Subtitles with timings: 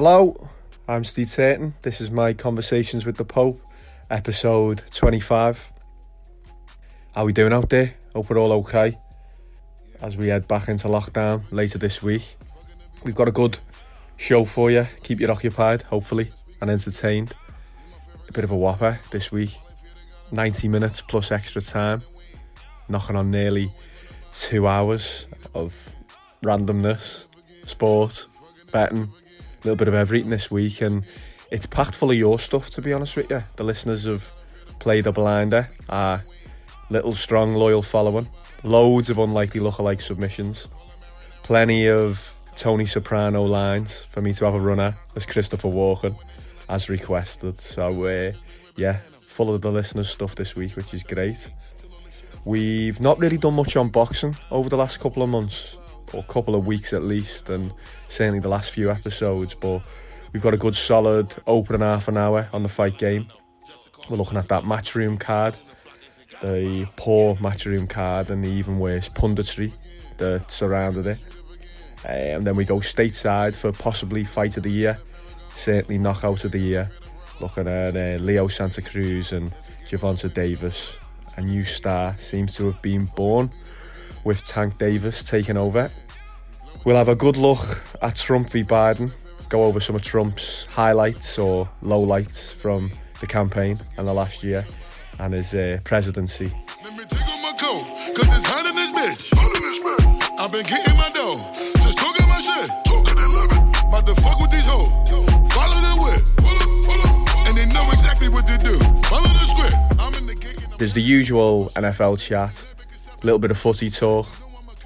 [0.00, 0.48] Hello,
[0.86, 1.74] I'm Steve Tatum.
[1.82, 3.60] This is my Conversations with the Pope,
[4.12, 5.72] episode 25.
[7.16, 7.96] How we doing out there?
[8.14, 8.92] Hope we're all okay
[10.00, 12.36] as we head back into lockdown later this week.
[13.02, 13.58] We've got a good
[14.16, 14.86] show for you.
[15.02, 17.32] Keep you occupied, hopefully, and entertained.
[18.28, 19.56] A bit of a whopper this week.
[20.30, 22.04] 90 minutes plus extra time.
[22.88, 23.68] Knocking on nearly
[24.32, 25.26] two hours
[25.56, 25.74] of
[26.44, 27.26] randomness,
[27.64, 28.28] sport,
[28.70, 29.12] betting,
[29.68, 30.80] little bit of everything this week.
[30.80, 31.04] And
[31.50, 33.44] it's packed full of your stuff, to be honest with you.
[33.56, 34.30] The listeners have
[34.78, 36.22] played a blinder, our
[36.90, 38.28] little, strong, loyal following.
[38.62, 40.66] Loads of unlikely lookalike submissions.
[41.42, 46.18] Plenty of Tony Soprano lines for me to have a run at as Christopher Walken,
[46.68, 47.60] as requested.
[47.60, 48.32] So, uh,
[48.76, 51.50] yeah, full of the listeners' stuff this week, which is great.
[52.44, 55.76] We've not really done much on boxing over the last couple of months,
[56.12, 57.72] or couple of weeks at least, and
[58.08, 59.82] certainly the last few episodes, but
[60.32, 63.26] we've got a good solid opening half an hour on the fight game.
[64.08, 65.56] We're looking at that matchroom card,
[66.40, 69.72] the poor matchroom card, and the even worse punditry
[70.16, 71.18] that surrounded it.
[72.04, 74.98] Uh, and then we go stateside for possibly fight of the year,
[75.50, 76.90] certainly knockout of the year.
[77.40, 79.52] Looking at uh, Leo Santa Cruz and
[79.88, 80.96] Gervonta Davis.
[81.36, 83.50] A new star seems to have been born
[84.24, 85.90] with Tank Davis taking over.
[86.84, 89.12] We'll have a good look at Trump v Biden,
[89.48, 94.64] go over some of Trump's highlights or lowlights from the campaign and the last year
[95.18, 96.52] and his uh, presidency.
[96.84, 97.82] Let me take off my coat,
[98.14, 99.30] cause it's hot in this bitch.
[99.34, 100.08] Hot in this bitch.
[100.38, 101.50] I've been getting my dough,
[101.82, 102.70] just talking my shit.
[102.84, 103.68] Talking and living.
[103.88, 104.88] About to fuck with these hoes.
[105.52, 106.20] Follow the whip.
[106.38, 107.48] Pull up, pull up.
[107.48, 108.78] And they know exactly what to do.
[109.08, 109.74] Follow the script.
[109.98, 112.64] I'm in the There's the usual NFL chat,
[113.22, 114.26] a little bit of footy talk.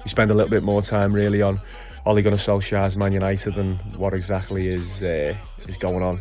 [0.03, 1.59] We spend a little bit more time really on
[2.05, 5.35] Ole Gunnar Solskjaer's Man United and what exactly is uh,
[5.67, 6.19] is going on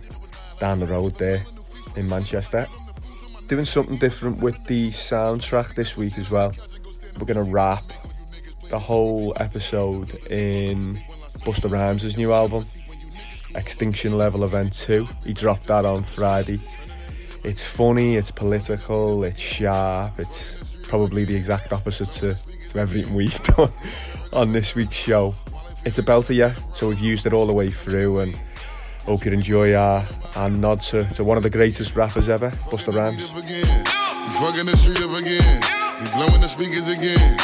[0.60, 1.42] down the road there
[1.96, 2.66] in Manchester.
[3.48, 6.52] Doing something different with the soundtrack this week as well.
[7.18, 7.84] We're gonna wrap
[8.70, 10.92] the whole episode in
[11.40, 12.64] Busta Rhymes' new album,
[13.54, 15.06] Extinction Level Event 2.
[15.24, 16.60] He dropped that on Friday.
[17.42, 20.61] It's funny, it's political, it's sharp, it's
[20.92, 22.34] probably the exact opposite to,
[22.68, 23.70] to everything we've done
[24.30, 25.34] on this week's show.
[25.86, 28.38] It's a belter, yeah, so we've used it all the way through and
[29.06, 32.92] hope you enjoy our, our nod to, to one of the greatest rappers ever, Busta
[32.94, 33.24] Rhymes.
[33.24, 33.84] again.
[34.36, 35.62] Fucking the street up again.
[35.98, 37.38] We blowing the speakers again.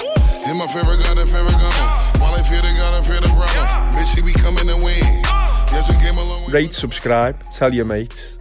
[0.44, 1.72] Hit my favorite gun and favorite gun.
[2.20, 3.64] While I fear the gun, I fear the problem.
[3.96, 5.00] Bitch, she be coming to win.
[5.72, 8.40] Yes, we came along Rate, subscribe, tell your mates.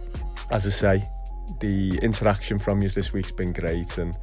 [0.50, 1.02] As I say,
[1.60, 4.14] the interaction from you this week's been great and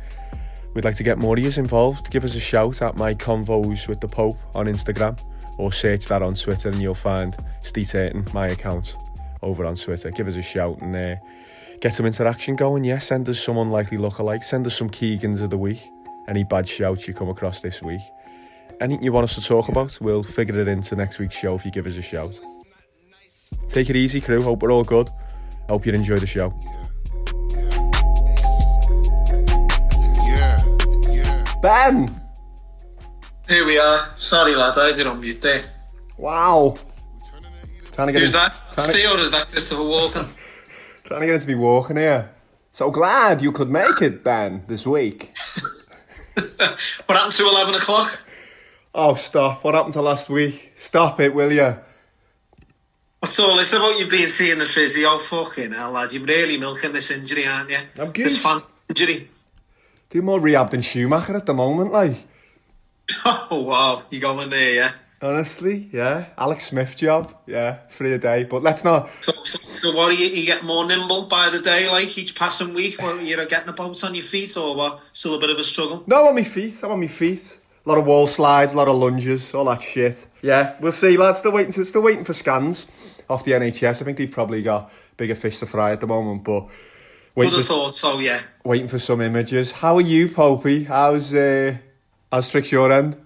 [0.76, 2.12] we'd like to get more of you involved.
[2.12, 5.20] Give us a shout at my convos with the Pope on Instagram
[5.58, 8.94] or search that on Twitter and you'll find Steve Ayton, my account,
[9.42, 10.12] over on Twitter.
[10.12, 11.16] Give us a shout and uh,
[11.80, 12.84] get some interaction going.
[12.84, 14.44] Yeah, send us some unlikely lookalike.
[14.44, 15.82] Send us some Keegans of the week.
[16.28, 18.02] Any bad shouts you come across this week.
[18.82, 21.64] Anything you want us to talk about, we'll figure it into next week's show if
[21.64, 22.38] you give us a shout.
[23.70, 24.42] Take it easy, crew.
[24.42, 25.10] Hope we're all good.
[25.70, 26.54] Hope you enjoy the show.
[31.66, 32.08] Ben!
[33.50, 34.12] Here we are.
[34.20, 35.64] Sorry, lad, I did on mute there.
[36.16, 36.76] Wow!
[37.92, 38.52] Trying to get Who's in- that?
[38.74, 40.28] Trying to, Steve or is that Christopher Walken?
[41.06, 42.30] trying to get into me walking here.
[42.70, 45.34] So glad you could make it, Ben, this week.
[46.38, 48.22] What happened to 11 o'clock?
[48.94, 49.64] Oh, stop.
[49.64, 50.74] What happened to last week?
[50.76, 51.78] Stop it, will you?
[53.20, 55.18] What's all this about you being seeing the physio?
[55.18, 56.12] Fucking hell, lad.
[56.12, 57.78] You're really milking this injury, aren't you?
[57.98, 58.26] I'm good.
[58.26, 58.60] This fan
[58.90, 59.30] injury.
[60.10, 62.16] Do more rehab than Schumacher at the moment, like.
[63.52, 64.02] Oh, wow.
[64.10, 64.92] You going there, yeah?
[65.22, 66.28] Honestly, yeah.
[66.38, 68.44] Alex Smith job, yeah, free a day.
[68.44, 69.10] But let's not.
[69.22, 72.36] So, so, so what are you, you get more nimble by the day, like each
[72.38, 73.02] passing week?
[73.02, 75.00] What, you're getting about on your feet or what?
[75.14, 76.04] Still a bit of a struggle?
[76.06, 76.82] No, I'm on my feet.
[76.84, 77.58] I'm on my feet.
[77.86, 80.28] A lot of wall slides, a lot of lunges, all that shit.
[80.42, 81.40] Yeah, we'll see, lads.
[81.40, 81.72] Still waiting.
[81.84, 82.88] Still waiting for scans
[83.30, 84.02] off the NHS.
[84.02, 86.68] I think they've probably got bigger fish to fry at the moment, but
[87.36, 88.40] Would have thought so, yeah.
[88.64, 89.72] waiting for some images.
[89.72, 90.86] How are you, Popey?
[90.88, 91.76] How's uh,
[92.32, 93.18] how's tricks your end?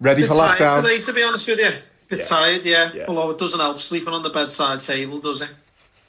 [0.00, 0.82] Ready Bit for tired lockdown?
[0.82, 1.70] today, to be honest with you.
[2.08, 2.24] Bit Yeah.
[2.24, 2.90] tired, yeah.
[2.92, 3.04] Yeah.
[3.08, 5.50] Although it doesn't help sleeping on the bedside table, does it?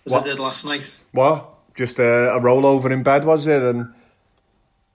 [0.05, 0.23] As What?
[0.23, 0.99] I did last night.
[1.11, 1.49] What?
[1.75, 3.61] Just a, a rollover in bed, was it?
[3.61, 3.93] And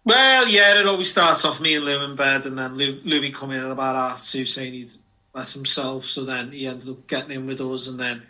[0.04, 3.30] Well, yeah, it always starts off me and Lou in bed, and then Lou, Louis
[3.30, 4.90] come in at about half two saying he'd
[5.34, 6.04] let himself.
[6.04, 8.22] So then he ended up getting in with us, and then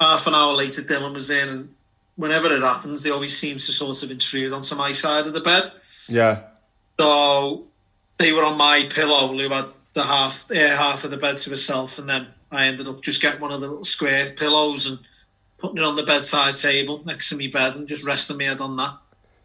[0.00, 1.48] half an hour later, Dylan was in.
[1.48, 1.74] And
[2.18, 5.40] whenever it happens, they always seem to sort of intrude onto my side of the
[5.40, 5.70] bed.
[6.08, 6.40] yeah,
[6.98, 7.64] So
[8.18, 9.32] they were on my pillow.
[9.32, 12.88] Lou had the half uh, half of the bed to herself, and then I ended
[12.88, 14.98] up just getting one of the little square pillows and
[15.58, 18.60] putting it on the bedside table next to me bed and just resting my head
[18.60, 18.94] on that.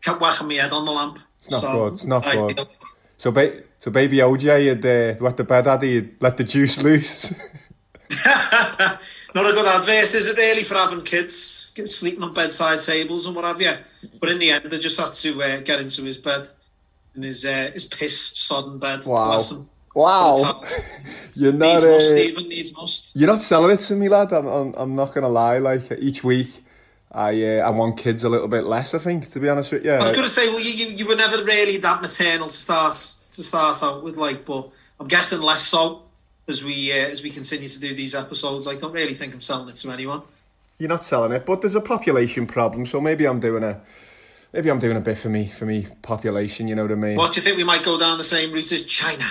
[0.01, 1.19] Kept whacking my head on the lamp.
[1.37, 1.93] It's not good.
[1.93, 2.67] It's not good.
[3.17, 6.09] So, ba- so baby OJ had uh, wet the bed, had he?
[6.19, 7.33] Let the juice loose.
[9.35, 13.35] not a good advice, is it really, for having kids sleeping on bedside tables and
[13.35, 13.71] what have you?
[14.19, 16.49] But in the end, they just had to uh, get into his bed,
[17.15, 19.05] in his uh, his piss sodden bed.
[19.05, 19.39] Wow.
[19.95, 20.63] Wow,
[21.35, 21.73] you're not.
[21.73, 23.15] Needs uh, Stephen needs most.
[23.15, 24.31] You're not selling it to me, lad.
[24.33, 25.59] I'm, I'm, I'm not gonna lie.
[25.59, 26.63] Like each week,
[27.11, 28.95] I uh, I want kids a little bit less.
[28.95, 29.91] I think, to be honest with you.
[29.91, 32.53] I was going to say, well, you, you, you were never really that maternal to
[32.53, 34.69] start to start out with, like, but
[34.99, 36.02] I'm guessing less so
[36.47, 38.67] as we uh, as we continue to do these episodes.
[38.67, 40.21] I don't really think I'm selling it to anyone.
[40.77, 43.81] You're not selling it, but there's a population problem, so maybe I'm doing a
[44.51, 46.67] maybe I'm doing a bit for me for me population.
[46.67, 47.17] You know what I mean?
[47.17, 49.25] What do you think we might go down the same route as China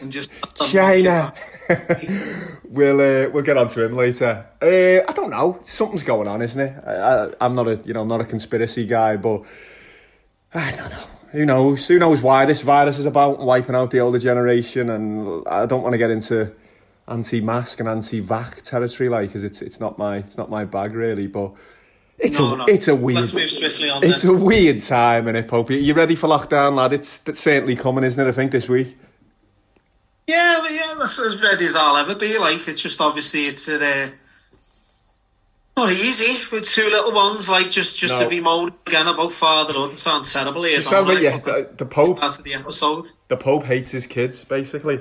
[0.00, 0.30] and just
[0.70, 1.32] China?
[2.64, 4.46] we'll uh, we'll get onto him later.
[4.60, 5.58] Uh, I don't know.
[5.62, 6.84] Something's going on, isn't it?
[6.84, 9.42] I, am not a you know I'm not a conspiracy guy, but
[10.54, 11.04] I don't know.
[11.32, 11.86] Who knows?
[11.88, 14.90] Who knows why this virus is about wiping out the older generation?
[14.90, 16.52] And I don't want to get into
[17.08, 21.26] anti-mask and anti-vac territory, like, because it's it's not my it's not my bag really,
[21.26, 21.52] but.
[22.18, 22.66] It's no, a no.
[22.66, 24.04] it's a weird Let's move swiftly on.
[24.04, 24.36] It's then.
[24.36, 25.70] a weird time, and it Pope.
[25.70, 26.92] You ready for lockdown, lad?
[26.92, 28.28] It's, it's certainly coming, isn't it?
[28.28, 28.96] I think this week.
[30.28, 32.38] Yeah, yeah, that's as ready as I'll ever be.
[32.38, 34.10] Like it's just obviously it's a, uh,
[35.76, 37.48] not easy with two little ones.
[37.48, 38.24] Like just just no.
[38.24, 40.62] to be moaned again about fatherhood sounds terrible.
[40.64, 42.22] Here, it sounds like yeah, the, the Pope.
[42.22, 43.08] Of the episode.
[43.28, 44.96] The Pope hates his kids, basically.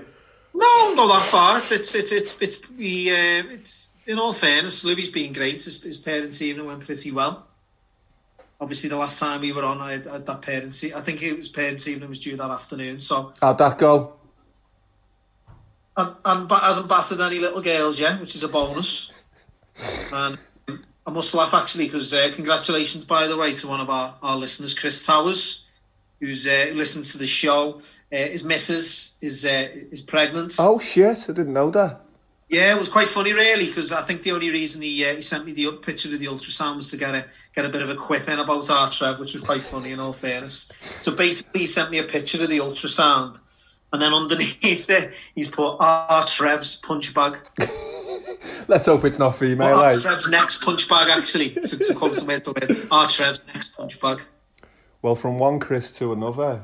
[0.53, 1.57] No, don't go that far.
[1.57, 5.53] It's it's it's it's, it's, we, uh, it's in all fairness, Louis has been great.
[5.53, 7.47] His, his parents' evening went pretty well.
[8.59, 11.21] Obviously, the last time we were on, I had, I had that parents' I think
[11.23, 12.99] it was parents' evening was due that afternoon.
[12.99, 14.13] So how'd that go?
[15.97, 19.13] And, and hasn't battered any little girls yet, which is a bonus.
[20.13, 20.37] and
[21.05, 24.37] I must laugh actually because uh, congratulations, by the way, to one of our, our
[24.37, 25.67] listeners, Chris Towers,
[26.19, 27.81] who's uh, listens to the show.
[28.13, 30.55] Uh, his missus is uh, is pregnant.
[30.59, 31.29] Oh shit!
[31.29, 32.01] I didn't know that.
[32.49, 35.21] Yeah, it was quite funny, really, because I think the only reason he uh, he
[35.21, 37.25] sent me the picture of the ultrasound was to get a
[37.55, 39.99] get a bit of a quip in about our Trev, which was quite funny in
[40.01, 40.69] all fairness.
[40.99, 43.39] So basically, he sent me a picture of the ultrasound,
[43.93, 47.37] and then underneath it, he's put our Trev's punch bag.
[48.67, 49.75] Let's hope it's not female.
[49.75, 49.95] Our eh?
[49.95, 52.87] Trev's next punch bag, actually, to, to word to.
[52.91, 54.23] Our Trev's next punch bag.
[55.01, 56.63] Well, from one Chris to another,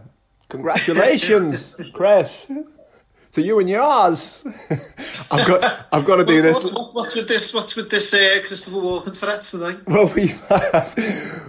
[0.50, 2.48] congratulations, Chris
[3.32, 4.46] to you and yours.
[5.32, 6.64] I've got, I've got to do this.
[6.64, 7.54] What, what, what's with this?
[7.54, 9.78] What's with this uh, Christopher Walken threats today?
[9.86, 10.92] Well, we've had,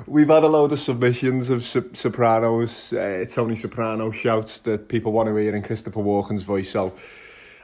[0.07, 2.93] we've had a load of submissions of Sopranos.
[2.93, 6.71] Uh, Tony Soprano shouts that people want to hear in Christopher Walken's voice.
[6.71, 6.95] So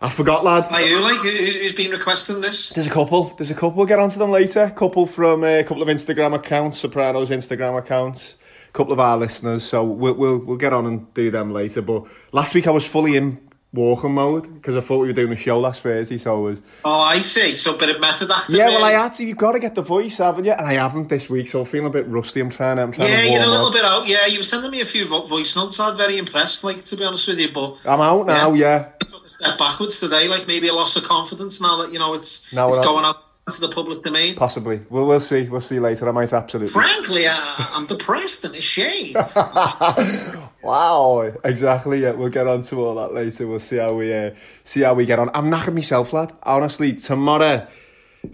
[0.04, 0.66] I forgot, lad.
[0.70, 2.74] Are you like who, who's been requesting this?
[2.74, 3.32] There's a couple.
[3.38, 3.70] There's a couple.
[3.70, 4.64] We'll get onto them later.
[4.64, 8.36] A couple from uh, a couple of Instagram accounts, Sopranos Instagram accounts.
[8.68, 11.80] A couple of our listeners, so we'll, we'll we'll get on and do them later.
[11.80, 13.43] But last week I was fully in
[13.74, 16.58] walking mode because I thought we were doing a show last Thursday, so I was.
[16.84, 17.56] Oh, I see.
[17.56, 18.56] So a bit of method acting.
[18.56, 19.24] Yeah, well, I had to.
[19.24, 20.52] You've got to get the voice, haven't you?
[20.52, 22.40] And I haven't this week, so I'm feeling a bit rusty.
[22.40, 22.78] I'm trying.
[22.78, 23.10] I'm trying.
[23.10, 24.06] Yeah, you're a little bit out.
[24.06, 25.80] Yeah, you were sending me a few voice notes.
[25.80, 26.64] I'm very impressed.
[26.64, 28.52] Like to be honest with you, but I'm out now.
[28.54, 29.06] Yeah, yeah.
[29.06, 30.28] took a step backwards today.
[30.28, 33.18] Like maybe a loss of confidence now that you know it's now it's going out
[33.50, 34.36] to the public domain.
[34.36, 34.80] Possibly.
[34.88, 35.48] Well, we'll see.
[35.48, 36.08] We'll see later.
[36.08, 36.72] I might absolutely.
[36.72, 39.16] Frankly, I, I'm depressed and ashamed.
[40.64, 41.32] wow.
[41.44, 42.02] Exactly.
[42.02, 43.46] Yeah, we'll get on to all that later.
[43.46, 44.30] We'll see how we uh,
[44.62, 45.30] see how we get on.
[45.34, 46.32] I'm knackered myself, lad.
[46.42, 47.66] Honestly, tomorrow.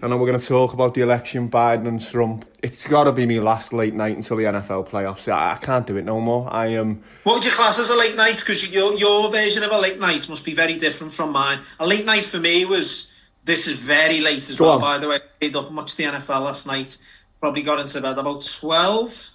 [0.01, 2.45] I know we're going to talk about the election, Biden and Trump.
[2.63, 5.29] It's got to be me last late night until the NFL playoffs.
[5.29, 6.47] I, I can't do it no more.
[6.49, 6.79] I am.
[6.79, 7.03] Um...
[7.23, 8.37] What would you class as a late night?
[8.37, 11.59] Because your your version of a late night must be very different from mine.
[11.79, 14.81] A late night for me was this is very late as Go well, on.
[14.81, 15.15] by the way.
[15.15, 16.97] I stayed up much the NFL last night.
[17.39, 19.31] Probably got into bed about 12.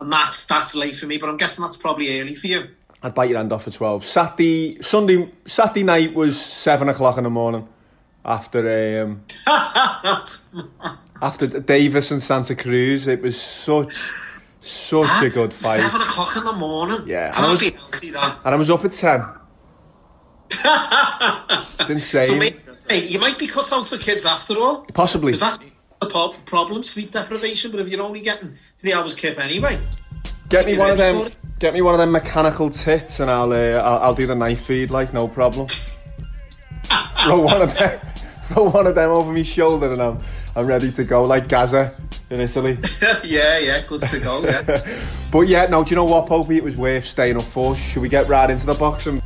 [0.00, 2.68] And that's that's late for me, but I'm guessing that's probably early for you.
[3.02, 4.04] I'd bite your hand off for 12.
[4.04, 7.66] Saturday, Sunday, Saturday night was 7 o'clock in the morning.
[8.22, 9.24] After um,
[11.22, 13.96] after Davis and Santa Cruz, it was such
[14.60, 15.80] such At a good fight.
[15.80, 16.98] Seven o'clock in the morning.
[17.06, 18.08] Yeah, Can't and I was, be healthy.
[18.08, 19.24] And I was up at ten.
[21.80, 22.24] it's insane.
[22.26, 22.58] So maybe,
[22.90, 24.84] Hey, you might be cut out for kids after all.
[24.92, 25.32] Possibly.
[25.32, 25.60] That's
[26.00, 27.70] the problem, sleep deprivation.
[27.70, 29.78] But if you're only getting three hours kip anyway,
[30.48, 31.30] get me one of them.
[31.58, 34.62] Get me one of them mechanical tits, and I'll uh, I'll, I'll do the knife
[34.62, 35.68] feed like no problem.
[37.24, 38.00] throw one of them,
[38.44, 40.20] throw one of them over my shoulder, and I'm
[40.56, 41.94] I'm ready to go like Gazza
[42.30, 42.78] in Italy.
[43.24, 44.42] yeah, yeah, good to go.
[44.42, 44.62] Yeah.
[45.30, 46.56] but yeah, no, do you know what, Popey?
[46.56, 47.76] It was worth staying up for.
[47.76, 49.20] Should we get right into the boxing?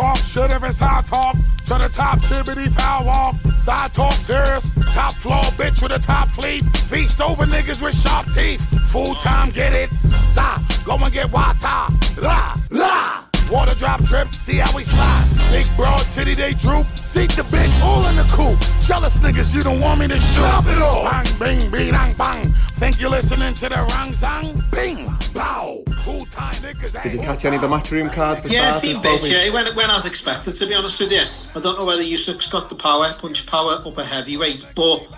[0.00, 1.34] Talk shit if it's high talk.
[1.66, 3.34] To the top, tippity power walk.
[3.58, 4.66] Side talk serious.
[4.94, 6.64] Top floor bitch with a top fleet.
[6.88, 8.62] Feast over niggas with sharp teeth.
[8.90, 9.90] Full time, get it?
[10.32, 11.92] Za, go and get wata.
[12.22, 13.29] La, la.
[13.50, 15.26] Water drop drip, see how we slide.
[15.50, 16.86] Big broad titty, they droop.
[16.96, 18.56] Seat the bitch, all in the coop.
[18.86, 20.38] Jealous niggas, you don't want me to shoot.
[20.38, 21.04] Stop it all.
[21.04, 22.48] Bang, bing, bing, bang, bang.
[22.78, 24.62] Think you're listening to the wrong song?
[24.70, 25.82] Bing, bow.
[26.04, 27.02] Full time niggas.
[27.02, 29.52] Did you catch any of the matchroom card for Yeah, starters, see, bitch, yeah, it
[29.52, 31.24] went, went as expected, to be honest with you.
[31.56, 35.08] I don't know whether Usyk's got the power, punch power up a heavyweight, but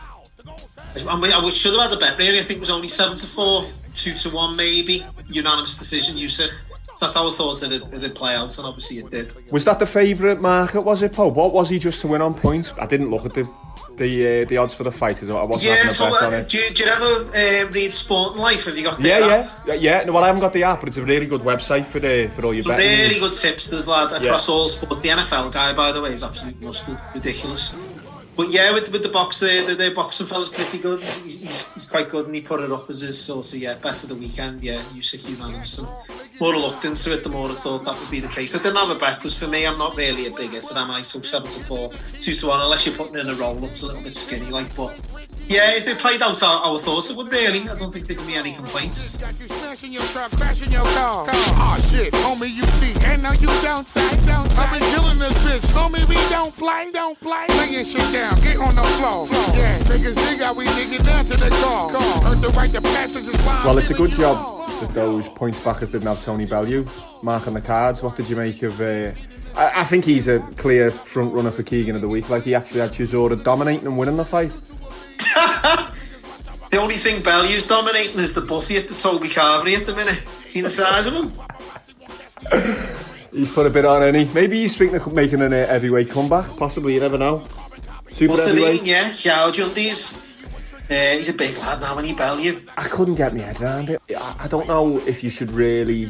[1.06, 2.38] I, mean, I should have had the bet, really.
[2.38, 5.04] I think it was only 7 to 4, 2 to 1, maybe.
[5.28, 6.50] Unanimous decision, Usyk.
[7.02, 9.32] That's how I thought it'd, it'd play out, and obviously it did.
[9.50, 11.32] Was that the favourite market, was it, Paul?
[11.32, 12.72] What was he just to win on points?
[12.78, 13.48] I didn't look at the
[13.96, 15.20] the uh, the odds for the fight.
[15.20, 16.48] I wasn't Yeah, so bet on uh, it.
[16.48, 17.04] do, you, do you ever
[17.66, 18.66] uh, read Sporting Life?
[18.66, 19.26] Have you got the Yeah, app?
[19.66, 20.04] yeah, yeah, yeah.
[20.04, 22.30] No, well, I haven't got the app, but it's a really good website for the
[22.36, 22.86] for all your betting.
[22.88, 25.00] Really good tips, there's lad across all sports.
[25.00, 27.74] The NFL guy, by the way, is absolutely mustard, ridiculous.
[28.36, 31.00] But yeah, with, with the boxer, the, the, the boxing fella's pretty good.
[31.02, 33.74] He's, he's, he's quite good, and he put it up as his sort of yeah
[33.74, 34.62] best of the weekend.
[34.62, 35.80] Yeah, Usyk unanimous.
[35.80, 35.88] And
[36.42, 38.56] more looked into it, the more I thought that would be the case.
[38.56, 41.02] I didn't have a bet for me, I'm not really a big hitter, am I?
[41.02, 43.86] So seven to four, two to one, unless you're putting in a roll up's a
[43.86, 44.74] little bit skinny, like.
[44.74, 44.98] But
[45.48, 48.16] yeah, if they played out our, I thought it would, really, I don't think there
[48.16, 49.16] can be any complaints.
[49.16, 51.26] Got you smashing your truck, crashing your car.
[51.28, 54.66] Oh shit, homie, you see, and now you downside, downside.
[54.66, 57.46] I've been killing this bitch, homie, we don't play, don't play.
[57.58, 59.26] Laying shit down, get on the floor.
[59.56, 61.90] Yeah, niggas dig how we dig it down to the car.
[62.24, 65.60] Earn the right to passes is why Well, it's a good job that those points
[65.60, 66.86] backers didn't have Tony Bellew
[67.22, 68.02] mark on the cards.
[68.02, 68.80] What did you make of?
[68.80, 69.12] Uh,
[69.54, 72.28] I, I think he's a clear front runner for Keegan of the week.
[72.30, 74.58] Like he actually had Chisora dominating and winning the fight.
[76.72, 80.22] The only thing Bellew's dominating is the Buffy at the Toby Carvery at the minute.
[80.46, 81.30] Seen the size of him?
[83.30, 84.24] He's put a bit on, any.
[84.32, 86.56] Maybe he's thinking of making a uh, heavyweight comeback.
[86.56, 87.46] Possibly, you never know.
[88.10, 88.84] Super What's the heavyweight.
[88.84, 88.86] name?
[88.86, 90.18] Yeah, Xiao Jundies.
[90.90, 92.58] Uh, he's a big lad now, and he Bellew.
[92.78, 94.00] I couldn't get my head around it.
[94.16, 96.08] I, I don't know if you should really,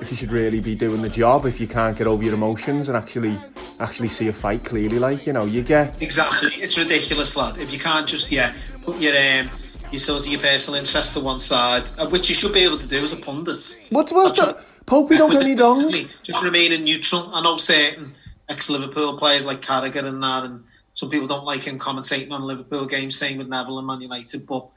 [0.00, 2.88] if you should really be doing the job if you can't get over your emotions
[2.88, 3.38] and actually,
[3.80, 4.98] actually see a fight clearly.
[4.98, 6.50] Like you know, you get Exactly.
[6.54, 7.58] It's ridiculous, lad.
[7.58, 9.50] If you can't just, yeah, put your um,
[9.90, 12.76] your sort of your personal interest to one side, uh, which you should be able
[12.76, 13.86] to do as a pundit.
[13.90, 14.64] what That's that?
[14.86, 15.90] Popey, don't get me wrong.
[16.22, 17.30] Just remaining neutral.
[17.34, 18.12] I know certain
[18.48, 22.84] ex-Liverpool players like Carragher and that, and some people don't like him commentating on Liverpool
[22.84, 23.16] games.
[23.18, 24.68] Same with Neville and Man United, but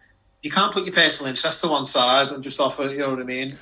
[0.42, 3.20] you can't put your personal interest to one side and just offer, you know what
[3.20, 3.58] I mean,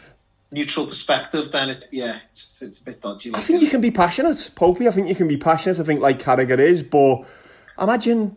[0.55, 1.51] neutral perspective.
[1.51, 3.29] Then it, yeah, it's, it's, a bit dodgy.
[3.29, 4.87] I Like think you can be passionate, Popey.
[4.87, 5.79] I think you can be passionate.
[5.79, 7.23] I think like Carragher is, but
[7.79, 8.35] imagine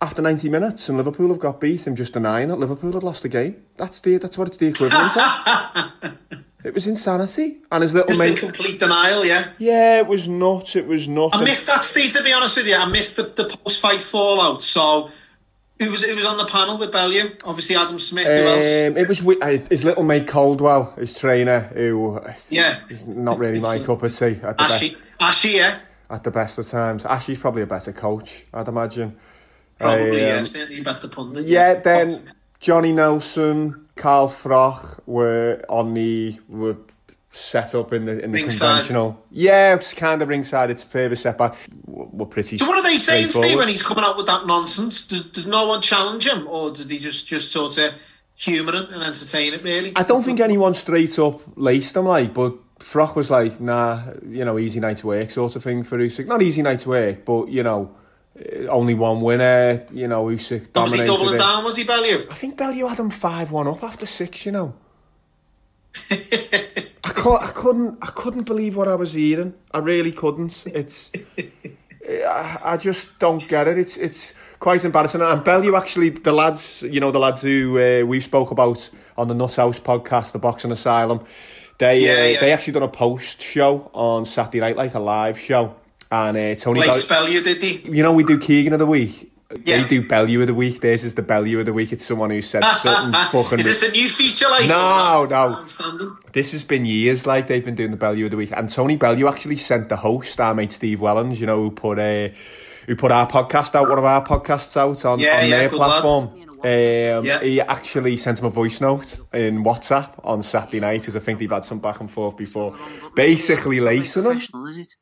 [0.00, 3.22] after 90 minutes and Liverpool have got beat and just denying that Liverpool had lost
[3.22, 3.62] the game.
[3.76, 6.18] That's the that's what it's the equivalent of.
[6.64, 7.58] It was insanity.
[7.72, 8.38] And his little just mate.
[8.38, 9.24] complete denial.
[9.24, 9.48] Yeah.
[9.58, 10.76] Yeah, it was not.
[10.76, 11.34] It was not.
[11.34, 12.12] I missed that, Steve.
[12.12, 14.62] To be honest with you, I missed the, the post-fight fallout.
[14.62, 15.10] So,
[15.84, 17.30] who was who was on the panel with Bellew?
[17.44, 18.26] Obviously, Adam Smith.
[18.26, 18.64] Who else?
[18.64, 22.80] Um, it was uh, his little mate Coldwell, his trainer, who uh, Yeah.
[22.88, 25.78] is not really my cup of tea at the Ashy, best Ashy, yeah,
[26.10, 27.04] at the best of times.
[27.04, 29.16] Ashley's probably a better coach, I'd imagine.
[29.78, 31.44] probably, yeah, Um, certainly a better pundit.
[31.46, 32.20] Yeah, then
[32.60, 36.76] Johnny Nelson, Carl Froch were on the were
[37.34, 38.68] set up in the in the Ringside.
[38.68, 39.24] conventional.
[39.30, 40.70] Yeah, it's kind of ringside.
[40.70, 41.56] It's further set back.
[41.86, 42.58] We're pretty.
[42.58, 45.06] So what are they saying, Steve, when he's coming out with that nonsense?
[45.06, 47.94] Does, does no one challenge him, or did he just just sort of
[48.36, 49.62] humour it and entertain it?
[49.62, 54.02] Really, I don't think anyone straight up laced him like, but Froch was like, nah,
[54.28, 56.26] you know, easy night to work sort of thing for Usyk.
[56.26, 57.94] Not easy night to work, but you know,
[58.38, 59.86] eh, only one winner.
[59.90, 61.38] You know, Usyk was he dominated doubling it.
[61.38, 61.64] down?
[61.64, 62.24] Was he Bellew?
[62.30, 64.44] I think Bellew had him five one up after six.
[64.44, 64.74] You know.
[67.26, 67.98] I, I couldn't.
[68.02, 69.54] I couldn't believe what I was hearing.
[69.72, 70.64] I really couldn't.
[70.66, 71.10] It's.
[72.08, 73.78] I, I just don't get it.
[73.78, 75.20] It's it's quite embarrassing.
[75.22, 79.28] And Bellew actually, the lads, you know, the lads who uh, we spoke about on
[79.28, 81.24] the Nut House podcast, the Boxing Asylum,
[81.78, 82.40] they Yeah, uh, yeah.
[82.40, 85.76] they actually done a post show on Saturday night, like a live show.
[86.10, 87.78] And uh, Tony, Like Bell- Bellew, did he?
[87.90, 89.31] you know, we do Keegan of the week.
[89.64, 89.82] Yeah.
[89.82, 90.80] They do Bellew of the week.
[90.80, 91.92] This is the Bellew of the week.
[91.92, 93.58] It's someone who said something fucking.
[93.60, 94.48] Is this a new feature?
[94.48, 95.64] Like No, no.
[96.32, 98.96] This has been years, like they've been doing the Bellew of the week, and Tony
[98.96, 102.34] Bellew actually sent the host, our mate Steve Wellens, you know, who put a,
[102.86, 105.68] who put our podcast out, one of our podcasts out on, Yeah, on yeah, their
[105.68, 105.88] good lad.
[106.02, 106.24] platform.
[106.64, 107.40] Um, Yeah.
[107.40, 111.38] He actually sent him a voice note in WhatsApp on Saturday night because I think
[111.40, 112.76] they've had some back and forth before,
[113.16, 114.38] basically lacing him.
[114.66, 114.94] Is it?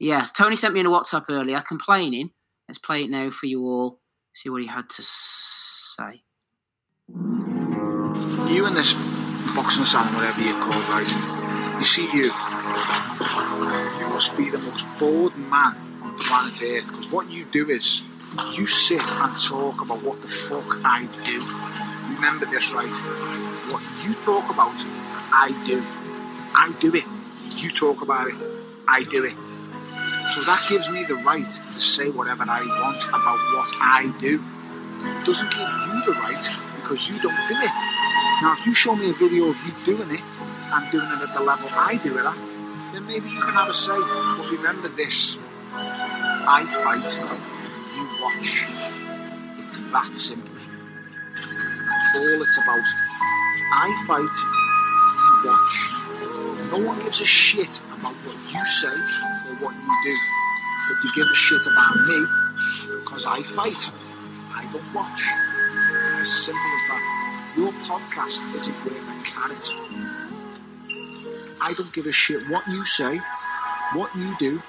[0.00, 2.30] Yeah, Tony sent me in a WhatsApp earlier complaining.
[2.68, 4.00] Let's play it now for you all.
[4.32, 6.22] See what he had to say.
[8.54, 8.92] you and this
[9.54, 11.08] boxing sound, whatever you're called, right?
[11.78, 12.32] You see you.
[13.98, 18.02] You must be the most bored man on planet Earth because what you do is
[18.54, 21.44] you sit and talk about what the fuck I do.
[22.14, 22.92] Remember this, right?
[23.72, 24.74] What you talk about,
[25.32, 25.82] I do.
[26.54, 27.04] I do it.
[27.56, 28.36] You talk about it,
[28.88, 29.34] I do it.
[30.32, 34.42] So that gives me the right to say whatever I want about what I do.
[35.00, 37.70] It doesn't give you the right because you don't do it.
[38.40, 40.20] Now, if you show me a video of you doing it
[40.72, 42.36] and doing it at the level I do it at,
[42.92, 43.92] then maybe you can have a say.
[43.92, 45.38] But remember this
[45.72, 47.10] I fight,
[47.94, 48.64] you watch.
[49.62, 50.54] It's that simple.
[51.34, 52.86] That's all it's about.
[53.76, 54.34] I fight,
[55.28, 56.70] you watch.
[56.70, 59.33] No one gives a shit about what you say
[59.64, 60.16] what you do.
[60.88, 62.26] But they give a shit about me
[63.00, 63.90] because I fight.
[64.52, 65.22] I don't watch.
[66.20, 67.54] As simple as that.
[67.56, 69.64] Your podcast isn't worth a carrot.
[71.62, 73.20] I don't give a shit what you say,
[73.94, 74.62] what you do.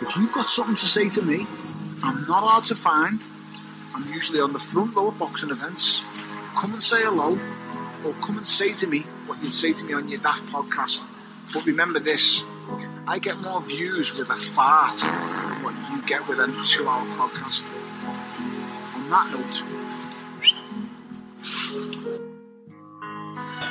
[0.00, 1.46] If you've got something to say to me,
[2.02, 3.20] I'm not hard to find.
[3.94, 6.00] I'm usually on the front row of boxing events.
[6.54, 7.36] Come and say hello,
[8.06, 11.02] or come and say to me what you'd say to me on your Daft podcast.
[11.52, 12.42] But remember this
[13.06, 17.04] I get more views with a fart than what you get with a two hour
[17.16, 17.64] podcast.
[18.94, 19.62] On that note,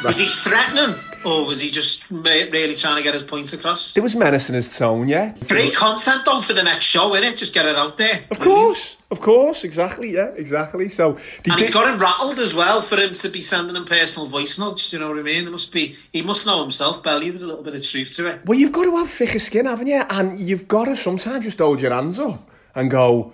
[0.04, 3.94] Was he threatening, or was he just ma- really trying to get his points across?
[3.94, 5.34] There was menace in his tone, yeah.
[5.48, 7.38] Great content though for the next show, innit?
[7.38, 8.22] Just get it out there.
[8.30, 10.88] Of course, of course, exactly, yeah, exactly.
[10.90, 11.18] So,
[11.50, 14.58] And he's got him rattled as well for him to be sending him personal voice
[14.58, 14.94] notes.
[14.94, 15.44] You know what I mean?
[15.44, 15.96] There must be.
[16.14, 17.30] He must know himself, Belly.
[17.30, 18.46] There's a little bit of truth to it.
[18.46, 20.02] Well, you've got to have thicker skin, haven't you?
[20.10, 23.34] And you've got to sometimes just hold your hands up and go,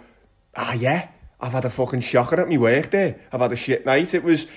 [0.56, 3.20] ah, yeah, I've had a fucking shocker at my work there.
[3.32, 4.16] I've had a shit night.
[4.16, 4.48] It was,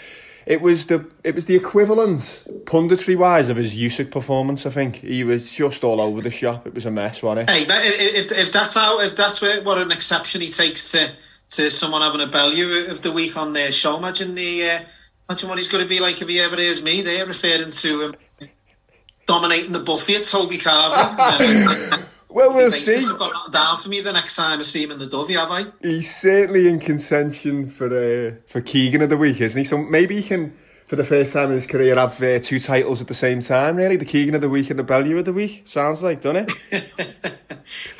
[0.50, 4.66] it was the, it was the equivalent, punditry wise, of his Usyk performance.
[4.66, 6.66] I think he was just all over the shop.
[6.66, 7.52] It was a mess, wasn't it?
[7.52, 11.12] Hey, if, if, that's how, if that's where, what an exception he takes to
[11.50, 14.80] to someone having a value of the week on their show, imagine the uh,
[15.28, 18.02] imagine what he's going to be like if he ever hears me there referring to
[18.02, 18.14] him
[19.26, 22.04] dominating the Buffy at Toby Carver.
[22.30, 22.96] Well, we'll see.
[22.96, 25.50] I've got down for me the next time I see him in the Dovey, have
[25.50, 25.66] I?
[25.82, 29.64] He's certainly in contention for uh, for Keegan of the week, isn't he?
[29.64, 30.56] So maybe he can,
[30.90, 33.76] for the first time in his career, have uh, two titles at the same time.
[33.76, 35.62] Really, the Keegan of the week and the Bellew of the week.
[35.64, 37.36] Sounds like, doesn't it?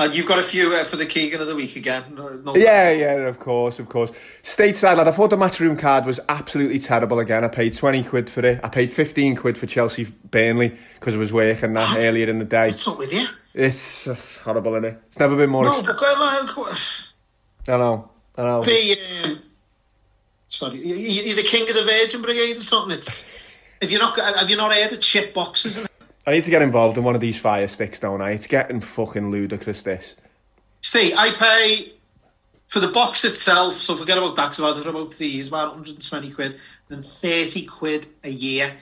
[0.00, 2.03] And you've got a few uh, for the Keegan of the week again.
[2.16, 4.11] No, no Yeah, yeah, of course, of course.
[4.42, 7.44] Stateside, lad, I thought the matchroom card was absolutely terrible again.
[7.44, 8.59] I paid 20 quid for it.
[8.64, 12.00] I paid 15 quid for Chelsea Burnley because I was working that What?
[12.00, 12.68] earlier in the day.
[12.68, 13.26] What's up with you?
[13.55, 15.03] It's horrible, isn't it?
[15.07, 15.64] It's never been more.
[15.64, 18.62] No, ex- but like, I know, I know.
[18.62, 19.40] be um,
[20.60, 22.96] sorry, you- you- you're the king of the Virgin Brigade or something.
[22.96, 23.28] It's
[23.80, 25.80] if you're not, have you not heard of chip boxes?
[26.26, 28.30] I need to get involved in one of these fire sticks, don't I?
[28.32, 30.16] It's getting fucking ludicrous, this.
[30.82, 31.92] Steve, I pay
[32.68, 33.72] for the box itself.
[33.74, 34.48] So forget about that.
[34.48, 38.30] 'cause I've had it for about three years, about 120 quid, then 30 quid a
[38.30, 38.76] year.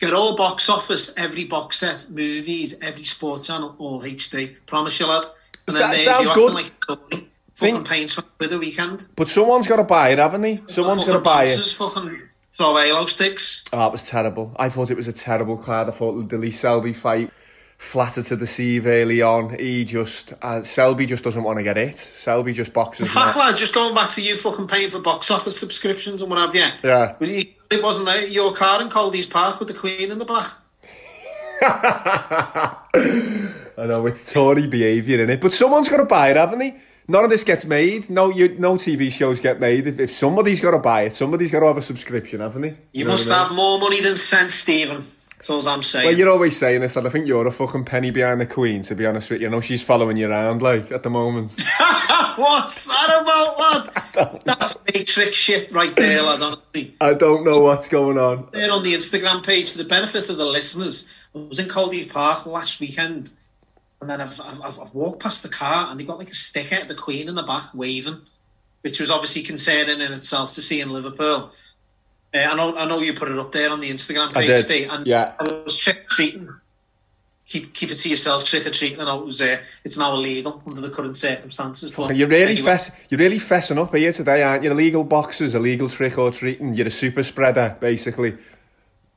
[0.00, 4.56] Get all box office, every box set, movies, every sports channel, all HD.
[4.66, 5.26] Promise you, lad.
[5.66, 6.54] And Sa- there's sounds you good.
[6.54, 7.27] like a Tory,
[7.58, 9.08] fucking paying 20 quid a weekend.
[9.16, 10.62] But someone's got to buy it, haven't they?
[10.68, 11.56] Someone's got to buy it.
[11.56, 13.64] Fucking throw halo sticks.
[13.72, 14.52] Oh, it was terrible.
[14.56, 15.88] I thought it was a terrible card.
[15.88, 17.30] I thought the Lee Selby fight
[17.78, 19.56] flattered to deceive early on.
[19.58, 21.96] He just, uh, Selby just doesn't want to get it.
[21.96, 23.12] Selby just boxes.
[23.12, 26.40] Fuck, lad, just going back to you fucking paying for box office subscriptions and what
[26.40, 26.66] have you.
[26.82, 27.14] Yeah.
[27.20, 30.46] It wasn't there, your car in Caldy's Park with the Queen in the back.
[33.78, 36.76] I know it's Tory behaviour in it, but someone's got to buy it, haven't they?
[37.10, 38.10] None of this gets made.
[38.10, 39.86] No, you, no TV shows get made.
[39.86, 42.76] If, if somebody's got to buy it, somebody's got to have a subscription, haven't they?
[42.92, 43.48] You know must what I mean?
[43.48, 45.04] have more money than sense, Stephen.
[45.38, 46.06] That's all I'm saying.
[46.06, 48.82] Well, you're always saying this, and I think you're a fucking penny behind the Queen.
[48.82, 51.52] To be honest with you, you know she's following you around like at the moment.
[52.36, 54.42] What's that about, lad?
[54.44, 56.94] That's matrix shit right there, lad, honestly.
[57.00, 58.48] I don't know what's going on.
[58.52, 62.12] There on the Instagram page, for the benefit of the listeners, I was in Caldy
[62.12, 63.30] Park last weekend,
[64.00, 66.80] and then I've, I've, I've walked past the car, and they've got like a sticker
[66.82, 68.20] of the Queen in the back waving,
[68.82, 71.52] which was obviously concerning in itself to see in Liverpool.
[72.34, 74.60] Uh, I know, I know you put it up there on the Instagram I page,
[74.60, 75.32] Steve, and yeah.
[75.38, 76.48] I was trick or treating.
[77.46, 80.62] Keep keep it to yourself, trick or treating, and it was uh, it's now illegal
[80.66, 81.90] under the current circumstances.
[81.90, 82.62] But You're really anyway.
[82.62, 84.70] fess, you're really fessing up here today, aren't you?
[84.70, 86.74] Illegal boxers, illegal trick or treating.
[86.74, 88.36] You're a super spreader, basically.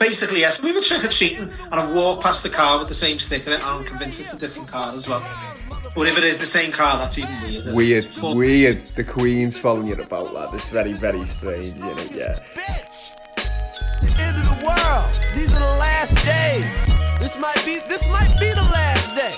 [0.02, 0.64] Basically, yes.
[0.64, 3.52] We were trick or treating, and I've walked past the car with the same sticker,
[3.52, 5.24] in it, and I'm convinced it's a different car as well.
[5.96, 7.76] But if it is the same car, that's even weirder.
[7.76, 8.80] Weird, It's weird.
[8.80, 10.50] The Queen's following you about, lad.
[10.54, 11.96] It's very, very strange, you know.
[12.12, 12.34] Yeah.
[14.02, 15.22] the end of the world.
[15.36, 16.66] These are the last days.
[17.20, 19.34] This might be this might be the last day.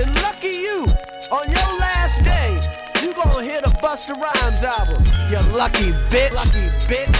[0.00, 0.86] And lucky you,
[1.32, 2.60] on your last day,
[3.02, 5.02] You gonna hear the Busta Rhymes album.
[5.28, 6.32] You lucky bitch.
[6.32, 7.16] Lucky bitch.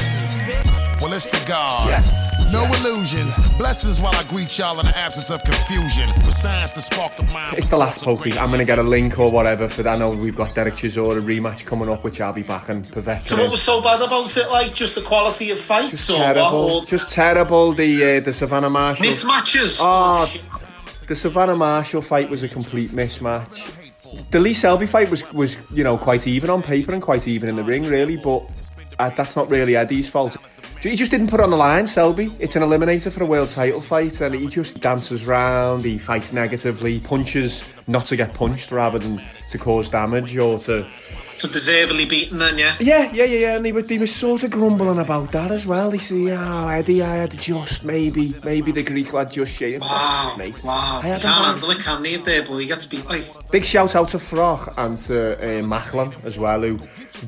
[0.47, 1.01] bitch.
[1.01, 1.89] Well, it's the God.
[1.89, 2.42] Yes.
[2.53, 3.39] No illusions.
[3.57, 6.13] Blessings while I greet y'all in the absence of confusion.
[6.23, 7.57] For science to spark the mind.
[7.57, 8.35] It's the last Pokey.
[8.39, 9.95] I'm going to get a link or whatever for that.
[9.95, 13.29] I know we've got Derek Chisora rematch coming up, which I'll be back and perfect.
[13.31, 14.51] So what was so bad about it?
[14.51, 16.65] Like just the quality of fights Just or terrible.
[16.67, 16.85] what?
[16.85, 17.73] Or Just terrible.
[17.73, 19.07] The uh, the Savannah Marshall.
[19.07, 19.79] mismatches?
[19.81, 20.43] Oh, shit.
[21.09, 23.75] the Savannah Marshall fight was a complete mismatch.
[24.31, 27.49] The Lee Selby fight was was you know quite even on paper and quite even
[27.49, 28.19] in the ring, really.
[28.19, 28.43] But
[29.03, 30.37] uh, that's not really Eddie's fault.
[30.81, 32.35] He just didn't put on the line, Selby.
[32.39, 35.85] It's an eliminator for a world title fight, and he just dances round.
[35.85, 40.89] He fights negatively, punches not to get punched rather than to cause damage or to
[41.43, 42.77] So deservedly beaten then, yeah.
[42.79, 43.57] yeah, yeah, yeah, yeah.
[43.57, 45.91] And they were, they were sort of grumbling about that as well.
[45.91, 49.81] They say, oh, Eddie, I had just maybe, maybe the Greek lad just shaved.
[49.81, 50.63] Wow, mate.
[50.63, 51.01] wow.
[51.03, 53.25] I can't handle it, can they, if their boy gets beat like...
[53.51, 56.79] Big shout out to Froch and to uh, Macklin as well, who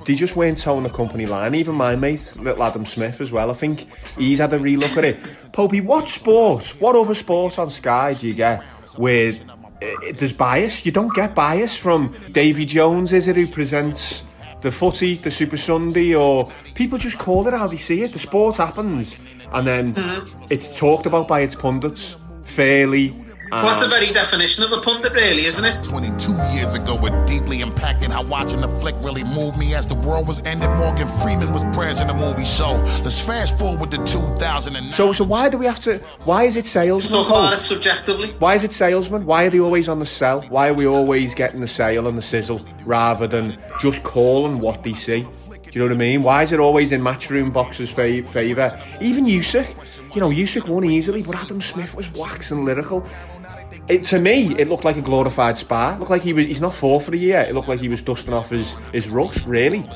[0.06, 1.56] they just weren't towing the company line.
[1.56, 3.50] Even my mate, little Adam Smith as well.
[3.50, 5.16] I think he's had a relook at it.
[5.50, 9.53] Popey, what sport, what other sport on Sky do you get uh,
[9.84, 10.86] Uh, there's bias?
[10.86, 14.22] You don't get bias from Davy Jones, is it, who presents
[14.60, 18.12] the footy, the Super Sunday, or people just call it how they see it.
[18.12, 19.18] The sport happens,
[19.52, 20.44] and then mm-hmm.
[20.50, 23.14] it's talked about by its pundits fairly.
[23.50, 25.84] Well, that's the very definition of a pundit, really, isn't it?
[25.84, 29.94] 22 years ago, it deeply impacted how watching the flick really moved me as the
[29.94, 30.70] world was ending.
[30.76, 32.44] Morgan Freeman was present in the movie.
[32.44, 32.72] So
[33.04, 34.92] let's fast forward to 2009.
[34.92, 35.98] So, so why do we have to?
[36.24, 37.12] Why is it salesman?
[37.12, 38.28] Talk about it subjectively.
[38.38, 39.24] Why is it salesman?
[39.24, 40.42] Why are they always on the sell?
[40.42, 44.82] Why are we always getting the sale and the sizzle rather than just calling what
[44.82, 45.20] they see?
[45.22, 46.22] Do you know what I mean?
[46.22, 48.80] Why is it always in matchroom boxes' fa- favour?
[49.00, 49.66] Even Usyk,
[50.14, 53.04] you know, Usyk won easily, but Adam Smith was waxing lyrical.
[53.86, 55.94] It, to me, it looked like a glorified spa.
[55.94, 57.40] It looked like he was—he's not four for the year.
[57.40, 59.86] It looked like he was dusting off his his rust, really.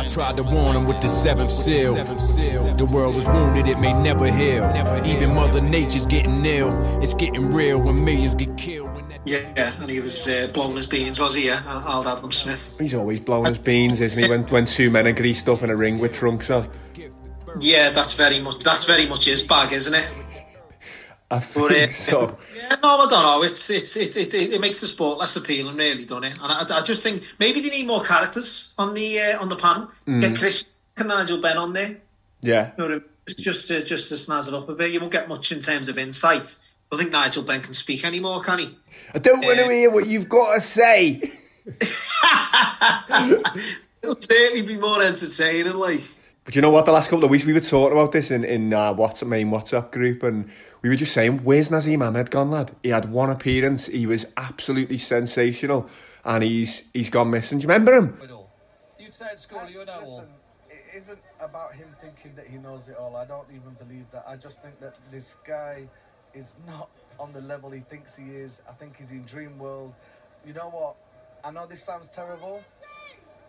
[0.00, 1.94] I tried to warn him with the seventh seal.
[1.94, 4.64] The world was wounded, it may never heal.
[5.04, 6.70] Even Mother Nature's getting ill.
[7.02, 8.94] It's getting real when millions get killed.
[8.94, 11.46] When Yeah, and he was uh, blowing his beans, was he?
[11.46, 12.78] Yeah, Al Adam Smith.
[12.78, 14.28] He's always blowing his beans, isn't he?
[14.28, 16.70] When when two men are greased up in a ring with trunks on.
[17.58, 20.08] Yeah, that's very much that's very much his bag, isn't it?
[21.30, 22.38] I But, uh, so.
[22.54, 23.42] Yeah, no, I don't know.
[23.44, 26.38] It's it's it, it, it, makes the sport less appealing, really, doesn't it?
[26.42, 29.56] And I, I just think maybe they need more characters on the uh, on the
[29.56, 29.90] panel.
[30.06, 30.64] Get Chris
[30.96, 31.98] and Nigel Benn on there.
[32.42, 32.72] Yeah.
[32.76, 33.04] You know, what I mean?
[33.26, 34.90] just just to, just to snazz it up a bit.
[34.90, 36.42] You won't get much in terms of insight.
[36.42, 38.76] I don't think Nigel Benn can speak anymore, can he?
[39.14, 41.30] I don't want to hear what you've got to say.
[44.02, 46.02] It'll certainly be more entertaining, like.
[46.44, 46.86] But you know what?
[46.86, 49.50] The last couple of weeks we were talking about this in in our WhatsApp main
[49.50, 50.50] WhatsApp group, and
[50.82, 52.72] we were just saying, "Where's Naseem Hamed gone, lad?
[52.82, 53.86] He had one appearance.
[53.86, 55.88] He was absolutely sensational,
[56.24, 57.58] and he's he's gone missing.
[57.58, 58.18] Do you remember him?
[58.98, 60.00] You'd say at school, you know all.
[60.00, 60.28] Listen,
[60.70, 63.16] it isn't about him thinking that he knows it all.
[63.16, 64.24] I don't even believe that.
[64.26, 65.88] I just think that this guy
[66.32, 68.62] is not on the level he thinks he is.
[68.68, 69.92] I think he's in dream world.
[70.46, 70.96] You know what?
[71.44, 72.62] I know this sounds terrible.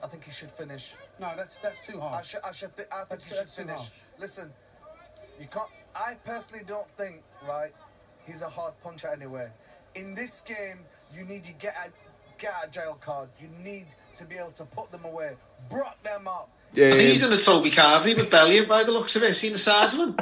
[0.04, 0.94] I think he should finish.
[1.22, 2.16] No, that's that's too hard.
[2.16, 2.40] I should.
[2.44, 2.76] I should.
[2.76, 3.82] Th- I think That's- he should that's finish.
[4.20, 4.50] Listen,
[5.40, 5.70] you can't.
[5.96, 7.72] I personally don't think right.
[8.26, 9.50] He's a hard puncher anyway.
[9.96, 10.80] In this game,
[11.16, 11.92] you need to get a
[12.42, 13.30] get out of jail card.
[13.40, 15.34] You need to be able to put them away,
[15.70, 16.50] brock them up.
[16.74, 19.36] Yeah, I think he's in the Toby Carvery with Bellion by the looks of it.
[19.36, 20.18] Seen the size of him?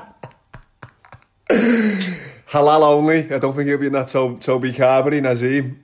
[2.50, 3.32] halal only.
[3.34, 5.78] I don't think he'll be in that to- Toby Carvery, Naseem.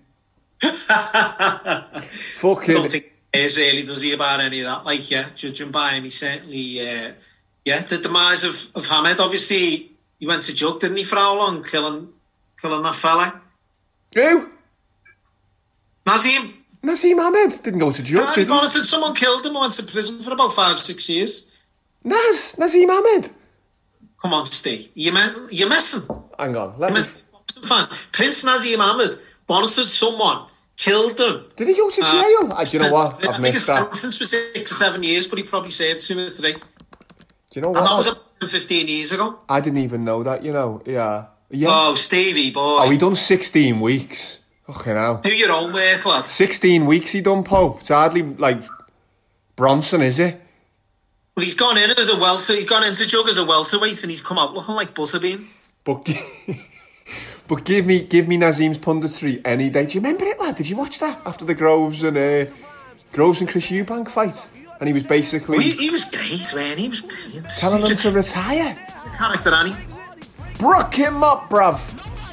[0.89, 2.01] I
[2.37, 4.85] Fucking don't think he cares really, does he, about any of that?
[4.85, 7.11] Like, yeah, judging by him, he certainly, uh,
[7.63, 11.35] yeah, the demise of, of Hamed, obviously, he went to jug, didn't he, for how
[11.35, 11.63] long?
[11.63, 12.09] Killing,
[12.61, 13.41] killing that fella.
[14.13, 14.49] who?
[16.05, 18.25] Naseem, Naseem Hamed didn't go to jail.
[18.33, 21.51] he monitored someone killed him and went to prison for about five, six years.
[22.03, 23.31] Naz Naseem Hamed.
[24.21, 24.91] Come on, Steve.
[24.95, 25.21] You me-
[25.51, 26.07] you're messing.
[26.39, 26.79] Hang on.
[26.79, 27.07] Let You're me.
[27.63, 27.87] Fan.
[28.11, 29.17] Prince Nazim Ahmed
[29.47, 30.45] monitored someone,
[30.77, 31.45] killed them.
[31.55, 32.53] did he go to Uh, jail?
[32.53, 33.25] I, do you know what?
[33.25, 33.75] I I've think his that.
[33.95, 36.53] sentence was six or seven years, but he probably served two or three.
[36.53, 36.59] Do
[37.53, 38.17] you know And that was what?
[38.39, 39.39] about 15 years ago.
[39.47, 40.43] I didn't even know that.
[40.43, 40.81] You know.
[40.85, 41.25] Yeah.
[41.49, 41.67] Yeah.
[41.71, 42.79] Oh, Stevie, boy.
[42.83, 44.39] Oh, he done 16 weeks.
[44.67, 45.17] Fucking hell.
[45.23, 46.25] Do your own work, lad.
[46.25, 47.81] 16 weeks he done, Pope.
[47.81, 48.61] It's hardly like
[49.55, 50.41] Bronson, is it?
[51.37, 52.53] Well, he's gone in as a welter.
[52.55, 55.45] He's gone into jug as a welterweight, and he's come out looking like Butterbean.
[55.83, 56.07] But,
[57.47, 59.85] but give me give me Naseem's punditry any day.
[59.85, 60.55] Do you remember it, lad?
[60.55, 62.45] Did you watch that after the Groves and uh,
[63.13, 64.47] Groves and Chris Eubank fight?
[64.79, 66.77] And he was basically Well, he, he was great, man.
[66.77, 67.47] He was brilliant.
[67.57, 68.75] telling He's him a to retire.
[69.17, 69.75] character, Annie.
[70.59, 71.79] Brook him up, bruv.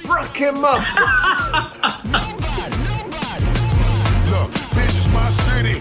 [0.04, 0.82] Brook him up.
[4.32, 5.80] Look, this is my city.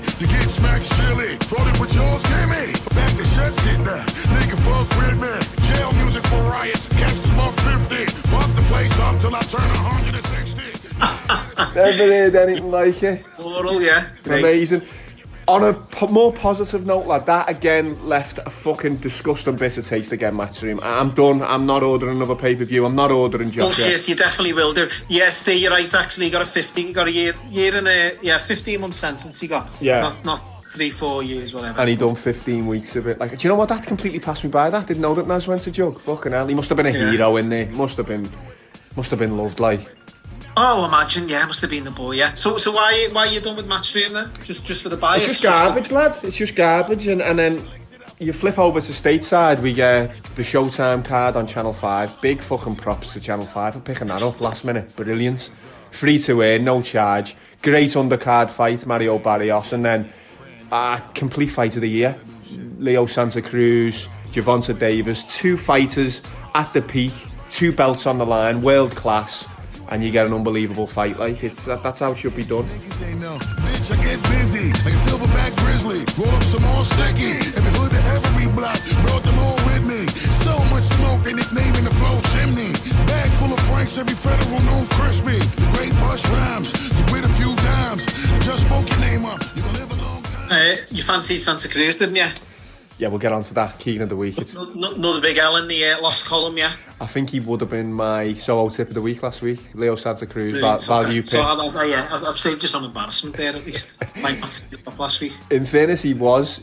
[1.08, 1.36] Really?
[1.38, 2.74] Thought it was yours, Jimmy?
[2.94, 4.04] Back to shut shit now.
[4.36, 5.34] Nigga, fuck with me.
[5.76, 6.88] Jail music for riots.
[9.22, 10.62] Till I turn 160.
[11.76, 13.28] Never heard anything like it.
[13.38, 14.08] Oral, yeah.
[14.24, 14.40] Great.
[14.40, 14.82] Amazing.
[15.48, 20.12] On a po- more positive note, lad, that again left a fucking disgusting bitter taste
[20.12, 20.80] again, Matchroom.
[20.82, 21.42] I'm done.
[21.42, 22.86] I'm not ordering another pay per view.
[22.86, 23.84] I'm not ordering Joshua.
[23.86, 24.88] Bullshit, you definitely will do.
[25.10, 26.28] Yes, Steve, you're right, actually.
[26.28, 29.42] You got a 50, you got a year, year and a, yeah, 15 month sentence
[29.42, 29.70] he got.
[29.82, 30.02] Yeah.
[30.02, 31.80] Not, not three, four years, whatever.
[31.80, 33.20] And he done 15 weeks of it.
[33.20, 33.70] Like, do you know what?
[33.70, 34.70] That completely passed me by.
[34.70, 36.00] That didn't know that Naz went to jug.
[36.00, 37.12] Fucking hell, he must have been a Yeah.
[37.12, 37.66] hero in there.
[37.72, 38.30] Must have been,
[38.96, 39.60] must have been loved.
[39.60, 39.90] Like,
[40.58, 42.34] Oh, imagine, yeah, must have been the boy, yeah.
[42.34, 44.32] So, so why, why are you done with Matchroom then?
[44.44, 45.24] Just, just for the bias?
[45.24, 46.18] it's just garbage, lad.
[46.24, 47.08] It's just garbage.
[47.08, 47.66] And, and then
[48.20, 52.20] you flip over to stateside, we get the Showtime card on Channel 5.
[52.22, 54.94] Big fucking props to Channel 5 for picking that up last minute.
[54.96, 55.52] Brilliant.
[55.92, 57.36] Free to air, no charge.
[57.62, 59.72] Great undercard fight, Mario Barrios.
[59.72, 60.12] And then
[60.72, 62.16] uh, complete fight of the year.
[62.78, 65.24] Leo Santa Cruz, Gervonta Davis.
[65.24, 66.22] Two fighters
[66.56, 67.14] at the peak,
[67.52, 69.48] two belts on the line, world class.
[69.90, 71.20] And you get an unbelievable fight.
[71.20, 72.66] Like it's that, that's how it should be done.
[83.98, 85.38] Every federal known crispy.
[85.76, 86.26] Great bush
[86.96, 87.54] you a few
[88.40, 89.44] just spoke your name up.
[89.54, 90.50] You live a long time.
[90.50, 92.51] Uh, you fancied Santa Cruz, didn't you?
[93.02, 93.80] Yeah, we'll get on to that.
[93.80, 94.38] Keegan of the week.
[94.38, 96.72] It's, No- no- Another big L in the uh, lost column, yeah.
[97.02, 99.60] I think he would have been my solo tip of the week last week.
[99.74, 101.04] Leo Santa Cruz, Brilliant, okay.
[101.04, 101.30] value pick.
[101.32, 103.98] So I've, I've, yeah, I've, I've saved you some embarrassment there at least.
[104.22, 105.34] Might not up last week.
[105.50, 106.62] In fairness, he was.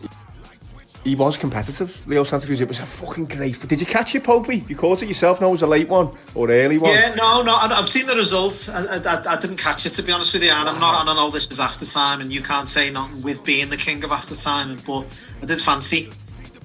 [1.03, 2.61] He was competitive, Leo Santa Cruz.
[2.61, 3.59] It was a fucking great.
[3.67, 4.69] Did you catch it, Popey?
[4.69, 5.41] You caught it yourself.
[5.41, 6.93] No, it was a late one or early one.
[6.93, 7.55] Yeah, no, no.
[7.55, 8.69] I- I've seen the results.
[8.69, 11.01] I, I, I didn't catch it to be honest with you, and I'm not.
[11.01, 13.77] And I know this is after time, and you can't say nothing with being the
[13.77, 14.77] king of after time.
[14.87, 15.07] But
[15.43, 16.11] I did fancy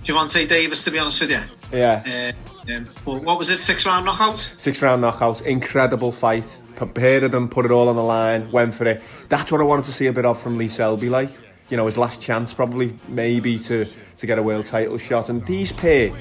[0.03, 1.41] Gervonta Davis to be honest with you.
[1.71, 2.33] Yeah.
[2.67, 3.57] Uh, um, but what was it?
[3.57, 4.37] Six round knockout.
[4.37, 6.63] Six round knockout, incredible fight.
[6.75, 9.01] Prepared them, put it all on the line, went for it.
[9.29, 11.29] That's what I wanted to see a bit of from Lee Selby, like
[11.69, 13.85] you know, his last chance probably, maybe to
[14.17, 15.29] to get a world title shot.
[15.29, 16.11] And these pair,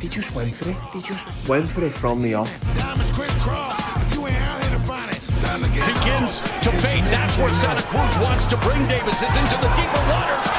[0.00, 0.76] they just went for it.
[0.94, 2.50] They just went for it from the off.
[2.76, 4.16] Diamonds crisscross.
[4.16, 7.04] You ain't out here to find it, time to get begins to fade.
[7.04, 9.22] That's where Santa Cruz wants to bring Davis.
[9.22, 10.52] It's into the deeper waters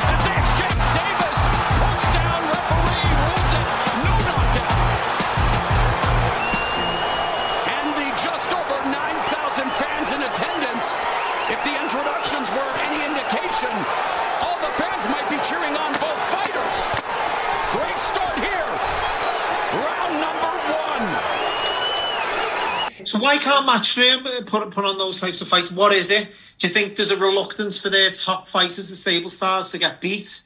[23.24, 25.72] why can't Matchroom uh, put put on those types of fights?
[25.72, 26.26] What is it?
[26.58, 30.02] Do you think there's a reluctance for their top fighters, the stable stars, to get
[30.02, 30.42] beat?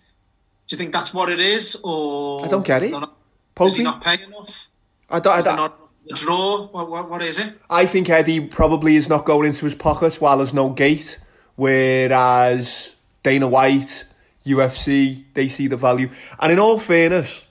[0.68, 2.92] Do you think that's what it is, or I don't get it.
[2.92, 3.16] Not-
[3.62, 4.68] Is he not paying enough?
[5.10, 5.80] I don't, I don't, not
[6.12, 6.68] a draw?
[6.68, 7.58] What, what, what is it?
[7.70, 11.20] I think Eddie probably is not going into his pocket while there's no gate,
[11.56, 14.04] whereas Dana White,
[14.46, 16.10] UFC, they see the value.
[16.40, 17.46] And in all fairness,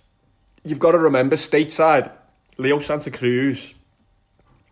[0.65, 2.13] you've got to remember stateside,
[2.59, 3.75] Leo Santa Cruz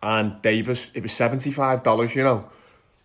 [0.05, 2.47] and Davis, it was $75, you know,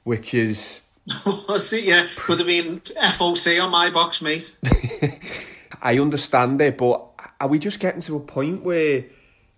[0.05, 0.83] which is,
[1.27, 1.85] Was it?
[1.85, 4.59] Yeah, would have been FOC on my box, mate.
[5.83, 7.09] I understand it, but
[7.41, 9.07] are we just getting to a point where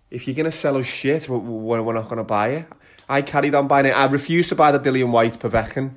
[0.09, 2.65] if you're going to sell us shit, we're, we're not going to buy it?
[3.09, 3.91] I carried on buying it.
[3.91, 5.95] I refused to buy the Dillian Whyte Povetkin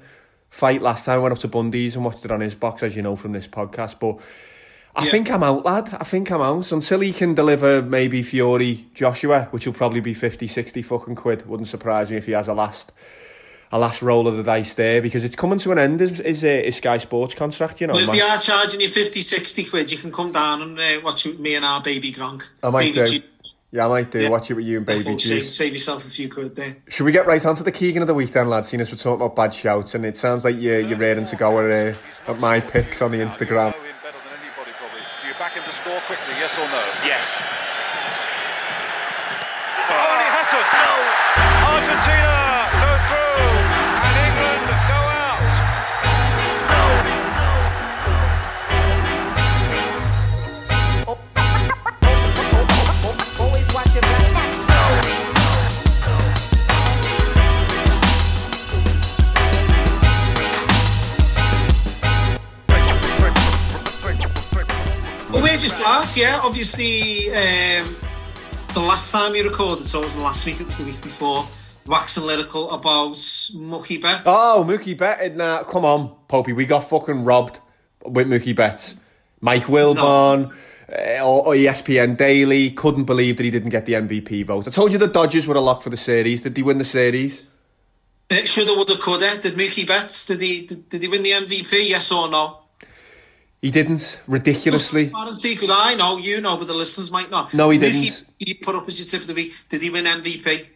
[0.50, 1.20] fight last time.
[1.20, 3.30] I went up to Bundy's and watched it on his box, as you know from
[3.30, 4.00] this podcast.
[4.00, 4.18] But
[4.98, 5.10] I Yeah.
[5.10, 5.94] think I'm out, lad.
[6.00, 6.72] I think I'm out.
[6.72, 11.46] Until he can deliver maybe Fury Joshua, which will probably be 50, 60 fucking quid.
[11.46, 12.92] Wouldn't surprise me if he has a last
[13.72, 16.00] a last roll of the dice there because it's coming to an end.
[16.00, 17.80] Is is, uh, is Sky Sports contract?
[17.80, 20.62] You know, Well, if they are charging you 50, 60 quid, you can come down
[20.62, 22.44] and uh, watch me and our baby Gronk.
[22.62, 23.18] I might baby do.
[23.18, 23.24] G-
[23.72, 24.20] Yeah, I might do.
[24.20, 24.28] Yeah.
[24.30, 25.56] Watch it with you and Baby FOC, Juice.
[25.56, 26.76] Save yourself a few quid there.
[26.88, 28.68] Should we get right onto the Keegan of the week then, lads?
[28.68, 31.36] Seeing as we're talking about bad shouts, and it sounds like you're, you're ready to
[31.36, 33.50] go at, uh, at my picks on the Instagram.
[33.50, 35.00] know him better than anybody probably.
[35.20, 36.25] Do you back him to score quickly,
[65.78, 66.16] Well, where'd you start?
[66.16, 67.96] Yeah, obviously, um,
[68.72, 71.46] the last time you recorded, so it wasn't last week, it was the week before,
[71.86, 74.22] waxing lyrical about Mookie Bet.
[74.24, 75.64] Oh, Mookie betted now.
[75.64, 77.60] Come on, Popey, we got fucking robbed
[78.04, 78.96] with Mookie Betts.
[79.42, 80.50] Mike Wilbon
[80.90, 84.66] uh, or, or ESPN Daily couldn't believe that he didn't get the MVP vote.
[84.66, 86.42] I told you the Dodgers were a lock for the series.
[86.42, 87.42] Did they win the series?
[88.30, 89.36] Uh, shoulda, woulda, coulda.
[89.38, 90.24] Did Mookie Betts?
[90.24, 90.66] Did he?
[90.66, 91.88] Did, did he win the MVP?
[91.88, 92.60] Yes or no?
[93.66, 94.22] He didn't.
[94.28, 95.08] Ridiculously.
[95.08, 97.52] Transparency, because I know, you know, but the listeners might not.
[97.52, 98.24] No, he didn't.
[98.38, 99.54] You put up as your tip of the week.
[99.68, 100.66] Did he win MVP?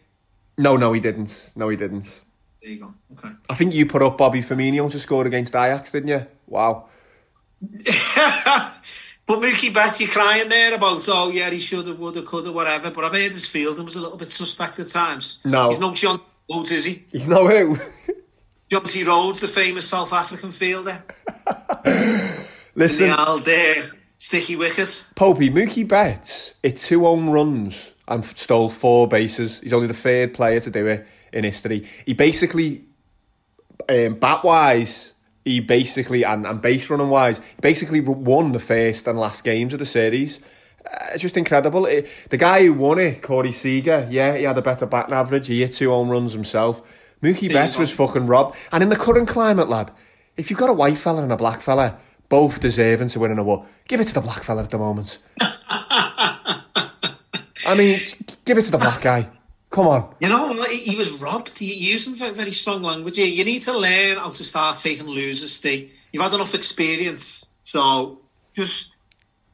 [0.57, 1.53] No, no, he didn't.
[1.55, 2.19] No, he didn't.
[2.61, 2.93] There you go.
[3.13, 3.33] Okay.
[3.49, 6.27] I think you put up Bobby Firmino to score against Ajax, didn't you?
[6.47, 6.89] Wow.
[9.23, 12.45] But Mookie Betts, you're crying there about, oh yeah, he should have, would have, could
[12.45, 12.91] have, whatever.
[12.91, 15.39] But I've heard his fielding was a little bit suspect at times.
[15.45, 15.67] No.
[15.67, 17.05] He's no Jonty Rhodes, is he?
[17.09, 17.77] He's no who.
[18.69, 21.01] Jonty Rhodes, the famous South African fielder.
[22.75, 24.87] Listen, The old there, sticky wicket.
[25.15, 29.59] Popey, Mookie Betts, hit two home runs and stole four bases.
[29.61, 31.87] He's only the third player to do it in history.
[32.05, 32.83] He basically,
[33.89, 39.07] um, bat wise, he basically, and, and base running wise, he basically won the first
[39.07, 40.39] and last games of the series.
[40.85, 41.85] Uh, it's just incredible.
[41.85, 45.47] It, the guy who won it, Corey Seager, yeah, he had a better batting average.
[45.47, 46.81] He hit two home runs himself.
[47.21, 48.57] Mookie Betts was fucking robbed.
[48.71, 49.91] And in the current climate, lad,
[50.37, 51.99] if you've got a white fella and a black fella,
[52.31, 55.19] both deserving to win an award, give it to the black fella at the moment.
[57.67, 57.99] I mean,
[58.45, 59.29] give it to the black guy.
[59.69, 60.15] Come on.
[60.21, 60.51] You know?
[60.63, 61.61] He, was robbed.
[61.61, 63.17] Used some very, strong language.
[63.17, 65.91] You, you need to learn how to start taking losers, Steve.
[66.11, 67.45] You've had enough experience.
[67.63, 68.21] So
[68.55, 68.97] just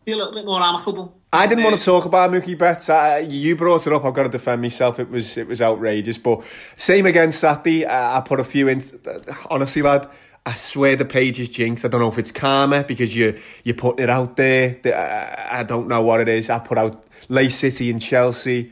[0.06, 1.17] be a little bit more amicable.
[1.34, 2.90] I didn't want to talk about Mookie Betts.
[2.90, 4.06] I, you brought it up.
[4.06, 4.98] I've got to defend myself.
[5.00, 6.18] It was it was outrageous.
[6.18, 6.44] But
[6.78, 7.86] same again Saturday.
[7.86, 8.82] I, I put a few in.
[9.06, 10.10] Uh, honestly, lad,
[10.46, 11.84] I swear the page is jinxed.
[11.84, 14.80] I don't know if it's karma because you you're putting it out there.
[14.86, 16.50] I, uh, I don't know what it is.
[16.50, 18.72] I put out Lay City and Chelsea.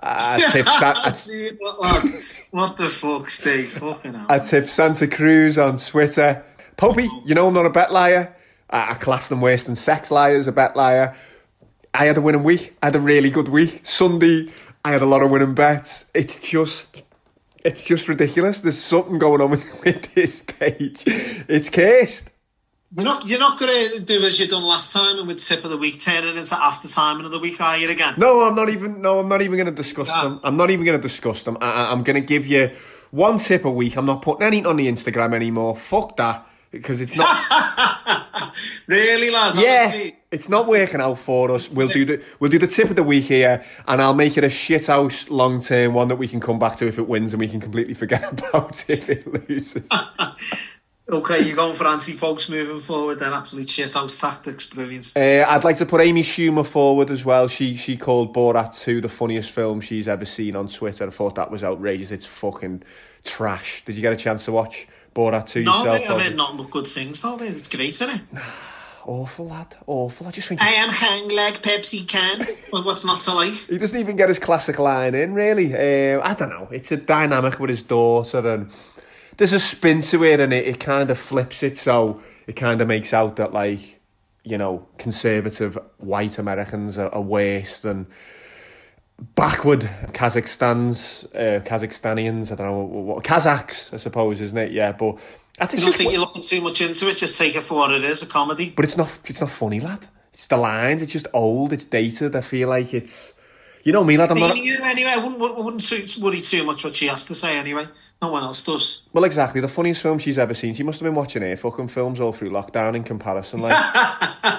[0.00, 2.22] I tipped, Sa- I, See, what, lad?
[2.52, 3.72] what the fuck, Steve?
[3.72, 4.26] Fucking hell.
[4.28, 6.44] I tipped Santa Cruz on Twitter.
[6.76, 8.32] Popey, you know I'm not a bet liar.
[8.70, 11.16] I, I class them worse than sex liars, a bet liar.
[11.98, 12.76] I had a winning week.
[12.82, 13.80] I had a really good week.
[13.84, 14.48] Sunday,
[14.84, 16.06] I had a lot of winning bets.
[16.14, 17.02] It's just,
[17.64, 18.60] it's just ridiculous.
[18.60, 21.04] There's something going on with, with this page.
[21.06, 22.30] It's cursed.
[22.94, 25.64] You're not, you're not going to do as you've done last time and with tip
[25.64, 28.14] of the week, turn it into after time another week, are you again?
[28.16, 29.00] No, I'm not even.
[29.02, 30.22] No, I'm not even going to discuss Yeah.
[30.22, 30.40] them.
[30.44, 31.56] I'm not even going to discuss them.
[31.60, 32.70] I, I- I'm going to give you
[33.10, 33.96] one tip a week.
[33.96, 35.76] I'm not putting anything on the Instagram anymore.
[35.76, 36.46] Fuck that
[36.78, 37.36] because it's not.
[38.86, 39.56] Really, lad?
[39.56, 41.68] Yeah, it's not working out for us.
[41.68, 44.44] We'll do the we'll do the tip of the week here, and I'll make it
[44.44, 47.32] a shit house long term one that we can come back to if it wins,
[47.32, 49.88] and we can completely forget about if it loses.
[51.08, 53.32] Okay, you're going for ante-posts moving forward then.
[53.32, 54.66] Absolute shit house tactics.
[54.66, 55.12] Brilliant.
[55.14, 57.46] uh, I'd like to put Amy Schumer forward as well.
[57.46, 61.06] She she called Borat 2 the funniest film she's ever seen on Twitter.
[61.06, 62.10] I thought that was outrageous.
[62.10, 62.82] It's fucking
[63.22, 63.84] trash.
[63.84, 66.00] Did you get a chance to watch Borat 2 No, yourself?
[66.00, 67.36] mate, I've heard nothing but good things though.
[67.36, 67.50] mate.
[67.50, 68.20] It's great, isn't it?
[69.06, 70.26] Awful lad, awful.
[70.26, 72.44] I just think I am hang like Pepsi can.
[72.72, 73.52] well, what's not to like?
[73.52, 75.66] He doesn't even get his classic line in, really.
[75.74, 76.68] Um, I don't know.
[76.72, 78.70] It's a dynamic with his daughter, and
[79.36, 82.80] there's a spin to it, and it, it kind of flips it, so it kind
[82.80, 84.00] of makes out that, like,
[84.42, 88.08] you know, conservative white Americans are, are worse than
[89.34, 94.72] backward Kazakhstan's, uh, Kazakhstanians, I don't know, what, Kazakhs, I suppose, isn't it?
[94.72, 95.16] Yeah, but
[95.58, 97.16] I You think, don't think you're looking too much into it?
[97.16, 98.70] Just take it for what it is, a comedy.
[98.76, 100.06] but it's not, it's not funny, lad.
[100.30, 102.36] It's the lines, it's just old, it's dated.
[102.36, 103.32] I feel like it's,
[103.84, 104.56] you know me, lad, I'm not.
[104.56, 107.86] You, anyway, I wouldn't, wouldn't worry too much what she has to say anyway.
[108.20, 109.08] No one else does.
[109.12, 109.60] Well, exactly.
[109.62, 110.74] The funniest film she's ever seen.
[110.74, 113.60] She must have been watching her fucking films all through lockdown in comparison.
[113.60, 113.76] Like,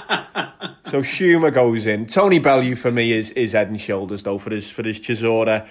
[0.88, 2.06] so Schumer goes in.
[2.06, 5.68] Tony Bellew for me is is head and shoulders though for his for his Chisora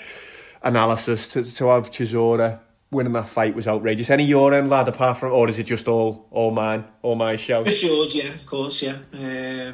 [0.62, 1.32] analysis.
[1.32, 4.10] To, to have Chisora winning that fight was outrageous.
[4.10, 4.88] Any your end, lad?
[4.88, 7.64] Apart from, or is it just all all mine, all my show?
[7.64, 8.96] Miss George, yeah, of course, yeah.
[9.12, 9.72] Uh,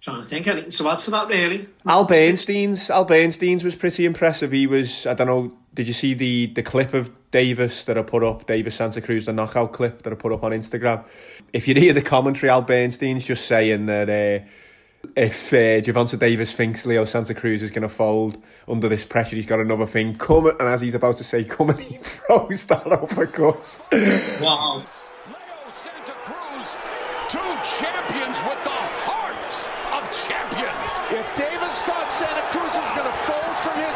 [0.00, 1.66] trying to think anything to add to that, really.
[1.86, 4.52] Al Bernstein's Al Bernstein's was pretty impressive.
[4.52, 5.52] He was I don't know.
[5.72, 8.46] Did you see the the clip of Davis that I put up?
[8.46, 11.04] Davis Santa Cruz, the knockout clip that I put up on Instagram.
[11.54, 14.44] If you hear the commentary, Al Bernstein's just saying that uh,
[15.14, 19.36] if uh, Gervonta Davis thinks Leo Santa Cruz is going to fold under this pressure,
[19.36, 20.50] he's got another thing coming.
[20.58, 23.80] And as he's about to say, "Come," and he throws that uppercut.
[24.42, 24.84] Wow.
[25.28, 26.76] Leo Santa Cruz,
[27.30, 27.38] two
[27.78, 30.90] champions with the hearts of champions.
[31.14, 33.94] If Davis thought Santa Cruz was going to fold from his.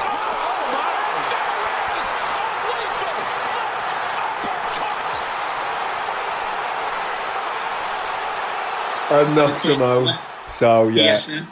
[9.10, 10.18] And knocks him out.
[10.50, 11.02] So yeah.
[11.02, 11.46] Yes, yeah.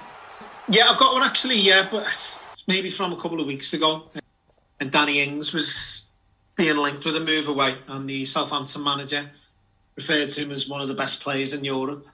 [0.69, 4.11] Yeah, I've got one actually, yeah, but maybe from a couple of weeks ago.
[4.81, 6.13] And Danny Ings was
[6.57, 9.31] being linked with a move away, and the Southampton manager
[9.95, 12.07] referred to him as one of the best players in Europe.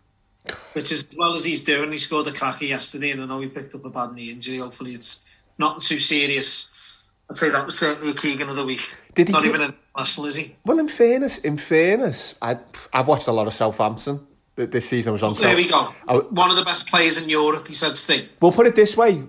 [0.72, 3.40] Which is as well as he's doing, he scored a cracker yesterday, and I know
[3.40, 4.59] he picked up a bad knee injury.
[4.59, 5.24] Hopefully, it's
[5.57, 7.12] not too serious.
[7.30, 8.80] I'd say that was certainly a Keegan of the week.
[9.14, 10.57] Did he not get- even international, is he?
[10.66, 12.59] Well, in fairness, in fairness, I
[12.93, 14.26] I've watched a lot of Southampton.
[14.57, 15.35] Th- This season was on.
[15.35, 15.95] There we go.
[16.09, 18.29] I- One of the best players in Europe, he said, Sting.
[18.41, 19.23] We'll put it this way.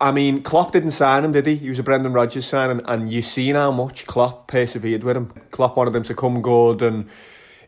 [0.00, 1.56] I mean, Klopp didn't sign him, did he?
[1.56, 5.32] He was a Brendan Rodgers signing, and you've seen how much Klopp persevered with him.
[5.50, 7.08] Klopp wanted him to come good, and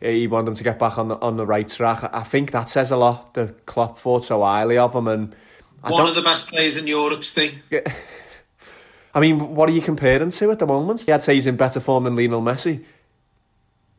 [0.01, 2.09] eh, he wanted him to get back on the on the right track.
[2.13, 3.33] I think that says a lot.
[3.35, 5.35] That Klopp thought so highly of him, and
[5.83, 7.51] I One of the best players in Europe, Sting.
[9.15, 11.09] I mean, what are you comparing to at the moment?
[11.09, 12.83] I'd say he's in better form than Lionel Messi.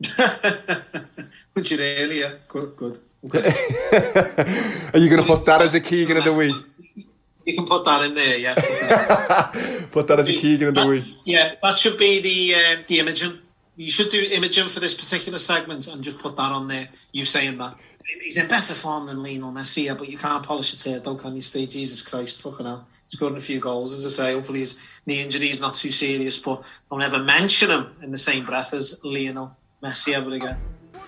[1.59, 2.21] Would you really?
[2.21, 3.01] Yeah, good, good.
[3.25, 6.55] Are you going to put that as a Keegan of the week?
[7.45, 8.53] You can put that in there, yeah.
[9.91, 11.03] Put that as a Keegan of the week.
[11.25, 13.39] yeah, that should be the uh, the imaging.
[13.75, 16.87] You should do imaging for this particular segment and just put that on there.
[17.11, 17.75] You saying that
[18.21, 21.35] he's in better form than Lionel Messi, but you can't polish a turd, though, can
[21.35, 21.41] you?
[21.41, 24.33] Stay, Jesus Christ, fucking hell, scoring a few goals, as I say.
[24.33, 28.17] Hopefully his knee injury is not too serious, but don't ever mention him in the
[28.17, 30.57] same breath as Lionel Messi ever again.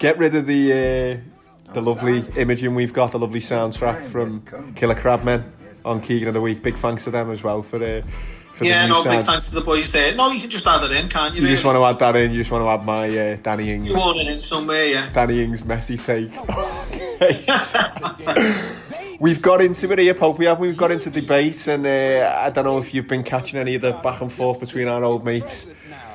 [0.01, 1.17] Get rid of the uh,
[1.73, 4.41] the lovely imaging we've got, the lovely soundtrack from
[4.73, 5.43] Killer Crabmen
[5.85, 6.63] on Keegan of the Week.
[6.63, 8.03] Big thanks to them as well for the
[8.55, 10.15] for yeah, the new no, big thanks to the boys there.
[10.15, 11.43] No, you can just add it in, can't you?
[11.43, 12.31] You just want to add that in.
[12.31, 15.07] You just want to add my uh, Danny Ings, You want it in somewhere, yeah.
[15.13, 16.31] Danny Ings messy take.
[19.19, 20.39] We've got into it here, Pope.
[20.39, 20.57] We have.
[20.57, 23.83] We've got into debate, and uh, I don't know if you've been catching any of
[23.83, 25.67] the back and forth between our old mates.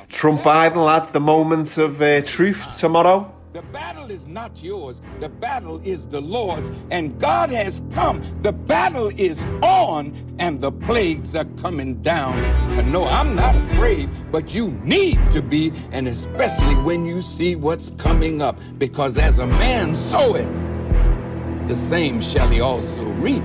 [0.09, 3.33] Trump Biden, lad, the moment of uh, truth tomorrow.
[3.57, 5.01] The battle is not yours.
[5.19, 6.71] The battle is the Lord's.
[6.91, 8.23] And God has come.
[8.43, 12.35] The battle is on, and the plagues are coming down.
[12.79, 17.57] And no, I'm not afraid, but you need to be, and especially when you see
[17.57, 18.59] what's coming up.
[18.77, 20.53] Because as a man soweth,
[21.67, 23.43] the same shall he also reap.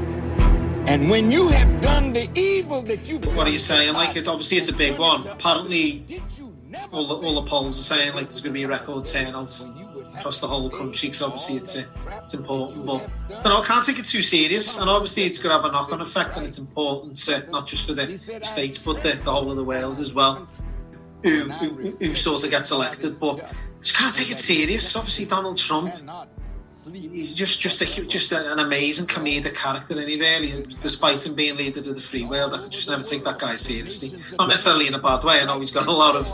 [0.88, 3.94] And when you have done the evil that you've What are you saying?
[3.94, 5.26] Like, it, obviously, it's a big one.
[5.26, 6.04] Apparently,
[6.92, 9.54] all the, all the polls are saying like there's going to be a record turnout
[10.22, 11.84] across the whole country because obviously it's uh,
[12.24, 12.86] it's important.
[12.86, 13.10] But
[13.44, 15.74] I know, I can't take it too serious, and obviously it's going to have a
[15.74, 18.06] knock-on effect, and it's important to, not just for the
[18.42, 20.48] states but the, the whole of the world as well.
[21.24, 24.96] Who, who, who sort of gets elected, but just can't take it serious.
[24.96, 25.94] Obviously, Donald Trump,
[26.92, 31.58] he's just just a, just an amazing comedic character, and he really, despite him being
[31.58, 34.14] leader of the free world, I could just never take that guy seriously.
[34.40, 35.42] Not necessarily in a bad way.
[35.42, 36.26] I know he's got a lot of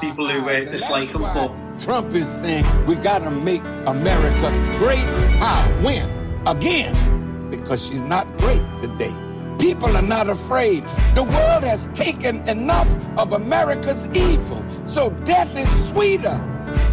[0.00, 4.98] people who uh, dislike him, but Trump is saying we got to make America great.
[5.38, 5.68] How?
[5.82, 6.08] When?
[6.46, 7.50] Again.
[7.50, 9.14] Because she's not great today.
[9.58, 10.84] People are not afraid.
[11.14, 14.64] The world has taken enough of America's evil.
[14.86, 16.40] So death is sweeter.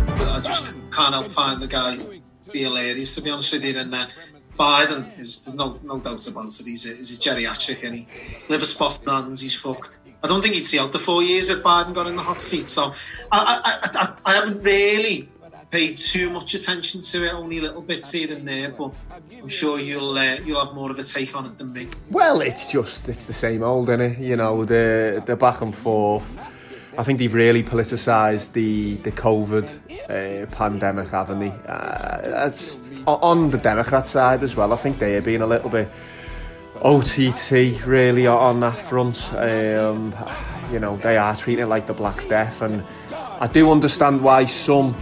[0.07, 1.97] I just can't help find the guy
[2.51, 3.77] be hilarious, to be honest with you.
[3.77, 4.07] And then
[4.57, 6.65] Biden, is, there's no no doubt about it.
[6.65, 8.07] He's a, he's a geriatric and he
[8.49, 9.99] liver spot nuns, he's fucked.
[10.21, 12.41] I don't think he'd see out the four years if Biden got in the hot
[12.41, 12.67] seat.
[12.67, 12.91] So
[13.31, 15.29] I, I, I, I, haven't really
[15.71, 18.91] paid too much attention to it, only little bits here and there, but
[19.41, 21.87] I'm sure you'll uh, you'll have more of a take on it than me.
[22.11, 24.17] Well, it's just it's the same old, isn't it?
[24.19, 26.37] You know, the the back and forth.
[26.99, 29.67] I think they've really politicised the the COVID
[30.09, 31.53] uh, pandemic, haven't they?
[31.65, 32.51] Uh,
[33.07, 35.87] on the Democrat side as well, I think they are being a little bit
[36.81, 39.31] OTT really on that front.
[39.33, 40.13] Um,
[40.73, 42.83] you know, they are treating it like the Black Death, and
[43.39, 44.93] I do understand why some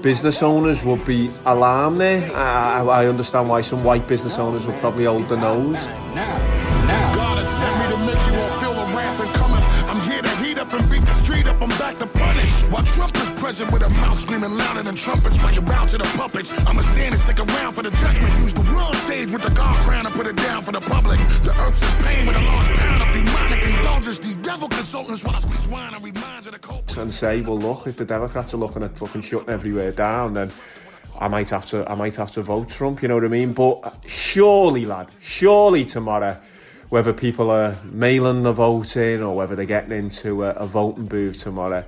[0.00, 2.34] business owners would be alarmed there.
[2.34, 5.86] I, I understand why some white business owners would probably hold the nose.
[10.62, 11.60] Up and beat the street up.
[11.60, 12.62] I'm back to punish.
[12.72, 15.98] While Trump is present with a mouth screaming louder than trumpets while you bow to
[15.98, 16.50] the puppets.
[16.68, 18.32] I'ma stand and stick around for the judgment.
[18.38, 21.18] Use the world stage with the God crown and put it down for the public.
[21.42, 24.18] The earth's in pain with a lost pound of demonic indulgence.
[24.18, 26.96] These devil consultants while I squeeze wine and reminds of the cold.
[26.96, 30.52] and say, well, look, if the Democrats are looking at fucking shutting everywhere down, then
[31.18, 33.02] I might have to, I might have to vote Trump.
[33.02, 33.52] You know what I mean?
[33.52, 36.36] But uh, surely, lad, surely tomorrow,
[36.92, 41.06] whether people are mailing the vote in or whether they're getting into a, a voting
[41.06, 41.82] booth tomorrow,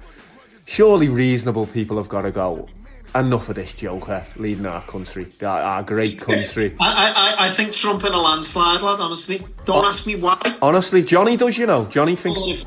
[0.64, 2.66] surely reasonable people have got to go.
[3.14, 6.74] Enough of this joker leading our country, our, our great country.
[6.80, 9.42] I, I, I think Trump in a landslide, lad, honestly.
[9.66, 10.40] Don't ask me why.
[10.62, 11.84] Honestly, Johnny does, you know.
[11.84, 12.64] Johnny thinks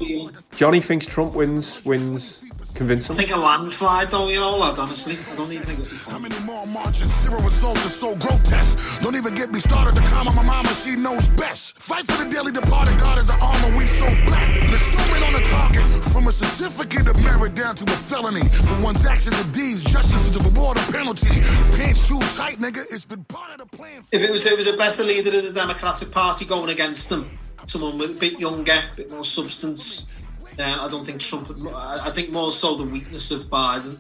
[0.56, 2.44] Johnny thinks Trump wins, wins
[2.78, 3.26] I convincingly.
[3.26, 5.18] think a landslide, though, you know, lad, honestly.
[5.32, 7.10] I don't even think it'll be How many more marches?
[7.26, 9.02] Zero results are so grotesque.
[9.02, 10.70] Don't even get me started to calm my mama.
[10.86, 11.80] She knows best.
[11.80, 14.62] Fight for the daily departed, God is the armor we so blessed.
[14.70, 16.04] Let's zoom in on the target.
[16.14, 18.46] From a certificate of merit down to a felony.
[18.46, 21.42] For one's actions and deeds, justice is the reward or penalty.
[21.76, 22.86] Pants too tight, nigga.
[22.94, 24.04] It's been part of the plan.
[24.12, 27.40] If it was it was a better leader of the Democratic Party going against them,
[27.66, 30.14] someone with a bit younger, a bit more substance,
[30.58, 31.50] then I don't think Trump.
[31.74, 33.98] I think more so the weakness of Biden,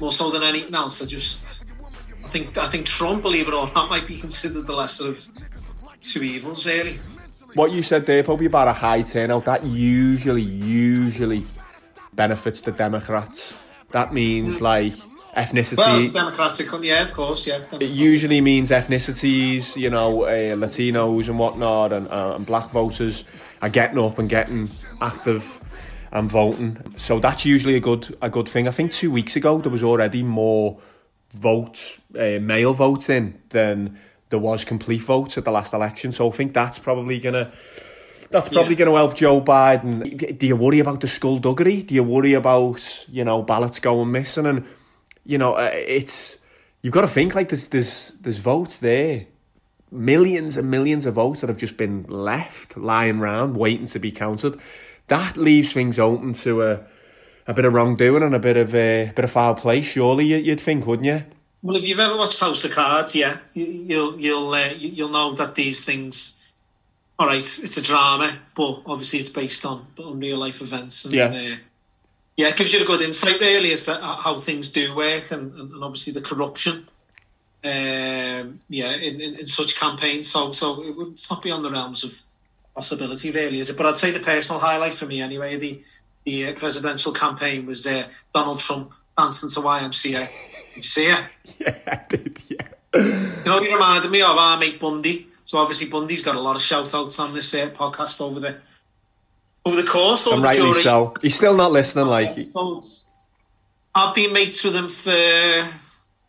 [0.00, 1.02] more so than anything else.
[1.02, 1.64] I just,
[2.24, 5.26] I think I think Trump, believe it or not, might be considered the lesser of
[6.00, 6.98] two evils, really.
[7.54, 11.46] What you said there, probably about a high turnout, that usually, usually
[12.12, 13.54] benefits the Democrats.
[13.92, 14.94] That means like
[15.36, 15.76] ethnicity.
[15.76, 17.60] Well, Democratic, yeah, of course, yeah.
[17.72, 23.24] it usually means ethnicities, you know, uh, Latinos and whatnot, and, uh, and black voters
[23.62, 24.68] are getting up and getting
[25.00, 25.60] active
[26.14, 26.78] and voting.
[26.96, 28.68] So that's usually a good a good thing.
[28.68, 30.78] I think two weeks ago there was already more
[31.34, 33.98] votes, uh, male votes in than
[34.30, 36.12] there was complete votes at the last election.
[36.12, 37.52] So I think that's probably gonna.
[38.30, 38.78] That's probably Yeah.
[38.86, 40.38] going to help Joe Biden.
[40.38, 41.82] Do you worry about the skullduggery?
[41.82, 44.46] Do you worry about you know ballots going missing?
[44.46, 44.64] And
[45.24, 46.38] you know, uh, it's
[46.82, 49.26] you've got to think like there's there's there's votes there,
[49.92, 54.10] millions and millions of votes that have just been left lying around waiting to be
[54.10, 54.58] counted.
[55.08, 56.80] That leaves things open to a
[57.46, 59.82] a bit of wrongdoing and a bit of a bit of foul play.
[59.82, 61.24] Surely you- you'd think, wouldn't you?
[61.62, 65.10] Well, if you've ever watched House of Cards, yeah, you, you'll you'll uh, you- you'll
[65.10, 66.40] know that these things.
[67.18, 71.04] All right, it's a drama, but obviously it's based on on real life events.
[71.04, 71.26] And, Yeah.
[71.26, 71.56] uh,
[72.36, 75.54] yeah, it gives you a good insight, really, as to how things do work, and,
[75.54, 76.88] and, obviously the corruption.
[77.62, 81.70] Um, yeah, in, in, in such campaigns, so so it would it's not beyond the
[81.70, 82.12] realms of
[82.74, 83.76] possibility, really, is it?
[83.76, 85.82] But I'd say the personal highlight for me, anyway, the
[86.24, 88.04] the uh, presidential campaign was uh,
[88.34, 90.28] Donald Trump dancing to YMCA.
[90.28, 91.20] Did you see it?
[91.60, 92.40] Yeah, I did.
[92.50, 92.66] Yeah.
[92.94, 95.28] You know, he reminded me of our mate Bundy.
[95.44, 98.56] So obviously Bundy's got a lot of shout outs on this uh, podcast over the
[99.66, 100.82] over the course, over And the rightly duration.
[100.82, 101.14] so.
[101.20, 102.06] He's still not listening.
[102.06, 103.10] Like episodes.
[103.94, 105.10] I've been mates with him for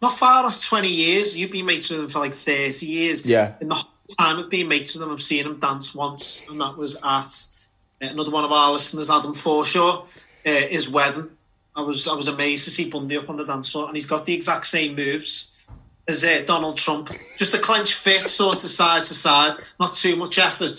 [0.02, 1.38] not far off twenty years.
[1.38, 3.26] You've been mates with him for like thirty years.
[3.26, 3.56] Yeah.
[3.62, 3.84] In the
[4.14, 8.06] time of being mates with him, I've seen him dance once, and that was at
[8.06, 10.06] uh, another one of our listeners, Adam Forshaw,
[10.46, 11.30] uh, his wedding.
[11.76, 14.06] I was I was amazed to see Bundy up on the dance floor, and he's
[14.06, 15.68] got the exact same moves
[16.08, 17.10] as uh, Donald Trump.
[17.38, 20.74] Just a clenched fist, sort of side to side, not too much effort,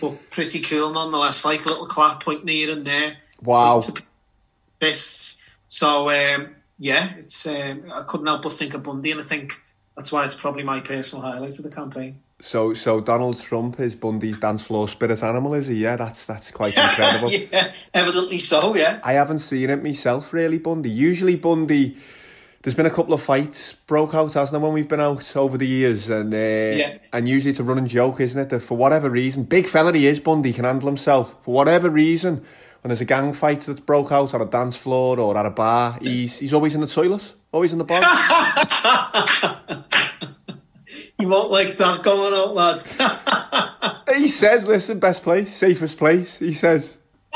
[0.00, 1.44] but pretty cool nonetheless.
[1.44, 3.80] Like a little clap pointing here and there wow.
[4.80, 5.56] fists.
[5.68, 9.62] So um, yeah, it's um, I couldn't help but think of Bundy, and I think
[9.96, 12.20] that's why it's probably my personal highlight of the campaign.
[12.40, 15.76] So so Donald Trump is Bundy's dance floor spirit animal, is he?
[15.76, 17.32] Yeah, that's that's quite incredible.
[17.32, 18.76] yeah, evidently so.
[18.76, 20.90] Yeah, I haven't seen it myself, really, Bundy.
[20.90, 21.96] Usually, Bundy,
[22.62, 25.58] there's been a couple of fights broke out, hasn't there, when we've been out over
[25.58, 26.10] the years?
[26.10, 28.50] And uh, and usually it's a running joke, isn't it?
[28.50, 31.34] That for whatever reason, big fella he is, Bundy can handle himself.
[31.42, 35.18] For whatever reason, when there's a gang fight that's broke out on a dance floor
[35.18, 38.00] or at a bar, he's he's always in the toilet, always in the bar.
[41.18, 42.80] you won't like that going out, lad.
[44.16, 46.98] he says, "Listen, best place, safest place." He says.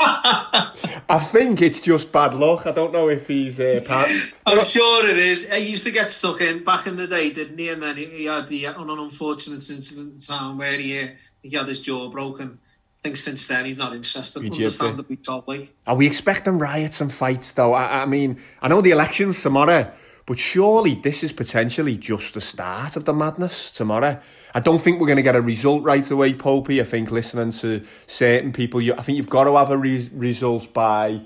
[1.09, 2.65] I think it's just bad luck.
[2.65, 4.09] I don't know if he's uh, part.
[4.45, 5.51] I'm sure it is.
[5.53, 7.69] He used to get stuck in back in the day, didn't he?
[7.69, 11.07] And then he, he had the uh, un- unfortunate incident in town where he uh,
[11.41, 12.59] he had his jaw broken.
[12.63, 14.43] I think since then he's not interested.
[14.43, 14.63] He jibbed it.
[14.63, 15.75] Understandably, so like.
[15.85, 17.73] Are we expecting riots and fights, though?
[17.73, 19.91] I, I mean, I know the election's tomorrow,
[20.25, 24.19] but surely this is potentially just the start of the madness tomorrow.
[24.53, 26.79] I don't think we're going to get a result right away, Popey.
[26.79, 30.09] I think listening to certain people, you, I think you've got to have a re-
[30.13, 31.21] result by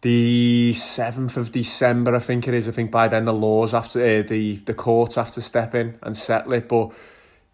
[0.00, 2.66] the 7th of December, I think it is.
[2.66, 5.98] I think by then the laws after uh, the, the courts have to step in
[6.02, 6.68] and settle it.
[6.68, 6.92] But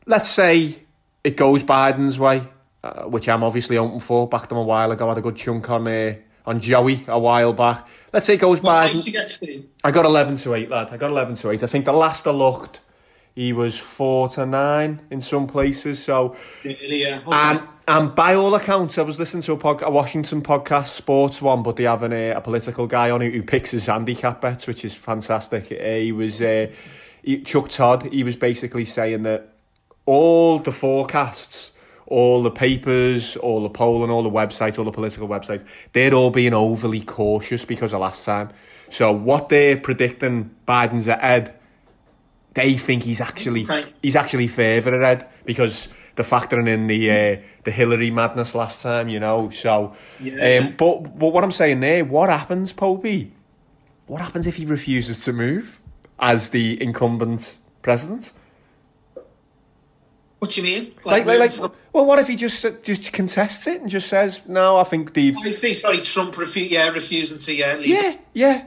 [0.07, 0.83] let's say
[1.25, 2.43] it goes Biden's way,
[2.85, 4.29] uh, which I'm obviously open for.
[4.29, 6.15] Backed them a while ago, had a good chunk on uh,
[6.47, 7.87] on Joey a while back.
[8.13, 9.41] Let's say it goes What place Biden.
[9.41, 9.65] get?
[9.85, 10.89] I got 11 to 8, lad.
[10.91, 11.63] I got 11 to 8.
[11.63, 12.81] I think the last I looked,
[13.35, 16.03] he was 4 to 9 in some places.
[16.03, 17.21] So, Really, yeah.
[17.27, 17.37] Okay.
[17.37, 21.43] and, and by all accounts, I was listening to a, pod, a Washington podcast, sports
[21.43, 24.41] one, but they have an, uh, a political guy on it who picks his handicap
[24.41, 25.71] bets, which is fantastic.
[25.73, 26.69] Uh, he was, uh,
[27.23, 29.53] he, Chuck Todd, he was basically saying that
[30.07, 31.73] all the forecasts,
[32.07, 36.31] all the papers, all the polling, all the websites, all the political websites, they're all
[36.31, 38.51] being overly cautious because of last time.
[38.91, 41.55] So what they're predicting Biden's ahead,
[42.55, 43.67] they think he's actually
[44.03, 49.09] he's actually favourite ahead because they're factoring in the uh, the Hillary madness last time,
[49.09, 49.51] you know.
[49.51, 50.61] So, Yeah.
[50.63, 53.31] um, but but what I'm saying there, what happens, Popey?
[54.07, 55.81] What happens if he refuses to move
[56.21, 58.33] as the incumbent president?
[60.39, 60.93] What do you mean?
[61.05, 64.09] Like, like, like the- well, what if he just uh, just contests it and just
[64.09, 67.89] says, "No, I think the I think sorry, Trump refu- yeah, refusing to yeah, leave.
[67.89, 68.65] yeah, yeah,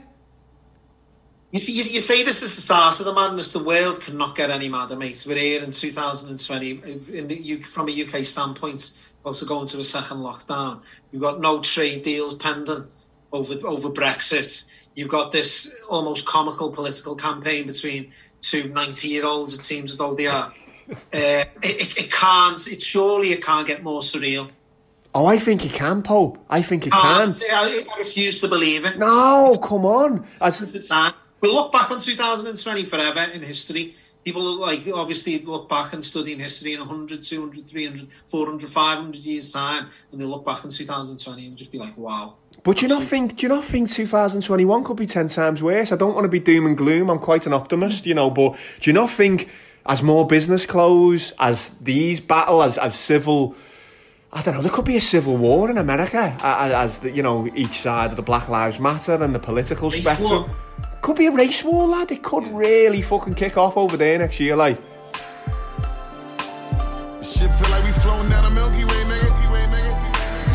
[1.51, 3.51] You see, you, you say this is the start of the madness.
[3.51, 5.23] The world cannot get any madder, mate.
[5.27, 6.71] We're here in 2020,
[7.13, 10.81] in the from a UK standpoint, about to go into a second lockdown.
[11.11, 12.87] You've got no trade deals pending
[13.31, 14.87] over over Brexit.
[14.95, 18.11] You've got this almost comical political campaign between
[18.41, 19.53] two 90 year olds.
[19.53, 20.51] It seems as though they are.
[20.89, 22.65] Uh, it, it, it can't.
[22.67, 24.49] It surely it can't get more surreal.
[25.13, 26.37] Oh, I think it can, Pope.
[26.49, 27.33] I think it can.
[27.33, 27.43] Can't.
[27.51, 28.99] I, I refuse to believe it.
[28.99, 30.25] No, come on.
[30.41, 31.13] As, It's the time.
[31.41, 33.95] We'll look back on 2020 forever in history.
[34.23, 39.15] People like obviously look back and study in history in 100, 200, 300, 400, 500
[39.15, 42.35] years time, and they look back in 2020 and just be like, wow.
[42.63, 43.37] but do you not think?
[43.37, 45.91] Do you not think 2021 could be ten times worse?
[45.91, 47.09] I don't want to be doom and gloom.
[47.09, 48.29] I'm quite an optimist, you know.
[48.29, 49.49] But do you not think,
[49.85, 53.55] as more business close, as these battle, as as civil,
[54.31, 57.23] I don't know, there could be a civil war in America, as, as the, you
[57.23, 60.29] know, each side of the Black Lives Matter and the political Race spectrum.
[60.29, 60.55] war.
[61.01, 62.11] Could be a race war, lad.
[62.11, 64.77] It could really fucking kick off over there next year, like.
[67.21, 69.23] Shit feel like we floating down the Milky Way, nigga.
[69.23, 69.93] Milky Way, nigga.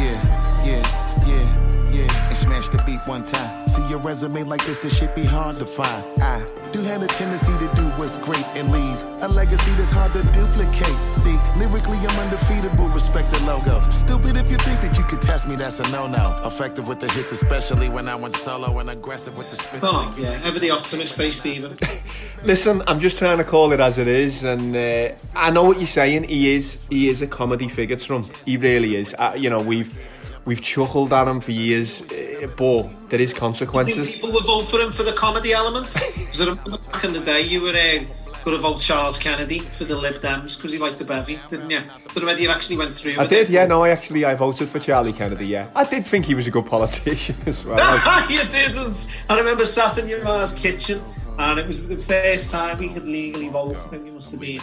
[0.00, 2.28] Yeah, yeah, yeah, yeah.
[2.28, 3.53] And smash the beat one time.
[3.94, 6.04] See your resume like this, this shit be hard to find.
[6.20, 10.12] I do have a tendency to do what's great and leave a legacy that's hard
[10.14, 10.96] to duplicate.
[11.14, 13.88] See, lyrically I'm undefeatable, respect the logo.
[13.90, 16.40] Stupid if you think that you could test me, that's a no-no.
[16.44, 19.80] Effective with the hits, especially when I went solo and aggressive with the spit.
[19.80, 20.40] Don't yeah.
[20.42, 21.76] Ever the optimist, eh, Stephen?
[22.42, 25.76] Listen, I'm just trying to call it as it is, and uh, I know what
[25.76, 26.24] you're saying.
[26.24, 28.28] He is, he is a comedy figure, Trump.
[28.44, 29.14] He really is.
[29.16, 29.96] Uh, you know, we've
[30.44, 34.12] we've chuckled at him for years, uh, but there is think consequences.
[34.14, 35.94] people would vote for him for the comedy elements.
[36.18, 38.04] Because I remember back in the day, you were uh,
[38.44, 41.70] going to vote Charles Kennedy for the Lib Dems because he liked the bevy, didn't
[41.70, 41.80] you?
[41.80, 43.50] Don't know whether you actually went through I did, it.
[43.50, 43.66] yeah.
[43.66, 45.46] No, I actually I voted for Charlie Kennedy.
[45.46, 47.76] Yeah, I did think he was a good politician as well.
[47.76, 49.24] Like, you didn't.
[49.28, 51.02] I remember sat in your ma's kitchen,
[51.38, 53.72] and it was the first time we could legally vote.
[53.72, 54.60] I think we must have been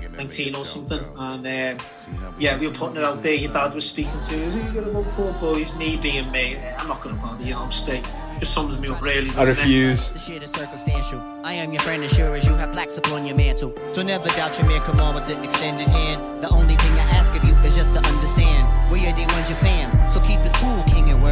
[0.00, 1.00] 19 or something.
[1.18, 3.34] And um, yeah, we were putting it out there.
[3.34, 4.30] Your dad was speaking to us.
[4.30, 5.76] Who you going to vote for, boys?
[5.76, 6.56] Me being me.
[6.78, 8.02] I'm not going to bother, you know, stay.
[8.40, 9.30] It sums me up, really.
[9.30, 9.60] I doesn't it?
[9.60, 10.10] refuse.
[10.10, 11.22] The shit is circumstantial.
[11.44, 13.72] I am your friend as sure as you have plaques upon your mantle.
[13.92, 16.42] So never doubt your man, come on with the extended hand.
[16.42, 18.90] The only thing I ask of you is just to understand.
[18.90, 20.08] We are the ones you fam.
[20.10, 20.82] So keep it cool,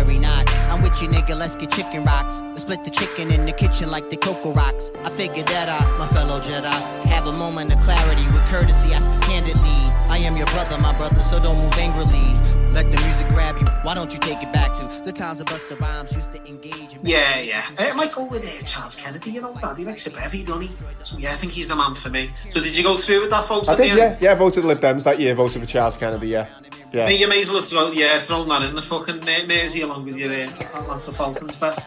[0.05, 0.49] king, and worry not.
[0.71, 2.41] I'm with you, nigga, let's get chicken rocks.
[2.55, 4.93] We split the chicken in the kitchen like the cocoa rocks.
[5.05, 6.71] I figured that out, my fellow Jedi.
[7.07, 9.93] Have a moment of clarity with courtesy, I speak candidly.
[10.09, 12.39] I am your brother, my brother, so don't move angrily.
[12.73, 13.67] Let the music grab you.
[13.83, 16.95] Why don't you take it back to the times of Busta Rhymes used to engage
[16.95, 17.63] in Yeah, yeah.
[17.79, 19.77] Uh, I might go with uh, Charles Kennedy, you know, Dad.
[19.77, 20.71] He likes a bevy, doesn't he?
[21.03, 22.31] So, yeah, I think he's the man for me.
[22.49, 23.69] So, did you go through with that, folks?
[23.69, 23.99] I at the did, end?
[23.99, 24.33] yeah, yeah.
[24.33, 25.35] I voted Lib Dems that year.
[25.35, 26.29] Voted for Charles Kennedy.
[26.29, 26.47] Yeah,
[26.93, 27.07] yeah.
[27.07, 30.17] Me, you may as well throw, yeah, throw that in the fucking Mersey along with
[30.17, 31.79] your uh, Atlanta Falcons bet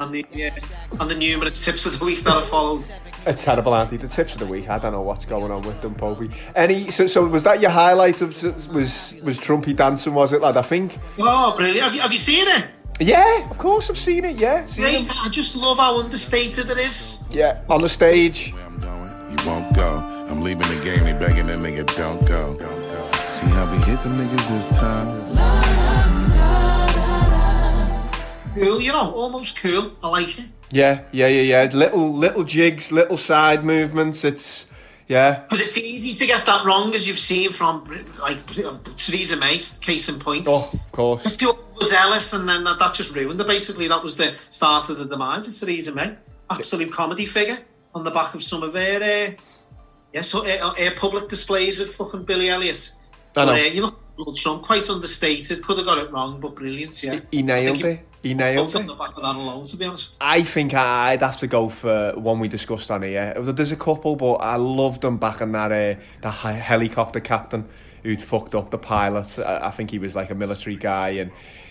[0.00, 2.84] and the uh, and the numerous tips of the week that I followed.
[3.26, 3.96] A terrible anti.
[3.96, 4.70] The tips of the week.
[4.70, 6.32] I don't know what's going on with them, Popey.
[6.54, 6.90] Any?
[6.90, 8.30] So, so was that your highlight of
[8.72, 10.14] was was Trumpy dancing?
[10.14, 10.56] Was it, lad?
[10.56, 10.98] I think.
[11.18, 11.80] Oh, brilliant!
[11.80, 12.66] Have you, have you seen it?
[13.00, 14.36] Yeah, of course I've seen it.
[14.36, 15.02] Yeah, seen Great!
[15.02, 15.16] it.
[15.18, 17.28] I just love how understated it is.
[17.30, 18.54] Yeah, on the stage.
[19.30, 19.98] You won't go.
[20.28, 21.04] I'm leaving the game.
[21.04, 22.56] They begging that nigga don't go.
[23.38, 25.06] See how we hit them niggas this time.
[28.56, 29.92] Cool, you know, almost cool.
[30.02, 30.46] I like it.
[30.72, 31.70] Yeah, yeah, yeah, yeah.
[31.72, 34.24] Little little jigs, little side movements.
[34.24, 34.66] It's
[35.06, 35.42] yeah.
[35.42, 37.84] Because it's easy to get that wrong, as you've seen from
[38.18, 38.44] like
[38.96, 40.48] Theresa May, case in point.
[40.48, 41.24] Oh, of course.
[41.24, 43.46] It's too zealous, and then that, that just ruined it.
[43.46, 46.16] Basically, that was the start of the demise of Theresa May.
[46.50, 47.58] Absolute comedy figure
[47.94, 49.30] on the back of some of her, uh,
[50.12, 52.96] yeah, so uh, her public displays of fucking Billy Elliot.
[53.38, 53.52] I know.
[53.52, 55.62] But, uh, you look, Donald Trump quite understated.
[55.62, 57.02] Could have got it wrong, but brilliant.
[57.02, 58.04] Yeah, He nailed I think it.
[58.22, 58.86] He nailed it.
[58.86, 60.16] the back of that alone, to be honest.
[60.20, 63.32] I think I'd have to go for one we discussed on here.
[63.38, 67.68] There's a couple, but I loved him back in that uh, the helicopter captain
[68.02, 69.38] who'd fucked up the pilot.
[69.38, 71.30] I, I think he was like a military guy and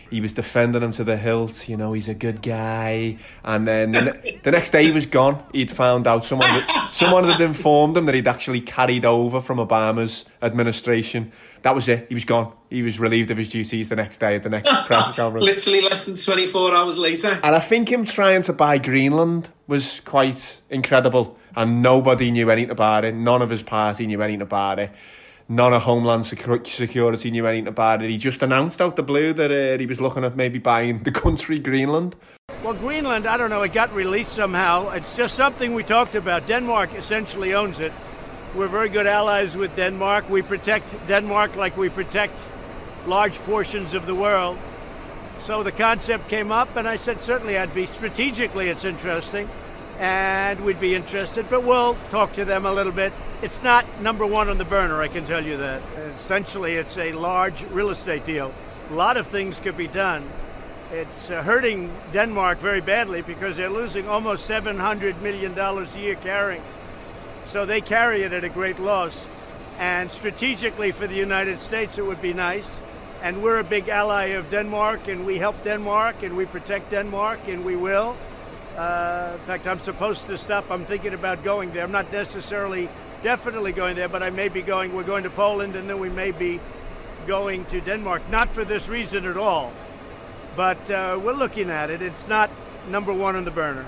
[0.10, 1.68] he was defending him to the hilt.
[1.68, 3.18] You know, he's a good guy.
[3.44, 5.44] And then the, ne- the next day he was gone.
[5.52, 9.58] He'd found out someone that, someone had informed him that he'd actually carried over from
[9.58, 11.32] Obama's administration.
[11.62, 12.08] That was it.
[12.10, 12.54] He was gone.
[12.70, 15.46] He was relieved of his duties the next day at the next press conference.
[15.46, 17.40] Literally less than 24 hours later.
[17.44, 21.38] And I think him trying to buy Greenland was quite incredible.
[21.56, 23.16] And nobody knew anything about it.
[23.16, 24.92] None of his party knew anything about it.
[25.50, 28.10] None of Homeland Security knew anything about it.
[28.10, 31.12] He just announced out the blue that uh, he was looking at maybe buying the
[31.12, 32.16] country Greenland.
[32.64, 34.90] Well, Greenland, I don't know, it got released somehow.
[34.90, 36.48] It's just something we talked about.
[36.48, 37.94] Denmark essentially owns it.
[38.58, 40.32] We're very good allies with Denmark.
[40.32, 42.34] We protect Denmark like we protect
[43.06, 44.58] large portions of the world.
[45.38, 49.48] So the concept came up, and I said certainly I'd be strategically it's interesting,
[50.00, 53.14] and we'd be interested, but we'll talk to them a little bit.
[53.44, 55.84] It's not number one on the burner, I can tell you that.
[56.16, 58.52] Essentially, it's a large real estate deal.
[58.90, 60.24] A lot of things could be done.
[60.92, 66.64] It's uh, hurting Denmark very badly because they're losing almost $700 million a year carrying.
[67.48, 69.26] So they carry it at a great loss.
[69.80, 72.80] And strategically for the United States, it would be nice.
[73.24, 77.40] And we're a big ally of Denmark, and we help Denmark, and we protect Denmark,
[77.48, 78.18] and we will.
[78.78, 80.70] Uh, in fact, I'm supposed to stop.
[80.70, 81.84] I'm thinking about going there.
[81.84, 82.90] I'm not necessarily,
[83.24, 84.94] definitely going there, but I may be going.
[84.94, 86.60] We're going to Poland, and then we may be
[87.28, 88.22] going to Denmark.
[88.30, 89.72] Not for this reason at all,
[90.56, 92.02] but uh, we're looking at it.
[92.02, 92.50] It's not
[92.90, 93.86] number one on the burner.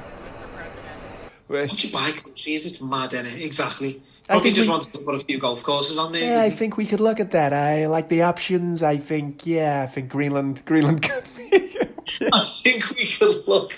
[1.50, 3.42] Once you buy countries, it's mad, is it?
[3.42, 4.02] Exactly.
[4.30, 6.24] I Probably just we- wanted to put a few golf courses on there.
[6.24, 7.52] Yeah, I think we could look at that.
[7.54, 8.84] I like the options.
[8.84, 11.02] I think, yeah, I think Greenland, Greenland.
[11.02, 11.78] Could be.
[12.34, 13.74] I think we could look.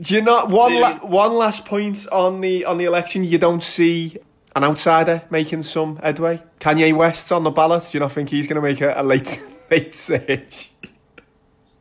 [0.00, 3.24] Do you not one la- one last point on the on the election?
[3.24, 4.16] You don't see
[4.56, 6.42] an outsider making some headway.
[6.60, 7.88] Kanye West's on the ballot.
[7.90, 10.70] Do you not think he's going to make a, a late late surge?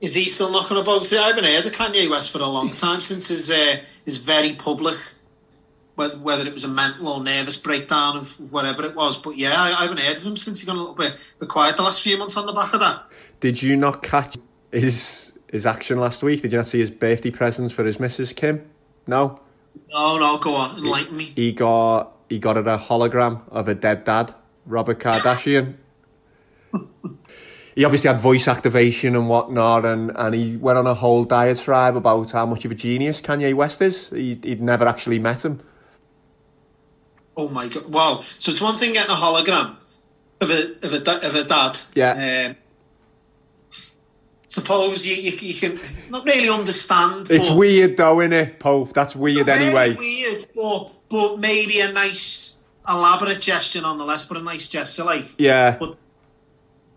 [0.02, 1.12] Is he still knocking about?
[1.14, 4.54] I haven't heard of Kanye West for a long time since his uh, his very
[4.54, 4.98] public,
[5.96, 9.22] whether, whether it was a mental or nervous breakdown of whatever it was.
[9.22, 11.50] But yeah, I, I haven't heard of him since he got a little bit, bit
[11.50, 13.04] quiet the last few months on the back of that.
[13.40, 14.38] Did you not catch
[14.72, 16.42] his his action last week?
[16.42, 18.68] Did you not see his birthday presents for his missus Kim?
[19.06, 19.40] No.
[19.92, 21.26] No, no, go on, enlighten me.
[21.26, 24.34] He got he got it a hologram of a dead dad,
[24.66, 25.76] Robert Kardashian.
[27.76, 31.96] he obviously had voice activation and whatnot, and, and he went on a whole diatribe
[31.96, 34.10] about how much of a genius Kanye West is.
[34.10, 35.62] He, he'd never actually met him.
[37.38, 37.88] Oh my god!
[37.88, 38.20] Wow.
[38.22, 39.78] So it's one thing getting a hologram
[40.42, 41.80] of a of a of a dad.
[41.96, 42.50] Yeah.
[42.50, 42.56] Um,
[44.48, 47.32] suppose you, you you can not really understand.
[47.32, 48.94] It's weird though, innit, Pope?
[48.94, 49.96] That's weird anyway.
[49.96, 55.26] weird, but but maybe a nice elaborate gesture nonetheless, but a nice gesture like.
[55.38, 55.78] Yeah.
[55.80, 55.98] But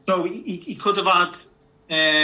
[0.06, 1.36] so he, he- he could have had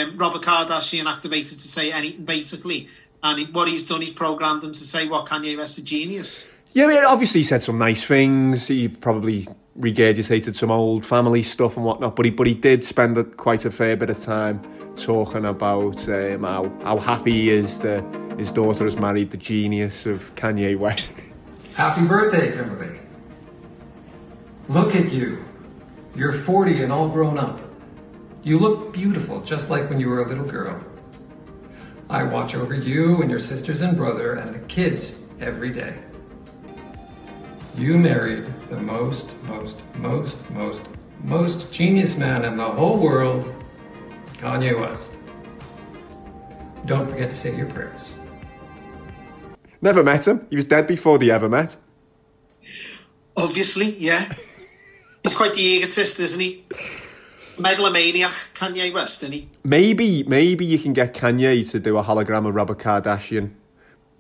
[0.07, 2.89] um, Robert Kardashian activated to say anything basically,
[3.23, 6.53] and he, what he's done, he's programmed him to say what Kanye West's a genius.
[6.73, 8.69] Yeah, I mean, obviously he said some nice things.
[8.69, 9.47] He probably
[9.79, 13.65] regurgitated some old family stuff and whatnot, but he but he did spend a, quite
[13.65, 14.61] a fair bit of time
[14.97, 18.05] talking about um, how how happy he is that
[18.39, 21.21] his daughter has married the genius of Kanye West.
[21.75, 22.99] Happy birthday, Kimberly.
[24.69, 25.45] Look at you.
[26.15, 27.61] You're 40 and all grown up.
[28.43, 30.83] You look beautiful, just like when you were a little girl.
[32.09, 35.95] I watch over you and your sisters and brother and the kids every day.
[37.77, 40.83] You married the most, most, most, most,
[41.23, 43.45] most genius man in the whole world,
[44.39, 45.13] Kanye West.
[46.87, 48.11] Don't forget to say your prayers.
[49.83, 50.47] Never met him.
[50.49, 51.77] He was dead before they ever met.
[53.37, 54.33] Obviously, yeah.
[55.23, 56.65] He's quite the egotist, isn't he?
[57.61, 59.49] Megalomaniac, Kanye West, isn't he?
[59.65, 63.53] Maybe maybe you can get Kanye to do a hologram of Robert Kardashian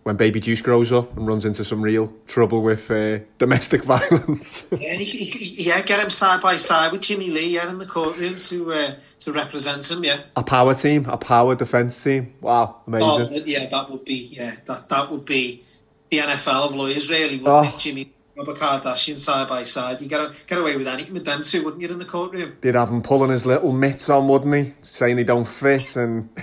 [0.02, 4.66] when Baby Juice grows up and runs into some real trouble with uh, domestic violence.
[4.70, 7.86] Yeah, he, he, yeah, get him side by side with Jimmy Lee, yeah, in the
[7.86, 10.20] courtroom to uh, to represent him, yeah.
[10.36, 12.34] a power team, a power defense team.
[12.40, 13.08] Wow, amazing.
[13.08, 15.62] Oh, yeah, that would be, yeah, that, that would be
[16.10, 17.76] the NFL of lawyers, really, wouldn't Oh.
[17.78, 20.00] Jimmy, Robert Kardashian side by side.
[20.00, 22.56] You get, get away with anything with them two, wouldn't you, in the courtroom?
[22.62, 24.72] They'd have him pulling his little mitts on, wouldn't he?
[24.80, 26.30] Saying they don't fit and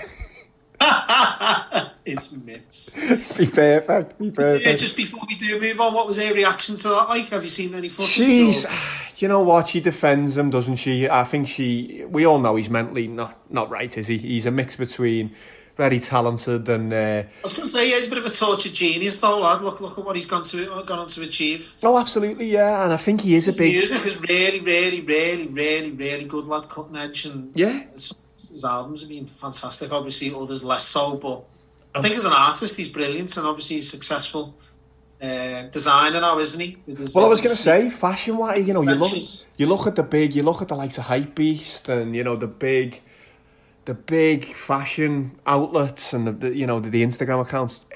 [2.04, 2.94] His mitts.
[3.36, 6.76] be perfect, be Yeah, uh, just before we do move on, what was her reaction
[6.76, 7.28] to that like?
[7.30, 8.12] Have you seen any footage?
[8.12, 8.70] She's, or-
[9.16, 9.66] you know what?
[9.66, 11.08] She defends him, doesn't she?
[11.08, 12.04] I think she.
[12.08, 14.18] We all know he's mentally not not right, is he?
[14.18, 15.34] He's a mix between
[15.78, 16.92] very talented and.
[16.92, 19.38] Uh, I was going to say, yeah, he's a bit of a tortured genius, though,
[19.40, 19.62] lad.
[19.62, 21.74] Look, look at what he's gone to gone on to achieve.
[21.84, 22.82] oh, absolutely, yeah.
[22.84, 23.72] And I think he is a His big.
[23.74, 26.68] music is really, really, really, really, really good, lad.
[26.68, 27.84] Cutting edge, and Yeah.
[27.92, 29.92] his, his albums have been fantastic.
[29.92, 31.44] Obviously, others less so, but
[31.94, 34.54] I think as an artist, he's brilliant, and obviously he's successful
[35.22, 36.76] uh, designer now, isn't he?
[36.86, 39.12] His- Well, I was going to say, fashion wise, you know, you look,
[39.56, 42.36] you look at the big, you look at the likes of Hypebeast and you know
[42.36, 43.00] the big,
[43.88, 47.86] the big fashion outlets and the, the you know the, the Instagram accounts.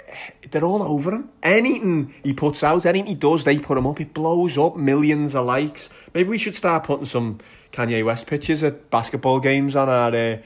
[0.51, 1.29] They're all over him.
[1.43, 4.01] Anything he puts out, anything he does, they put him up.
[4.01, 5.91] It blows up, millions of likes.
[6.15, 7.41] Maybe we should start putting some
[7.73, 10.39] Kanye West pictures at basketball games on our uh,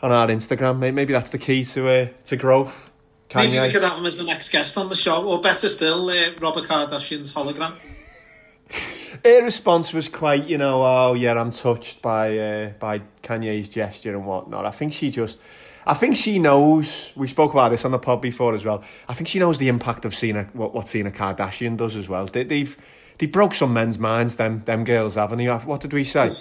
[0.00, 0.78] on our Instagram.
[0.78, 2.92] Maybe that's the key to uh, to growth.
[3.34, 3.72] Maybe we Kanye.
[3.72, 6.64] could have him as the next guest on the show, or better still, uh, Robert
[6.64, 7.72] Kardashian's hologram.
[9.24, 14.14] her response was quite, you know, oh yeah, I'm touched by uh, by Kanye's gesture
[14.14, 14.66] and whatnot.
[14.66, 15.38] I think she just,
[15.86, 17.12] I think she knows.
[17.16, 18.82] We spoke about this on the pod before as well.
[19.08, 21.96] I think she knows the impact of seeing a, what what seeing a Kardashian does
[21.96, 22.26] as well.
[22.26, 22.76] They, they've
[23.18, 24.36] they broke some men's minds.
[24.36, 25.46] Them them girls, haven't they?
[25.46, 26.32] What did we say?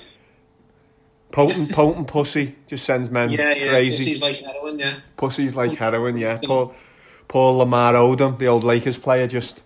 [1.34, 3.70] Potent, potent pussy just sends men Yeah, yeah.
[3.70, 3.98] crazy.
[3.98, 4.94] Pussy's like heroin, yeah.
[5.18, 6.40] Pussy's like heroin, yeah.
[6.44, 6.76] Poor,
[7.28, 9.64] poor Lamar Odom, the old Lakers player, just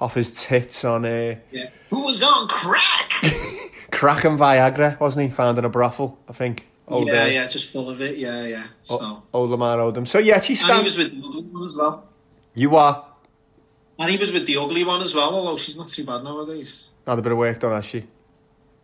[0.00, 1.70] off his tits on uh, Yeah.
[1.90, 3.10] Who was on crack?
[3.90, 5.30] crack and Viagra, wasn't he?
[5.36, 6.66] Found in a brothel, I think.
[6.86, 8.16] Old, yeah, uh, yeah, just full of it.
[8.16, 8.64] Yeah, yeah.
[8.80, 9.22] So.
[9.34, 10.06] Old Lamar Odom.
[10.08, 12.08] So yeah, she and he was with the ugly one as well.
[12.54, 13.04] You are.
[13.98, 16.90] And he was with the ugly one as well, although she's not too bad nowadays.
[17.06, 18.04] Had a bit of work done, has she?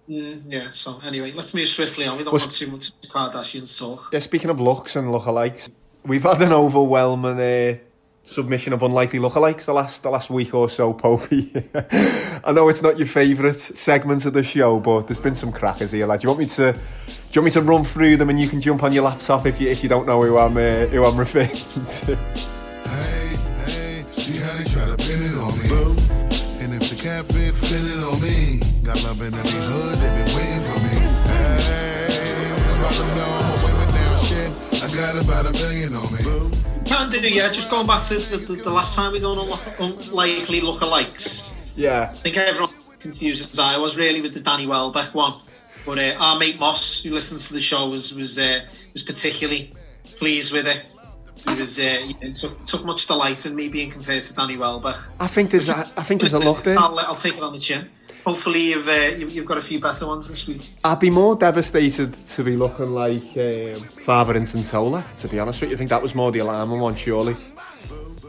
[0.08, 2.18] Mm, yeah, so anyway, let's move swiftly on.
[2.18, 4.10] We don't Was- want too much Kardashian talk.
[4.12, 5.70] Yeah, speaking of looks and lookalikes,
[6.04, 7.78] we've had an overwhelming uh,
[8.26, 11.62] submission of unlikely lookalikes the last the last week or so, Popey.
[12.44, 15.92] I know it's not your favourite segment of the show, but there's been some crackers
[15.92, 16.20] here, lad.
[16.20, 16.78] Do you want me to do
[17.32, 19.60] you want me to run through them and you can jump on your laptop if
[19.60, 22.16] you if you don't know who I'm uh, who I'm referring to?
[24.44, 25.68] How they try to pin it on me.
[26.64, 28.60] And if fit, it on me.
[28.84, 30.94] Got love in every hood, they been waiting for me.
[31.28, 31.84] Hey.
[34.84, 36.63] I got about a million on me.
[36.84, 37.50] Can do, yeah.
[37.50, 41.72] Just going back to the, the, the last time we done unlikely lookalikes.
[41.76, 42.10] Yeah.
[42.10, 45.34] I think everyone confused as I was really with the Danny Welbeck one.
[45.86, 48.60] But uh, our mate Moss, who listens to the show, was was uh,
[48.92, 49.72] was particularly
[50.16, 50.84] pleased with it.
[51.46, 54.96] He was uh, yeah, took, took much delight in me being compared to Danny Welbeck.
[55.20, 56.78] I think there's a, I think there's a look there.
[56.78, 57.90] I'll, I'll take it on the chin.
[58.26, 60.70] Hopefully, you've, uh, you've you've got a few better ones this week.
[60.82, 65.60] I'd be more devastated to be looking like um, Father in Sola, to be honest
[65.60, 65.76] with you.
[65.76, 67.36] I think that was more the alarming one, surely.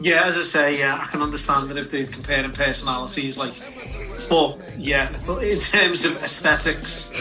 [0.02, 3.54] Yeah, as I say, yeah, I can understand that if they're comparing personalities, like,
[4.28, 7.14] but yeah, but in terms of aesthetics,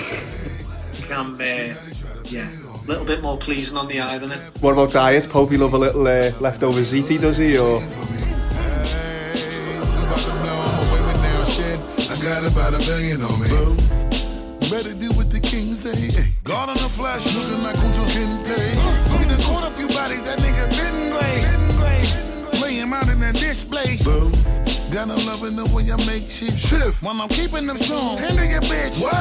[1.09, 1.75] I'm uh,
[2.25, 4.39] yeah, a little bit more pleasing on the eye than it.
[4.59, 5.23] What about diet?
[5.25, 7.57] Popey love a little uh, leftover ziti, does he?
[7.57, 7.81] Or
[12.49, 13.47] got about a million on me.
[14.69, 15.95] Better do what the king say.
[15.95, 19.17] Hey, God in the flesh, looking like Kunta Kinte.
[19.17, 22.61] We done caught a few bodies, that nigga been great.
[22.61, 23.97] Lay him out in a display.
[24.91, 27.03] Gotta love in the way I make shit shift.
[27.03, 29.01] When I'm keeping them strong, handle your bitch.
[29.01, 29.13] What?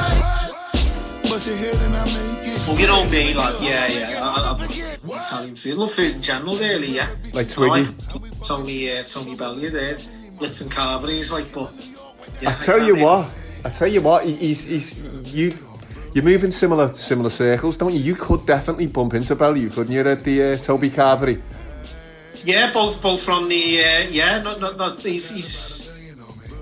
[1.23, 2.67] Bust your head and I make it.
[2.67, 6.21] Well, you know me, like, yeah, yeah, I, I, I, Italian food, love food in
[6.21, 7.09] general, really, yeah.
[7.33, 7.69] Like I Twiggy?
[7.69, 9.97] like Tony, uh, Tony Bellew there,
[10.37, 11.94] Blitz and Carveries, like, but yeah,
[12.45, 15.57] I tell you what, I tell you what, he's, he's you.
[16.13, 17.99] You're moving similar similar circles, don't you?
[17.99, 21.41] You could definitely bump into Bellew, couldn't you, at the uh, Toby Carvery?
[22.45, 25.91] Yeah, both both from the uh, yeah, not not not he's he's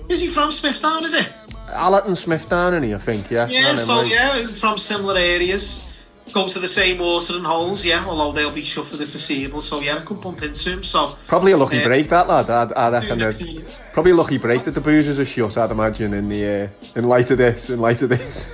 [0.10, 1.26] is he from Smithdown, is he?
[1.72, 3.48] Allerton Smithdown, and he, I think, yeah.
[3.48, 5.90] Yeah, so yeah, from similar areas.
[6.32, 9.82] Go to the same watering holes, yeah, although they'll be shut for the foreseeable, so
[9.82, 10.82] yeah, I could bump into him.
[10.84, 12.50] So Probably a lucky uh, break, that lad.
[12.50, 13.20] I'd, I reckon.
[13.20, 15.58] that- Probably a lucky break that the boozers are shut.
[15.58, 16.46] I'd imagine in the
[16.96, 17.70] uh, in light of this.
[17.70, 18.52] In light of this.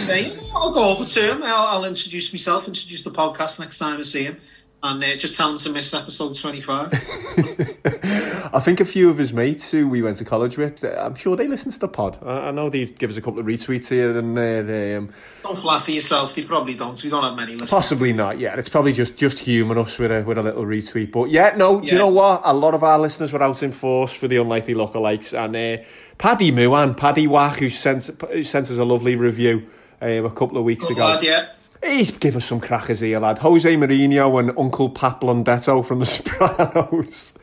[0.00, 1.42] say, I'll go over to him.
[1.42, 4.36] I'll, I'll introduce myself, introduce the podcast next time I see him,
[4.82, 6.92] and uh, just tell him to miss episode twenty-five.
[8.52, 11.36] I think a few of his mates who we went to college with, I'm sure
[11.36, 12.18] they listen to the pod.
[12.24, 14.98] I, I know they give us a couple of retweets here and there.
[14.98, 15.10] Um,
[15.42, 17.02] don't flatter yourself; they probably don't.
[17.02, 17.70] We don't have many listeners.
[17.70, 18.38] possibly not.
[18.38, 21.12] Yeah, it's probably just just humorous with a with a little retweet.
[21.12, 21.80] But yeah, no.
[21.80, 22.42] Do you know what?
[22.44, 25.84] A lot of our listeners were out in force for the unlikely lookalikes, and uh,
[26.18, 29.68] Paddy Muan, Paddy Wack, who sent who sent us a lovely review
[30.00, 31.06] um, a couple of weeks Good ago.
[31.08, 31.46] lad, yeah.
[31.84, 33.38] He's give us some crackers here, lad.
[33.38, 37.34] Jose Mourinho and Uncle Pat Blundetto from The Sopranos.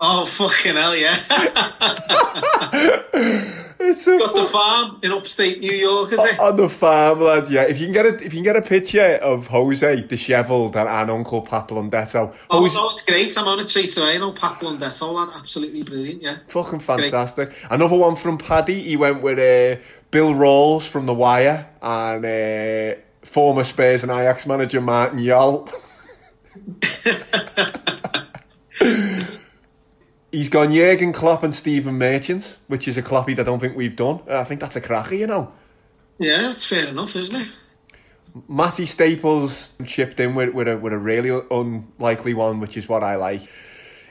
[0.00, 1.16] Oh fucking hell, yeah!
[3.84, 6.38] it's a got the farm in upstate New York, is it?
[6.38, 7.48] on the farm, lad.
[7.48, 10.76] Yeah, if you can get a if you can get a picture of Jose dishevelled
[10.76, 11.82] and, and Uncle Pat Oh
[12.50, 13.38] Jose, no, it's great.
[13.38, 14.18] I'm on it straight away.
[14.18, 15.28] No Pat Blundetto, lad.
[15.36, 16.36] Absolutely brilliant, yeah.
[16.48, 17.54] fucking fantastic.
[17.70, 18.82] Another one from Paddy.
[18.82, 24.46] He went with uh, Bill Rawls from The Wire and uh, former Spurs and Ajax
[24.46, 25.68] manager Martin Jol.
[30.34, 33.76] He's gone Jurgen Klopp and Stephen Merchant, which is a Kloppy that I don't think
[33.76, 34.20] we've done.
[34.28, 35.52] I think that's a cracker, you know.
[36.18, 37.48] Yeah, that's fair enough, isn't it?
[38.48, 43.04] Matty Staples chipped in with, with, a, with a really unlikely one, which is what
[43.04, 43.42] I like.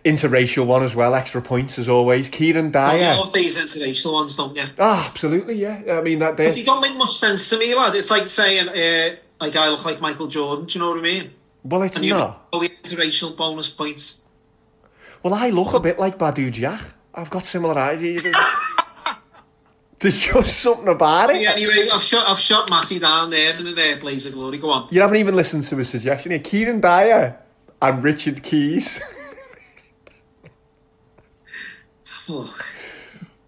[0.05, 2.29] Interracial one as well, extra points as always.
[2.29, 3.15] Kieran Dyer.
[3.15, 4.63] you love these international ones, don't you?
[4.79, 5.81] Ah, absolutely, yeah.
[5.89, 7.95] I mean, that But they don't make much sense to me, lad.
[7.95, 10.67] It's like saying, uh, like, I look like Michael Jordan.
[10.67, 11.33] Do you know what I mean?
[11.65, 12.47] Well, it's and not.
[12.53, 14.22] Oh, interracial bonus points.
[15.23, 16.81] Well, I look a bit like Badu Jack.
[17.15, 18.25] I've got similar eyes.
[19.99, 21.41] There's just something about it.
[21.41, 24.57] Yeah, anyway, I've shot, I've shot Matty down there in a blaze of glory.
[24.57, 24.89] Go on.
[24.91, 26.41] You haven't even listened to a suggestion here.
[26.41, 27.39] Kieran Dyer
[27.81, 29.01] and Richard Keys.
[32.27, 32.65] Look.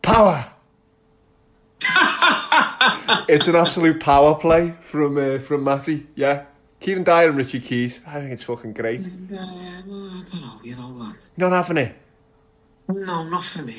[0.02, 0.46] Power.
[3.28, 6.08] it's an absolute power play from uh, from Matty.
[6.16, 6.46] Yeah,
[6.80, 8.02] Kieran Dyer and Richard Keys.
[8.06, 9.02] I think it's fucking great.
[9.02, 11.30] Uh, I don't know, you know what?
[11.38, 11.96] Not having it.
[12.88, 13.74] No, not for me.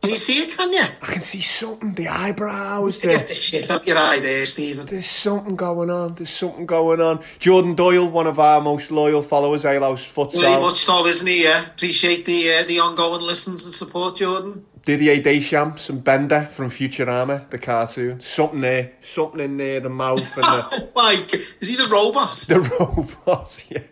[0.00, 0.82] Can you see it, can you?
[1.02, 1.92] I can see something.
[1.92, 3.02] The eyebrows.
[3.02, 3.08] The...
[3.08, 4.86] Get the shit up your eye there, Stephen.
[4.86, 6.14] There's something going on.
[6.14, 7.22] There's something going on.
[7.38, 10.40] Jordan Doyle, one of our most loyal followers, Alehouse Futsal.
[10.40, 11.44] Very much so, isn't he?
[11.44, 11.66] Yeah.
[11.66, 14.64] Appreciate the uh, the ongoing listens and support, Jordan.
[14.84, 18.20] Didier Deschamps and Bender from Futurama, the cartoon.
[18.20, 18.92] Something there.
[19.02, 20.68] Something in there, the mouth and the...
[20.72, 21.40] oh my God.
[21.60, 22.32] Is he the robot?
[22.48, 22.60] The
[23.26, 23.82] robot, yeah.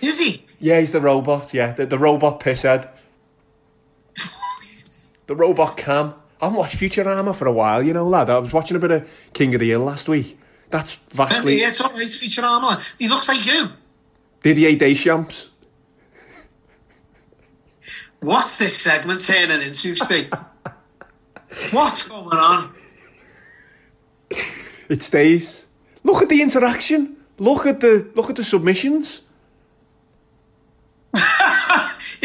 [0.00, 0.44] Is he?
[0.58, 1.72] Yeah, he's the robot, yeah.
[1.72, 2.88] The, the robot pisshead.
[5.26, 6.14] The robot cam.
[6.40, 8.28] I haven't watched Futurama for a while, you know, lad.
[8.28, 10.38] I was watching a bit of King of the Hill last week.
[10.70, 11.60] That's vastly...
[11.60, 12.82] Yeah, it's all right, Futurama.
[12.98, 13.70] He looks like you.
[14.42, 15.50] Didier Deschamps.
[18.20, 20.30] What's this segment turning into, Steve?
[21.70, 22.74] What's going on?
[24.88, 25.66] It stays.
[26.02, 27.16] Look at the interaction.
[27.38, 29.22] Look at the look at the submissions.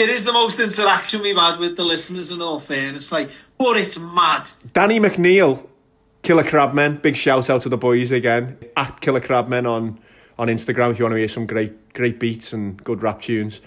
[0.01, 3.11] It is the most interaction we've had with the listeners in all fairness.
[3.11, 4.49] Like, but it's mad.
[4.73, 5.67] Danny McNeil,
[6.23, 7.01] Killer Crabmen.
[7.01, 8.57] Big shout out to the boys again.
[8.75, 9.99] At Killer Crabmen on
[10.39, 13.61] on Instagram if you want to hear some great great beats and good rap tunes.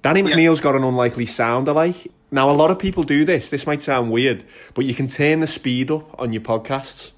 [0.00, 2.10] Danny McNeil's got an unlikely sound, I like.
[2.30, 3.48] Now, a lot of people do this.
[3.48, 7.12] This might sound weird, but you can turn the speed up on your podcasts.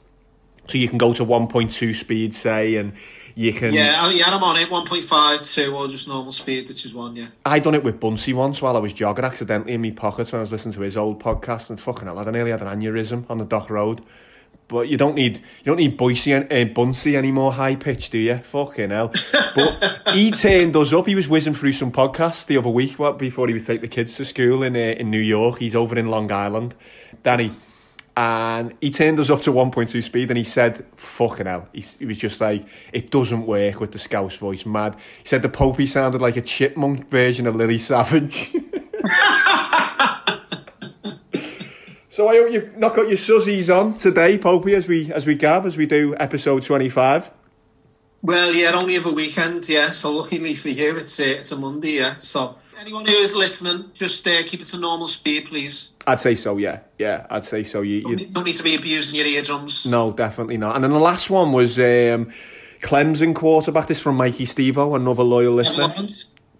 [0.69, 2.93] So you can go to 1.2 speed, say, and
[3.37, 3.73] you can...
[3.73, 7.15] Yeah, I- yeah, I'm on it, 1.5, 2, or just normal speed, which is 1,
[7.17, 7.27] yeah.
[7.45, 10.41] I done it with Bunsey once while I was jogging accidentally in my pockets when
[10.41, 13.27] I was listening to his old podcast, and fucking hell, I nearly had an aneurysm
[13.31, 14.01] on the dock road.
[14.69, 18.19] But you don't need you don't need Boise and uh, Bunsey anymore high pitch, do
[18.19, 18.39] you?
[18.39, 19.13] Fucking hell!
[19.55, 21.07] But he turned us up.
[21.07, 23.87] He was whizzing through some podcasts the other week, what before he would take the
[23.87, 25.61] kids to school in uh, in New York.
[25.61, 26.75] He's over in Long Island,
[27.23, 27.53] Danny,
[28.17, 32.07] and he turned us up to 1.2 speed, and he said, "Fucking hell!" He, he
[32.07, 35.87] was just like, "It doesn't work with the Scouse voice, mad." He said the Popey
[35.87, 38.55] sounded like a chipmunk version of Lily Savage.
[42.17, 45.35] So I hope you've not got your suzzies on today, Popey, as we as we
[45.35, 47.31] gab, as we do episode twenty five.
[48.23, 49.91] Well, yeah, only of a weekend, yeah.
[49.91, 52.15] So luckily for you, it's a, it's a Monday, yeah.
[52.21, 55.97] So anyone who is listening, just uh, keep it to normal speed, please.
[56.07, 57.27] I'd say so, yeah, yeah.
[57.31, 57.83] I'd say so.
[57.83, 58.27] You, you...
[58.27, 59.87] Don't need to be abusing your eardrums.
[59.87, 60.75] no, definitely not.
[60.75, 62.31] And then the last one was um,
[62.81, 63.87] Clemson quarterback.
[63.87, 65.89] This from Mikey Stevo, another loyal listener.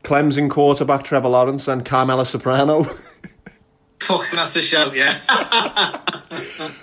[0.03, 2.87] Clemson quarterback Trevor Lawrence and Carmela Soprano.
[4.07, 5.19] Fucking that's a shout, yeah.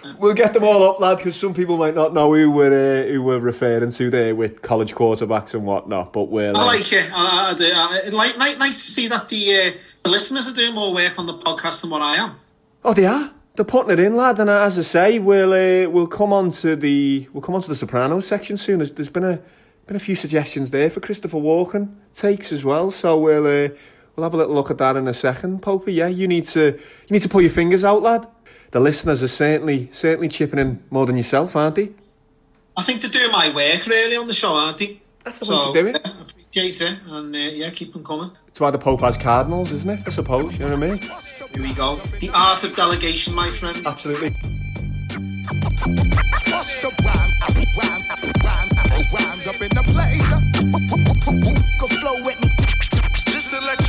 [0.19, 3.07] we'll get them all up, lad, because some people might not know who we're uh,
[3.07, 6.11] who we're referring to there with college quarterbacks and whatnot.
[6.11, 7.09] But we're I like it.
[7.13, 7.71] I, I do.
[7.73, 9.71] I, like, nice, nice to see that the uh,
[10.03, 12.35] the listeners are doing more work on the podcast than what I am.
[12.83, 13.31] Oh, they are.
[13.55, 14.39] They're putting it in, lad.
[14.39, 17.61] And uh, as I say, we'll uh, we'll come on to the we'll come on
[17.61, 18.79] to the Sopranos section soon.
[18.79, 19.39] There's, there's been a
[19.87, 22.91] been a few suggestions there for Christopher Walken takes as well.
[22.91, 23.69] So we'll uh,
[24.15, 25.61] we'll have a little look at that in a second.
[25.61, 28.27] Popey, yeah, you need to you need to pull your fingers out, lad.
[28.71, 31.91] The listeners are certainly certainly chipping in more than yourself, aren't they?
[32.75, 34.99] I think they're doing my work really on the show, aren't they?
[35.23, 36.01] That's the way to do it.
[36.03, 38.31] Yeah, appreciate it, and uh, yeah, keep them coming.
[38.47, 40.03] It's why the Pope has cardinals, isn't it?
[40.07, 40.53] I suppose.
[40.53, 40.99] You know what I mean?
[40.99, 41.95] Here we go.
[41.95, 43.77] The art of delegation, my friend.
[43.85, 44.29] Absolutely.
[46.49, 47.31] Bust the rhyme,
[47.77, 48.03] rhyme,
[48.43, 48.69] rhyme,
[49.13, 50.27] rhymes up in the place.
[51.25, 52.49] Who can flow with me?
[53.25, 53.82] Just to let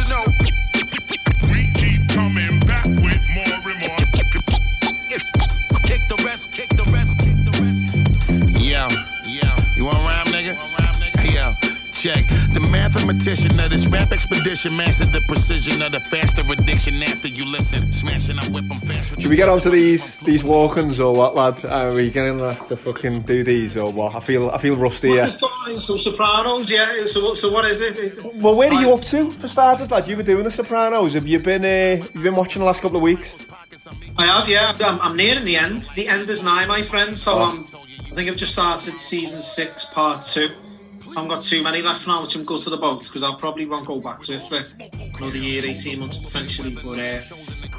[13.18, 17.90] mathematician of this rap expedition mastered the precision of the faster addiction after you listen.
[17.92, 19.20] Smashing, I whip 'em fast.
[19.20, 21.64] Should we get on to these these walk-ins or what, lad?
[21.64, 24.14] Are we going to have to fucking do these or what?
[24.16, 25.08] I feel I feel rusty.
[25.08, 25.24] What's Yeah.
[25.24, 25.78] the story?
[25.78, 27.06] So Sopranos, yeah.
[27.06, 28.18] So so what is it?
[28.34, 30.08] Well, where are you up to for starters, lad?
[30.08, 31.14] You were doing the Sopranos.
[31.14, 33.36] Have you been uh, you been watching the last couple of weeks?
[34.16, 34.72] I have, yeah.
[34.80, 35.82] I'm, I'm nearing the end.
[35.94, 37.16] The end is nigh, my friend.
[37.18, 37.66] So um,
[38.10, 40.50] I think I've just started season six, part two.
[41.16, 43.32] I haven't got too many left now, which I'm good to the about because I
[43.36, 44.60] probably won't go back to it for
[45.16, 46.74] another year, 18 months potentially.
[46.74, 47.20] But uh,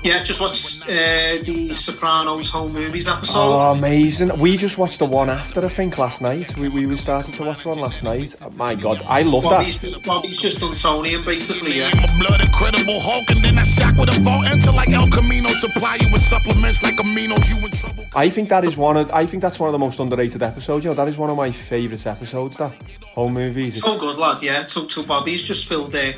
[0.06, 3.40] Yeah, just watched uh, the Sopranos home movies episode.
[3.40, 4.38] Oh, amazing.
[4.38, 6.56] We just watched the one after, I think, last night.
[6.58, 8.36] We, we, we started to watch one last night.
[8.44, 9.88] Oh, my God, I love Bobby's that.
[9.88, 11.90] just, Bobby's just done Tony and basically, yeah.
[11.92, 15.50] I'm blood incredible Hulk, and then I shock with a vault enter like El Camino.
[15.50, 17.50] Supply you with supplements like aminos.
[17.50, 18.06] You in trouble.
[18.14, 20.86] I think that is one of, I think that's one of the most underrated episodes.
[20.86, 22.74] You know, that is one of my favourite episodes, that.
[23.16, 23.82] Home movies.
[23.82, 24.68] So good, lad, yeah.
[24.68, 26.14] So, so Bobby's just filled there.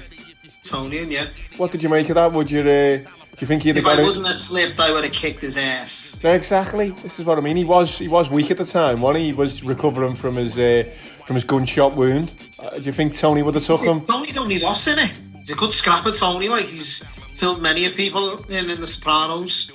[0.62, 1.28] Tony and yeah.
[1.56, 2.34] What did you make of that?
[2.34, 4.05] Would you, uh, do you think he'd have If I got it?
[4.05, 6.19] wouldn't have slipped, I would have kicked his ass.
[6.23, 6.89] Exactly.
[6.89, 7.55] This is what I mean.
[7.55, 9.01] He was he was weak at the time.
[9.01, 10.91] One, he was recovering from his uh,
[11.25, 12.34] from his gunshot wound.
[12.59, 14.05] Uh, do you think Tony would have took him?
[14.05, 15.11] Tony's only lost in it.
[15.38, 16.49] He's a good scrapper, Tony.
[16.49, 17.03] Like he's
[17.36, 19.71] filled many of people in in the Sopranos.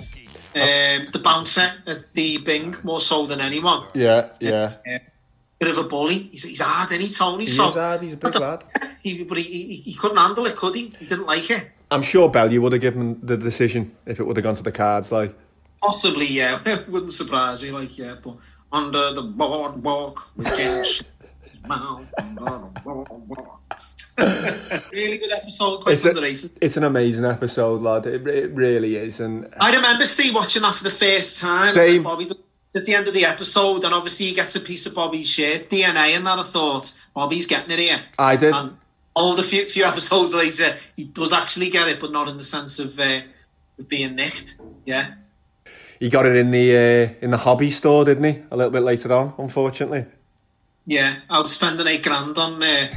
[0.54, 3.86] Um, the bouncer at the Bing more so than anyone.
[3.94, 4.74] Yeah, yeah.
[4.86, 4.98] Uh,
[5.58, 6.18] bit of a bully.
[6.18, 7.44] He's, he's hard, isn't he, Tony?
[7.44, 8.02] He so, is hard.
[8.02, 8.64] He's a big lad.
[9.02, 10.94] He, but he, he, he couldn't handle it, could he?
[10.98, 11.72] He didn't like it.
[11.92, 14.72] I'm sure Bellew would have given the decision if it would have gone to the
[14.72, 15.12] cards.
[15.12, 15.34] Like,
[15.82, 16.58] Possibly, yeah.
[16.88, 18.14] Wouldn't surprise me, like, yeah.
[18.22, 18.36] But
[18.72, 21.04] under the boardwalk with James.
[24.92, 26.50] really good episode, quite it's, a- underrated.
[26.60, 28.06] it's an amazing episode, lad.
[28.06, 29.20] It, it really is.
[29.20, 31.66] And I remember Steve watching that for the first time.
[31.68, 32.02] Same.
[32.02, 32.28] Bobby
[32.74, 35.68] at the end of the episode, and obviously he gets a piece of Bobby's shirt,
[35.68, 36.38] DNA, and that.
[36.38, 38.00] I thought Bobby's getting it here.
[38.18, 38.54] I did.
[38.54, 38.76] And
[39.14, 42.44] all the few, few episodes later, he does actually get it, but not in the
[42.44, 43.20] sense of, uh,
[43.78, 44.56] of being nicked.
[44.86, 45.14] Yeah.
[46.00, 48.42] he got it in the uh, in the hobby store, didn't he?
[48.50, 50.06] A little bit later on, unfortunately.
[50.86, 52.88] Yeah, I was spending eight grand on uh,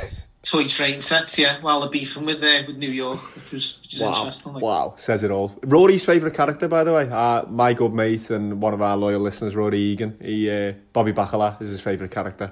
[0.41, 3.93] toy train sets, yeah, while they're beefing with uh, with New York, which was which
[3.93, 4.07] is Wow.
[4.09, 4.53] interesting.
[4.53, 5.51] Like, Wow, says it all.
[5.63, 9.19] Rory's favourite character, by the way, uh, my good mate and one of our loyal
[9.19, 10.17] listeners, Rory Egan.
[10.19, 12.51] He, uh, Bobby Bacala is his favourite character.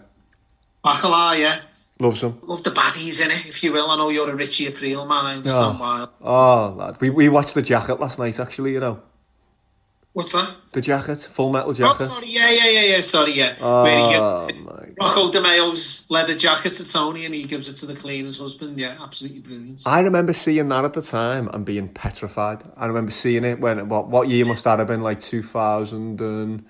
[0.86, 1.59] Bacala, yeah.
[2.03, 2.37] Loves him.
[2.43, 3.89] Love the baddies in it, if you will.
[3.89, 6.05] I know you're a Richie Aprile man, I understand why.
[6.21, 6.97] Oh, lad.
[6.99, 9.01] We, we watched The Jacket last night, actually, you know.
[10.11, 10.49] What's that?
[10.73, 12.05] The Jacket, Full Metal Oh, Jacket.
[12.05, 13.53] sorry, yeah, yeah, yeah, yeah, sorry, yeah.
[13.83, 17.85] Where he Oh, my Rocco DiMeo's leather jacket to Tony and he gives it to
[17.87, 18.77] the cleaner's husband.
[18.79, 19.81] Yeah, absolutely brilliant.
[19.87, 22.61] I remember seeing that at the time and being petrified.
[22.77, 25.01] I remember seeing it when what what year must that have been?
[25.01, 26.65] Like 2000 and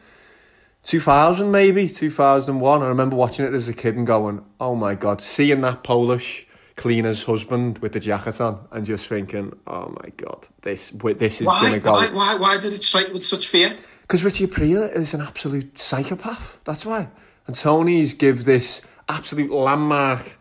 [0.84, 2.82] 2000 maybe 2001.
[2.82, 6.46] I remember watching it as a kid and going, "Oh my god!" Seeing that Polish
[6.76, 11.48] cleaner's husband with the jacket on and just thinking, "Oh my god, this this is
[11.48, 13.76] Why, gonna go." why, why, why did it strike with such fear?
[14.02, 16.60] Because Richie Aprile is an absolute psychopath.
[16.66, 17.08] That's why.
[17.48, 20.38] And Tony's give this absolute landmark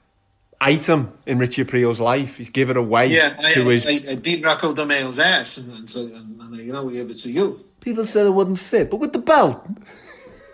[0.60, 2.36] item in Richie Aprile's life.
[2.36, 3.86] He's given away Yeah, I, his.
[3.86, 7.10] I, I beat Rocco DiMeo's ass and, and, so, and, and you know, we give
[7.10, 7.58] it to you.
[7.80, 9.66] People said it wouldn't fit, but with the belt.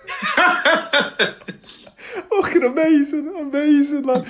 [2.31, 4.25] Fucking amazing, amazing, lad.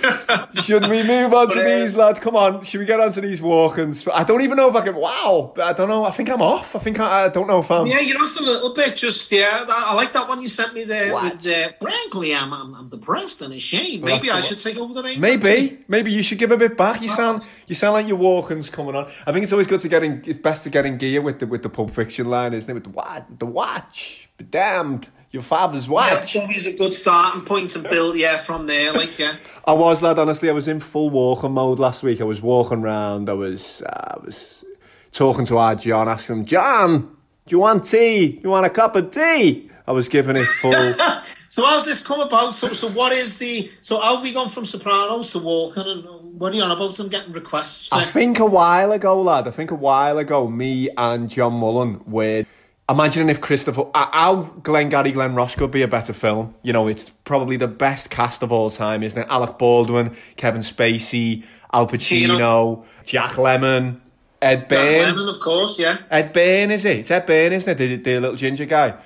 [0.62, 2.20] Should we move on to these, lad?
[2.20, 4.06] Come on, should we get on to these walk-ins?
[4.08, 4.96] I don't even know if I can.
[4.96, 6.04] Wow, I don't know.
[6.04, 6.74] I think I'm off.
[6.76, 7.86] I think I, I don't know if I'm.
[7.86, 9.64] Yeah, you're off a little bit, just yeah.
[9.68, 11.14] I, I like that one you sent me there.
[11.14, 14.04] With, uh, frankly, I'm, I'm I'm depressed and ashamed.
[14.04, 15.18] Well, Maybe I should take over the reins.
[15.18, 17.00] Maybe, maybe you should give a bit back.
[17.02, 19.10] You sound, you sound like your walk-ins coming on.
[19.26, 20.22] I think it's always good to get in.
[20.26, 22.74] It's best to get in gear with the with the Pulp Fiction line, isn't it?
[22.74, 26.12] With the watch, the watch, be damned, your father's wife.
[26.12, 28.16] Yeah, it's always a good starting point and build.
[28.16, 29.34] Yeah, from there, like yeah.
[29.64, 30.18] I was, lad.
[30.18, 32.20] Honestly, I was in full walking mode last week.
[32.20, 33.28] I was walking around.
[33.28, 34.64] I was, uh, I was
[35.12, 37.00] talking to our John, asking him, John,
[37.46, 38.32] do you want tea?
[38.32, 39.70] Do You want a cup of tea?
[39.86, 40.94] I was giving it full.
[41.50, 42.54] So how's this come about?
[42.54, 46.38] So so what is the so how have we gone from Sopranos to Walking and
[46.38, 46.98] what are you on about?
[47.00, 47.88] I'm getting requests.
[47.88, 49.48] For, I think a while ago, lad.
[49.48, 52.44] I think a while ago, me and John Mullen were
[52.88, 56.54] imagining if Christopher, how Glengarry Glen Ross could be a better film.
[56.62, 59.26] You know, it's probably the best cast of all time, isn't it?
[59.28, 64.00] Alec Baldwin, Kevin Spacey, Al Pacino, Jack Lemmon,
[64.40, 65.02] Ed Jack Bain.
[65.02, 65.98] Lemmon, of course, yeah.
[66.10, 67.00] Ed Bain, is it?
[67.00, 67.76] It's Ed Bain, isn't it?
[67.76, 68.98] The, the little ginger guy.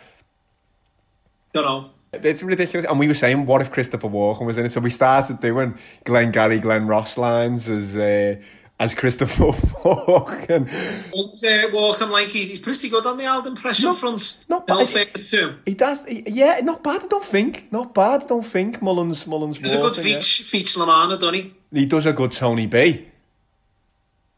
[1.54, 1.90] You know.
[2.12, 2.84] It's ridiculous.
[2.84, 4.70] And we were saying, what if Christopher Walken was in it?
[4.70, 8.36] So we started doing Glengarry Glen Ross lines as uh,
[8.82, 9.44] as Christopher
[9.84, 10.66] Walken.
[10.68, 14.44] Uh, Walking like he, he's pretty good on the old impression front.
[14.48, 14.88] Not bad.
[14.88, 15.60] him.
[15.64, 17.04] He does, he- yeah, not bad.
[17.04, 18.24] I don't think, not bad.
[18.24, 19.58] I don't think Mullins, Mullins.
[19.58, 20.16] He's a good Walken, yeah.
[20.16, 21.54] Feech, feature Lamana, doesn't he?
[21.72, 23.06] He does a good Tony B.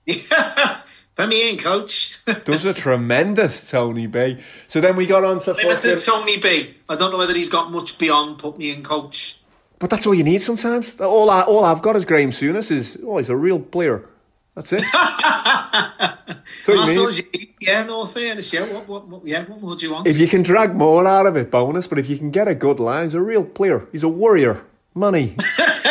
[0.06, 0.80] Yeah,
[1.16, 2.22] put me in, coach.
[2.44, 4.38] Does a tremendous Tony B.
[4.66, 6.74] So then we got on to fucking, Tony B.
[6.90, 9.38] I don't know whether he's got much beyond put me in, coach.
[9.78, 11.00] but that's all you need sometimes.
[11.00, 14.06] All I, all I've got is Graham Souness is oh, he's a real player.
[14.54, 14.84] That's it.
[14.92, 17.34] That's all you That's need.
[17.34, 17.54] you need.
[17.60, 18.52] Yeah, no fairness.
[18.52, 20.06] Yeah, what, what, what, yeah, what would you want?
[20.06, 21.86] If you can drag more out of it, bonus.
[21.86, 23.86] But if you can get a good line, he's a real player.
[23.92, 24.64] He's a warrior.
[24.94, 25.34] Money.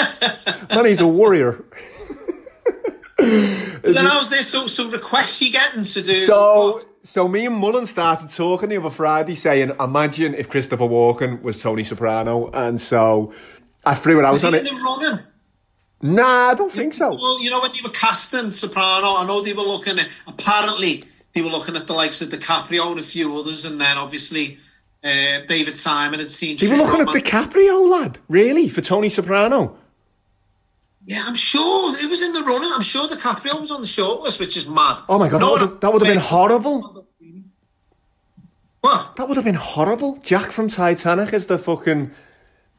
[0.73, 1.63] Money's a warrior.
[3.19, 4.49] then how's this?
[4.49, 6.13] So, so requests you getting to do?
[6.13, 11.41] So So me and Mullen started talking the other Friday, saying, "Imagine if Christopher Walken
[11.41, 13.33] was Tony Soprano," and so
[13.85, 14.69] I threw it out Was on it.
[14.71, 15.19] running?
[16.03, 17.15] Nah, I don't think so.
[17.15, 20.09] Well, you know when you were casting Soprano, I know they were looking at.
[20.27, 23.97] Apparently, they were looking at the likes of DiCaprio and a few others, and then
[23.97, 24.57] obviously
[25.01, 26.57] uh, David Simon had seen.
[26.57, 27.07] They were looking at.
[27.07, 28.19] DiCaprio, lad.
[28.27, 29.77] Really, for Tony Soprano?
[31.05, 32.71] Yeah, I'm sure it was in the running.
[32.73, 34.99] I'm sure DiCaprio was on the shortlist, which is mad.
[35.07, 37.07] Oh my god, No that would have, that would have been horrible.
[38.81, 39.15] What?
[39.15, 40.17] That would have been horrible.
[40.17, 42.11] Jack from Titanic is the fucking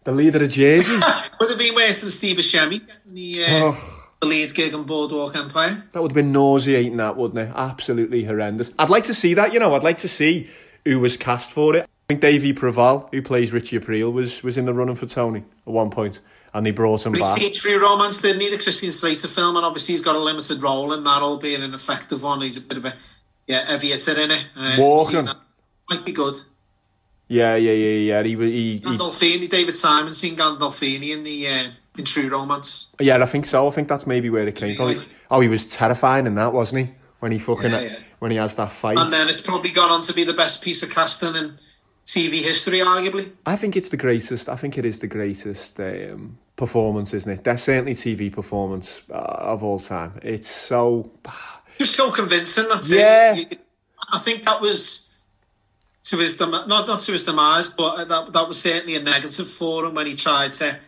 [0.04, 0.94] the lead of the Jersey.
[1.40, 4.04] Would have been worse than Steve Buscemi getting the, uh, Oh.
[4.20, 5.82] the lead gig on Boardwalk Empire.
[5.92, 7.52] That would have been nauseating, that wouldn't it?
[7.54, 8.70] Absolutely horrendous.
[8.78, 10.48] I'd like to see that, you know, I'd like to see
[10.84, 11.82] who was cast for it.
[11.82, 15.40] I think Davey Proval, who plays Richie Aprile, was, was in the running for Tony
[15.66, 16.20] at one point,
[16.52, 17.40] and they brought him back.
[17.54, 18.50] True Romance didn't he?
[18.50, 21.72] The Christian Slater film, and obviously he's got a limited role in that, albeit an
[21.72, 22.42] effective one.
[22.42, 22.94] He's a bit of a
[23.46, 24.44] yeah, heavy hitter in it.
[24.54, 25.36] Uh, that.
[25.90, 26.36] Might be good.
[27.28, 28.22] Yeah, yeah, yeah, yeah.
[28.22, 32.92] He, was- he, he, Gandolfini, David Simon seen Gandolfini in the uh, in True Romance.
[33.00, 33.66] yeah, I think so.
[33.66, 34.96] I think that's maybe where it came from.
[35.30, 36.94] Oh, he was terrifying in that, wasn't he?
[37.20, 37.96] When he fucking Yeah, yeah.
[38.18, 38.98] when he has that fight.
[38.98, 41.58] And then it's probably gone on to be the best piece of casting in
[42.04, 43.30] TV history, arguably.
[43.46, 44.48] I think it's the greatest.
[44.50, 47.44] I think it is the greatest um, performance, isn't it?
[47.44, 50.20] That's certainly TV performance uh, of all time.
[50.22, 51.10] It's so
[51.78, 52.66] Just so convincing.
[52.68, 53.36] That's Yeah.
[53.36, 53.60] it.
[54.12, 55.03] I think that was
[56.04, 59.48] to his dem- not not to his demise, but that that was certainly a negative
[59.48, 60.78] for him when he tried to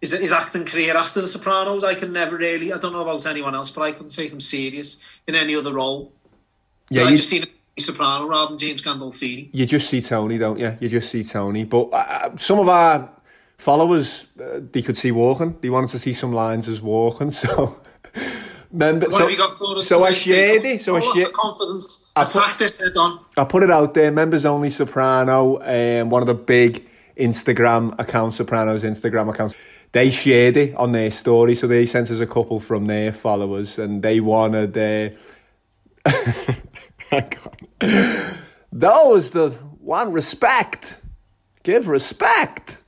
[0.00, 1.84] his, his acting career after The Sopranos.
[1.84, 2.72] I can never really.
[2.72, 5.72] I don't know about anyone else, but I couldn't take him serious in any other
[5.72, 6.12] role.
[6.90, 7.44] Yeah, I you- just seen
[7.78, 9.48] Soprano rather than James Gandolfini.
[9.52, 10.76] you just see Tony, don't you?
[10.80, 11.64] You just see Tony.
[11.64, 13.08] But uh, some of our
[13.58, 15.56] followers, uh, they could see walking.
[15.62, 17.80] They wanted to see some lines as walking, So,
[18.72, 19.86] remember, What so, have you got for us?
[19.86, 20.80] so I shared it.
[20.80, 21.28] So I all shared.
[21.28, 22.12] the confidence.
[22.16, 23.20] I put- Attack this head on.
[23.36, 24.10] I put it out there.
[24.10, 26.86] Members only Soprano, um, one of the big
[27.18, 29.54] Instagram accounts, Sopranos Instagram accounts.
[29.92, 33.78] They shared it on their story, so they sent us a couple from their followers,
[33.78, 34.76] and they wanted.
[34.76, 35.10] Uh,
[37.12, 38.36] on.
[38.72, 39.50] Those the
[39.80, 40.96] one respect,
[41.62, 42.78] give respect.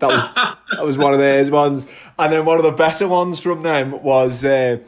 [0.00, 0.34] That was
[0.72, 1.86] that was one of theirs ones,
[2.18, 4.78] and then one of the better ones from them was uh,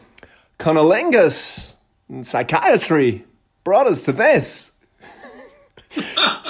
[0.59, 1.75] Cunnilingus
[2.09, 3.25] and psychiatry
[3.65, 4.73] brought us to this.
[5.95, 6.03] Do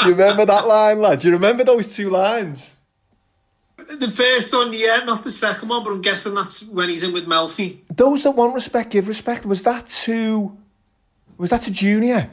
[0.05, 1.20] you remember that line, lad?
[1.20, 2.74] Do you remember those two lines?
[3.76, 7.12] The first one, yeah, not the second one, but I'm guessing that's when he's in
[7.12, 7.78] with Melfi.
[7.94, 9.47] Those that want respect give respect.
[9.47, 10.56] Was that to?
[11.39, 12.30] Was that to Junior?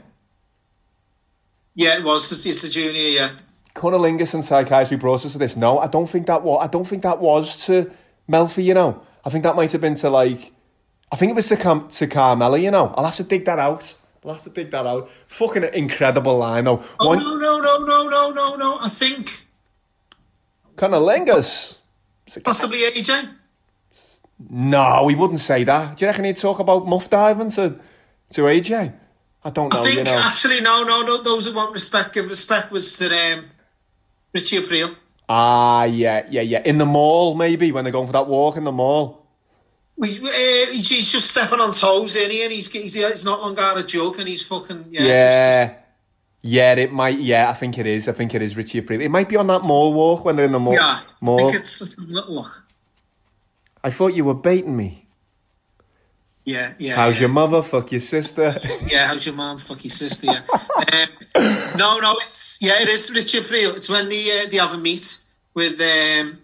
[1.76, 2.46] Yeah, it was.
[2.46, 3.30] It's, a junior, yeah.
[3.74, 5.56] Cunnilingus and psychiatry brought us to this.
[5.56, 6.64] No, I don't think that was.
[6.64, 7.90] I don't think that was to
[8.28, 8.64] Melfi.
[8.64, 10.52] You know, I think that might have been to like.
[11.12, 12.58] I think it was to Cam- to Carmela.
[12.58, 13.94] You know, I'll have to dig that out.
[14.24, 15.08] I'll have to dig that out.
[15.28, 16.82] Fucking incredible line though.
[16.98, 18.78] Oh, One no, no, no, no, no, no, no.
[18.80, 19.46] I think
[20.76, 21.78] Cunnilingus.
[22.44, 23.30] possibly AJ.
[24.50, 25.96] No, we wouldn't say that.
[25.96, 27.78] Do you reckon he'd talk about muff diving to
[28.32, 28.92] to AJ?
[29.44, 29.80] I don't know.
[29.80, 30.20] I think you know.
[30.22, 31.22] actually, no, no, no.
[31.22, 33.44] Those who want respect give respect was to um,
[34.34, 34.96] Richie Aprile.
[35.28, 36.62] Ah, yeah, yeah, yeah.
[36.64, 39.25] In the mall, maybe when they're going for that walk in the mall.
[40.02, 40.26] He's, uh,
[40.72, 42.42] he's, he's just stepping on toes, isn't he?
[42.42, 45.02] And he's, he's, he's not long got a joke, and he's fucking yeah.
[45.04, 45.66] Yeah.
[45.68, 45.78] just-
[46.42, 47.18] Yeah, it might.
[47.18, 48.06] Yeah, I think it is.
[48.08, 49.02] I think it is Richie Aprile.
[49.02, 50.74] It might be on that mall walk when they're in the mall.
[50.74, 51.00] yeah.
[51.02, 51.38] I mall.
[51.38, 52.64] think it's, it's a little look.
[53.82, 55.06] I thought you were baiting me.
[56.44, 56.94] Yeah, yeah.
[56.94, 57.20] How's yeah.
[57.22, 57.60] your mother?
[57.62, 58.56] Fuck your sister.
[58.86, 59.56] Yeah, how's your mom?
[59.56, 60.26] Fuck your sister.
[60.26, 60.42] Yeah.
[61.34, 63.76] um, no, no, it's yeah, it is Richie Aprile.
[63.76, 65.18] It's when they uh, they have a meet
[65.54, 66.38] with um,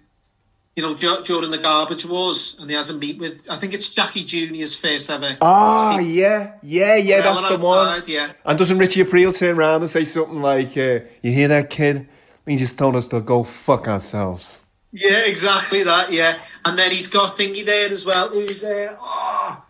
[0.76, 3.74] you know dur- during the garbage wars, and he has a meet with I think
[3.74, 5.36] it's Jackie Junior's first ever.
[5.40, 7.20] Ah, yeah, yeah, yeah.
[7.20, 8.02] That's the one.
[8.06, 8.32] yeah.
[8.44, 12.08] And doesn't Richie Aprile turn around and say something like, uh, "You hear that, kid?
[12.46, 14.62] He just told us to go fuck ourselves."
[14.92, 16.12] Yeah, exactly that.
[16.12, 18.28] Yeah, and then he's got thingy there as well.
[18.28, 19.62] Who's uh, oh,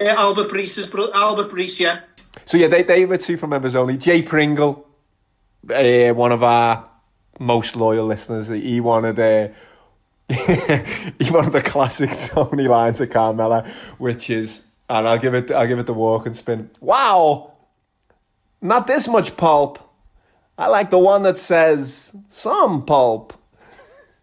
[0.00, 1.80] uh, Albert Barese's brother, Albert Barese.
[1.80, 2.00] Yeah,
[2.44, 3.96] So yeah, they they were two from members only.
[3.98, 4.86] Jay Pringle,
[5.70, 6.88] uh, one of our
[7.38, 9.48] most loyal listeners, he wanted uh,
[10.28, 13.68] he wanted the classic Tony line to Carmela,
[13.98, 16.70] which is, and I'll give it I'll give it the walk and spin.
[16.80, 17.52] Wow,
[18.60, 19.78] not this much pulp.
[20.56, 23.34] I like the one that says some pulp.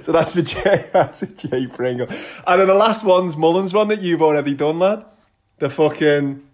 [0.00, 2.08] so that's for Jay, that's for Jay Pringle.
[2.46, 5.04] And then the last one's Mullins one that you've already done, lad.
[5.58, 6.44] The fucking.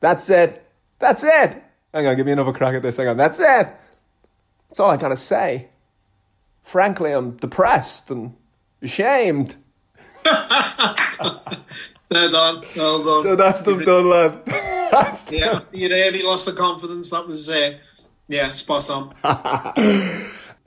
[0.00, 0.64] That's it.
[0.98, 1.62] That's it.
[1.92, 2.98] Hang on, give me another crack at this.
[2.98, 3.16] Hang on.
[3.16, 3.74] That's it.
[4.68, 5.69] That's all I gotta say.
[6.62, 8.34] Frankly, I'm depressed and
[8.82, 9.56] ashamed.
[10.24, 10.34] They're
[12.30, 12.62] done.
[12.76, 13.22] Well done.
[13.22, 14.42] So that's them done, lad.
[15.30, 17.10] yeah, you really lost the confidence.
[17.10, 17.78] That was, uh,
[18.28, 19.14] yeah, spot on.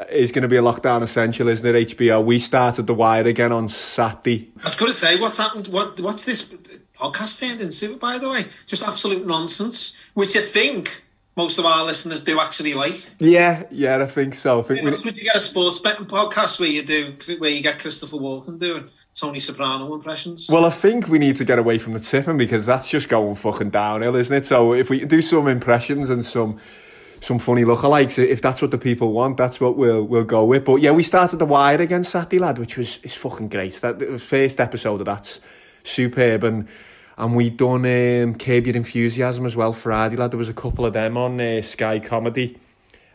[0.09, 1.97] It's going to be a lockdown essential, isn't it?
[1.97, 2.25] HBO.
[2.25, 4.51] We started the wire again on Saturday.
[4.63, 5.67] I was going to say, what's happened?
[5.67, 6.51] What What's this
[6.97, 8.47] podcast turned into, by the way?
[8.65, 12.95] Just absolute nonsense, which I think most of our listeners do actually like.
[13.19, 14.59] Yeah, yeah, I think so.
[14.59, 17.49] I think we, It's good you get a sports betting podcast where you do where
[17.49, 20.49] you get Christopher Walken doing Tony Soprano impressions.
[20.51, 23.35] well, I think we need to get away from the tipping because that's just going
[23.35, 24.45] fucking downhill, isn't it?
[24.45, 26.59] So if we do some impressions and some
[27.19, 30.65] some funny lookalikes, if that's what the people want, that's what we'll we'll go with.
[30.65, 33.73] But yeah, we started the wire against Saturday, lad, which was is fucking great.
[33.75, 35.41] That the first episode of that's
[35.83, 36.67] superb and.
[37.17, 40.31] And we done um, Curb Your Enthusiasm as well Friday, lad.
[40.31, 42.57] There was a couple of them on uh, Sky Comedy.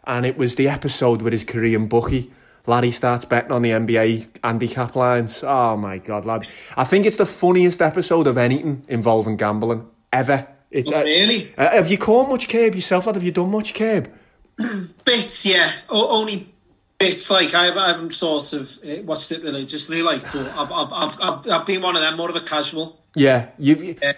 [0.07, 2.31] And it was the episode with his Korean bookie.
[2.67, 5.43] Laddie starts betting on the NBA handicap lines.
[5.43, 6.47] Oh my God, lad.
[6.77, 10.47] I think it's the funniest episode of anything involving gambling ever.
[10.71, 11.53] It's, Oh, really?
[11.57, 13.15] Uh, have you caught much Curb yourself, lad?
[13.17, 14.11] Have you done much Curb?
[15.05, 15.71] Bits, yeah.
[15.89, 16.53] O- only
[16.99, 17.31] bits.
[17.31, 20.03] Like I've, I haven't sort of uh, watched it religiously.
[20.03, 22.98] Like, but I've, I've, I've, I've, I've been one of them, more of a casual
[23.19, 23.49] Yeah.
[23.59, 24.13] You, uh,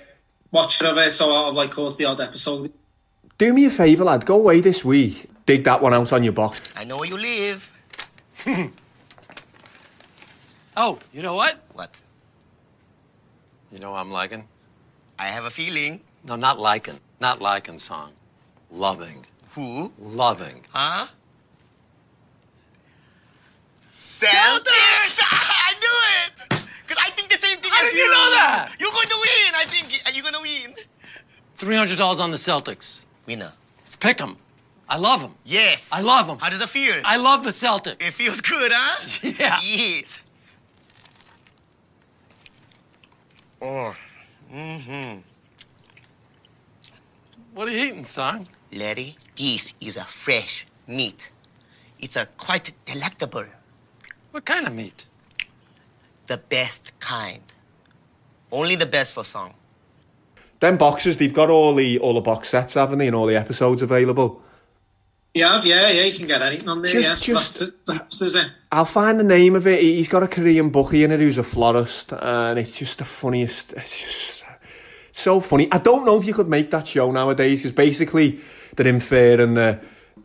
[0.51, 1.13] watched of it.
[1.13, 2.73] So I've like caught the odd episode.
[3.39, 4.27] do me a favour, lad.
[4.27, 5.29] Go away this week.
[5.47, 6.61] Dig that one out on your box.
[6.77, 7.73] I know where you live.
[10.77, 11.61] Oh, you know what?
[11.75, 12.01] What?
[13.71, 14.45] You know I'm liking?
[15.19, 16.01] I have a feeling.
[16.25, 16.99] No, not liking.
[17.21, 18.13] Not liking song.
[18.71, 19.27] Loving.
[19.51, 19.93] Who?
[19.99, 20.63] Loving.
[20.71, 21.09] Huh?
[23.95, 25.21] Celtics!
[27.81, 28.77] How did you know that?
[28.79, 29.55] You're going to win.
[29.57, 30.03] I think.
[30.07, 30.75] Are you going to win?
[31.57, 33.05] $300 on the Celtics.
[33.27, 33.53] Winner.
[33.79, 34.37] Let's pick 'em.
[34.89, 35.35] I love them.
[35.45, 35.93] Yes.
[35.93, 36.39] I love them.
[36.41, 36.97] How does it feel?
[37.05, 37.97] I love the Celtics.
[38.01, 39.07] It feels good, huh?
[39.39, 39.59] Yeah.
[39.63, 40.19] Yes.
[43.63, 43.95] Oh.
[44.53, 45.21] Mm-hmm.
[47.55, 48.47] What are you eating, son?
[48.73, 51.31] Larry, this is a fresh meat.
[51.99, 53.45] It's a quite delectable.
[54.33, 55.07] What kind of meat?
[56.27, 57.43] The best kind.
[58.53, 59.55] Only the best for song.
[60.61, 63.37] Them boxes, they've got all the all the box sets, haven't they, and all the
[63.37, 64.43] episodes available.
[65.33, 66.03] Yeah, yeah, yeah.
[66.03, 66.93] You can get anything on there.
[66.93, 68.19] Just- yes, just- that's it.
[68.21, 68.51] That's, it.
[68.73, 69.81] I'll find the name of it.
[69.81, 73.05] He- He's got a Korean bookie in it who's a florist, and it's just the
[73.05, 73.73] funniest.
[73.75, 74.45] It's just
[75.13, 75.69] so funny.
[75.73, 78.41] I don't know if you could make that show nowadays because basically
[78.77, 79.81] they're inferring the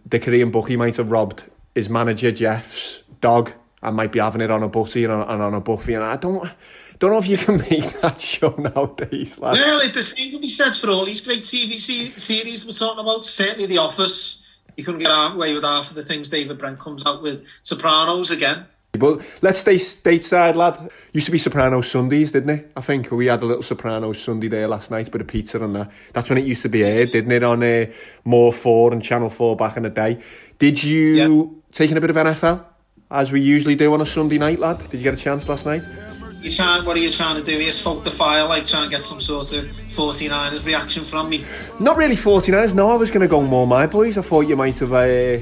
[0.07, 4.51] the Korean bookie might have robbed his manager Jeff's dog and might be having it
[4.51, 6.49] on a butty and on, and on a buffy, and I don't.
[7.05, 9.53] Don't know if you can make that show nowadays, lad.
[9.53, 12.99] Well, it, the same can be said for all these great TV series we're talking
[12.99, 13.23] about.
[13.23, 14.57] Certainly, The Office.
[14.75, 17.47] You couldn't get away with half of the things David Brent comes out with.
[17.61, 18.65] Sopranos again.
[18.93, 20.89] But let's stay stateside, lad.
[21.13, 22.71] Used to be Sopranos Sundays, didn't it?
[22.75, 25.75] I think we had a little Sopranos Sunday there last night, bit of pizza and
[25.75, 25.91] that.
[26.13, 27.43] That's when it used to be aired, didn't it?
[27.43, 27.85] On uh,
[28.23, 30.23] More 4 and Channel 4 back in the day.
[30.57, 32.65] Did you take in a bit of NFL,
[33.11, 34.79] as we usually do on a Sunday night, lad?
[34.89, 35.83] Did you get a chance last night?
[36.45, 36.85] You trying?
[36.85, 37.71] What are you trying to do here?
[37.71, 41.43] Stoke the fire, like trying to get some sort of 49ers reaction from me.
[41.79, 42.87] Not really 49ers, no.
[42.89, 44.15] I was going to go more my boys.
[44.19, 44.93] I thought you might have...
[44.93, 45.39] Uh,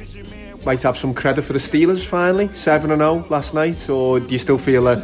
[0.66, 4.40] might have some credit for the Steelers finally, 7 0 last night, or do you
[4.40, 5.04] still feel uh, Now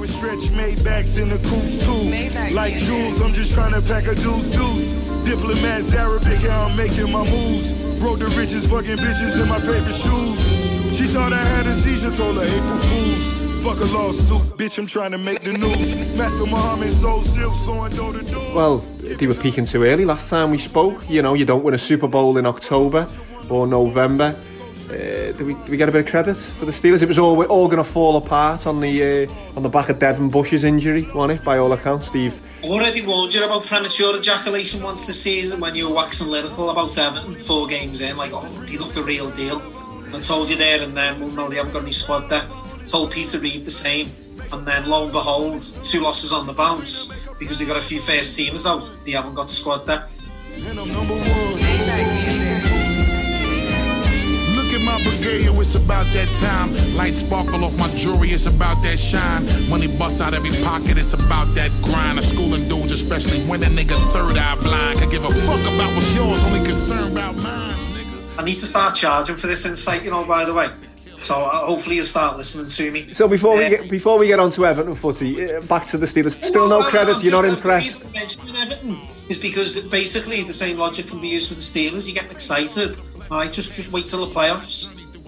[0.00, 2.52] we stretch Maybachs in the coops too.
[2.52, 4.90] Like jewels, I'm just trying to pack a deuce deuce.
[5.24, 7.74] Diplomats Arabic, how I'm making my moves.
[8.00, 10.98] Broke the richest fucking bitches in my favorite shoes.
[10.98, 13.43] She thought I had a seizure, told her April Fools.
[13.64, 16.14] Fuck a lawsuit, bitch, I'm trying to make the news.
[16.18, 18.54] Master Muhammad sold silks going door to door.
[18.54, 21.08] Well, they were peaking too early last time we spoke.
[21.08, 23.08] You know, you don't win a Super Bowl in October
[23.48, 24.36] or November.
[24.90, 27.02] Uh, do, we, do we get a bit of credit for the Steelers?
[27.02, 29.98] It was all all going to fall apart on the uh, on the back of
[29.98, 31.44] Devin Bush's injury, wasn't it?
[31.46, 32.38] By all accounts, Steve.
[32.62, 36.68] I've already warned you about premature ejaculation once this season when you were waxing lyrical
[36.68, 39.62] about Everton four games in, like, oh, he looked the real deal.
[40.14, 42.73] I told you there and then, well, no, they haven't got any squad depth.
[42.86, 44.10] Told Peter Reid the same.
[44.52, 47.98] And then, lo and behold, two losses on the bounce because they got a few
[47.98, 48.96] first teamers out.
[49.04, 50.28] They haven't got squad depth.
[50.54, 51.24] And I'm number one.
[54.54, 56.74] Look at my brigade, oh, it's about that time.
[56.96, 59.46] Light sparkle off my jewelry, it's about that shine.
[59.68, 62.18] Money busts out every pocket, it's about that grind.
[62.18, 65.00] A schooling dudes, especially when a nigga third eye blind.
[65.00, 67.74] Could give a fuck about what's yours, only concerned about mine.
[68.38, 70.68] I need to start charging for this insight, you know, by the way.
[71.24, 73.12] So uh, hopefully you'll start listening to me.
[73.12, 75.96] So before we Uh, get before we get on to Everton footy, uh, back to
[75.96, 76.36] the Steelers.
[76.44, 77.22] Still no credit.
[77.22, 78.02] You're not impressed.
[78.02, 79.00] The mentioning Everton
[79.32, 82.06] is because basically the same logic can be used for the Steelers.
[82.06, 82.90] You get excited,
[83.30, 83.52] all right?
[83.58, 84.74] Just just wait till the playoffs.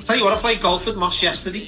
[0.05, 1.65] tell you what, I played golf with Moss yesterday,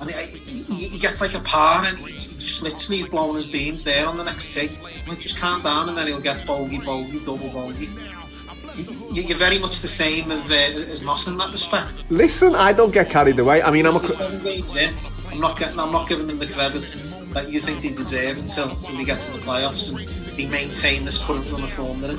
[0.00, 3.46] and he, he, he gets like a par, and he, just literally he's blowing his
[3.46, 4.68] beans there on the next tee.
[5.08, 7.88] Like, just calm down and then he'll get bogey, bogey, double bogey.
[8.76, 12.04] You- You're very much the same of, uh, as Moss in that respect.
[12.10, 13.62] Listen, I don't get carried away.
[13.62, 13.98] I mean, I'm a.
[14.00, 14.94] Seven games in.
[15.30, 15.78] I'm not getting.
[15.78, 16.82] I'm not giving them the credit
[17.34, 21.04] that you think they deserve until until they get to the playoffs and they maintain
[21.04, 22.16] this current run of form they're in.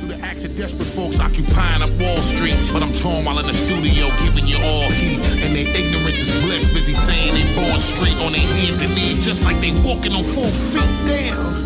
[0.00, 2.56] Through the acts of desperate folks occupying up Wall Street.
[2.72, 5.18] But I'm torn while in the studio giving you all heat.
[5.42, 9.24] And their ignorance is bliss, busy saying they born straight on their hands and knees,
[9.24, 10.90] just like they walking on four feet.
[11.06, 11.60] Damn.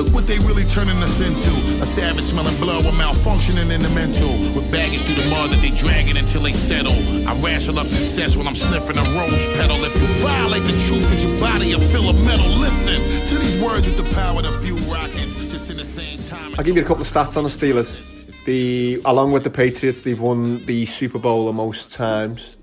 [0.00, 1.50] Look what they really turning us into.
[1.82, 4.30] A savage smelling blood with malfunctioning in the mental.
[4.56, 6.94] With baggage through the mud that they dragging until they settle.
[7.28, 9.76] I ration up success when I'm sniffing a rose petal.
[9.84, 12.46] If you violate the truth, is your body a fill of metal?
[12.46, 15.34] Listen to these words with the power of few rockets.
[15.52, 16.54] Just in the same time.
[16.56, 18.00] I'll give you a couple of stats on the Steelers.
[18.46, 22.56] The along with the Patriots, they've won the Super Bowl the most times.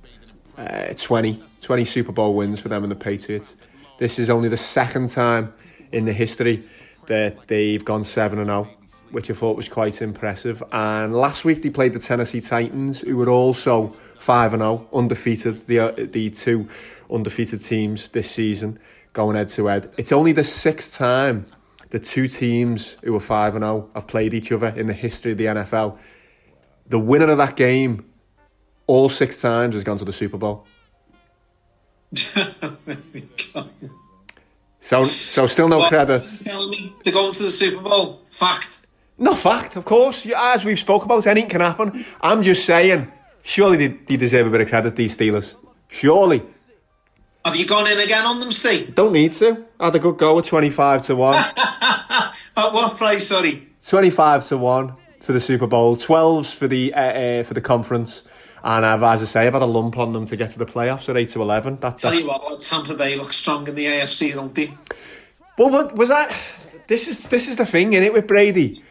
[0.57, 3.55] Uh, 20, 20 Super Bowl wins for them and the Patriots.
[3.99, 5.53] This is only the second time
[5.91, 6.67] in the history
[7.07, 8.67] that they've gone 7 and 0,
[9.11, 10.63] which I thought was quite impressive.
[10.71, 13.87] And last week they played the Tennessee Titans, who were also
[14.19, 16.67] 5 and 0, undefeated, the uh, the two
[17.09, 18.79] undefeated teams this season
[19.13, 19.91] going head to head.
[19.97, 21.47] It's only the sixth time
[21.89, 25.31] the two teams who were 5 and 0 have played each other in the history
[25.31, 25.97] of the NFL.
[26.87, 28.05] The winner of that game
[28.87, 30.65] all six times has gone to the Super Bowl.
[34.87, 35.89] So, so still no What?
[35.89, 36.23] credit.
[36.45, 38.21] Telling me they're going to the Super Bowl.
[38.29, 38.85] Fact.
[39.17, 40.25] No fact, of course.
[40.33, 42.05] As we've spoke about, anything can happen.
[42.21, 43.11] I'm just saying,
[43.43, 45.57] surely they, they deserve a bit of credit, these Steelers.
[45.89, 46.41] Surely.
[47.43, 48.95] Have you gone in again on them, Steve?
[48.95, 49.65] Don't need to.
[49.77, 51.35] I Had a good go at 25 to 1.
[51.35, 53.27] At what price?
[53.27, 53.67] Sorry.
[53.85, 58.23] 25 to 1 for the Super Bowl, 12s for the uh, uh, for the conference.
[58.63, 60.65] And I've, as I say, I've had a lump on them to get to the
[60.65, 61.77] playoffs at 8 to 11.
[61.77, 64.73] That, Tell that's, you what, Tampa Bay looks strong in the AFC, don't they?
[65.57, 66.35] Well, what was that?
[66.87, 68.81] This is this is the thing, in it with Brady.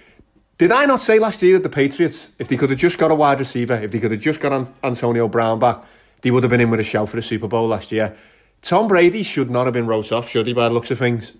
[0.58, 3.10] Did I not say last year that the Patriots, if they could have just got
[3.10, 5.84] a wide receiver, if they could have just got An- Antonio Brown back,
[6.22, 8.16] they would have been in with a shout for the Super Bowl last year.
[8.62, 11.34] Tom Brady should not have been wrote off, should he, by the looks of things?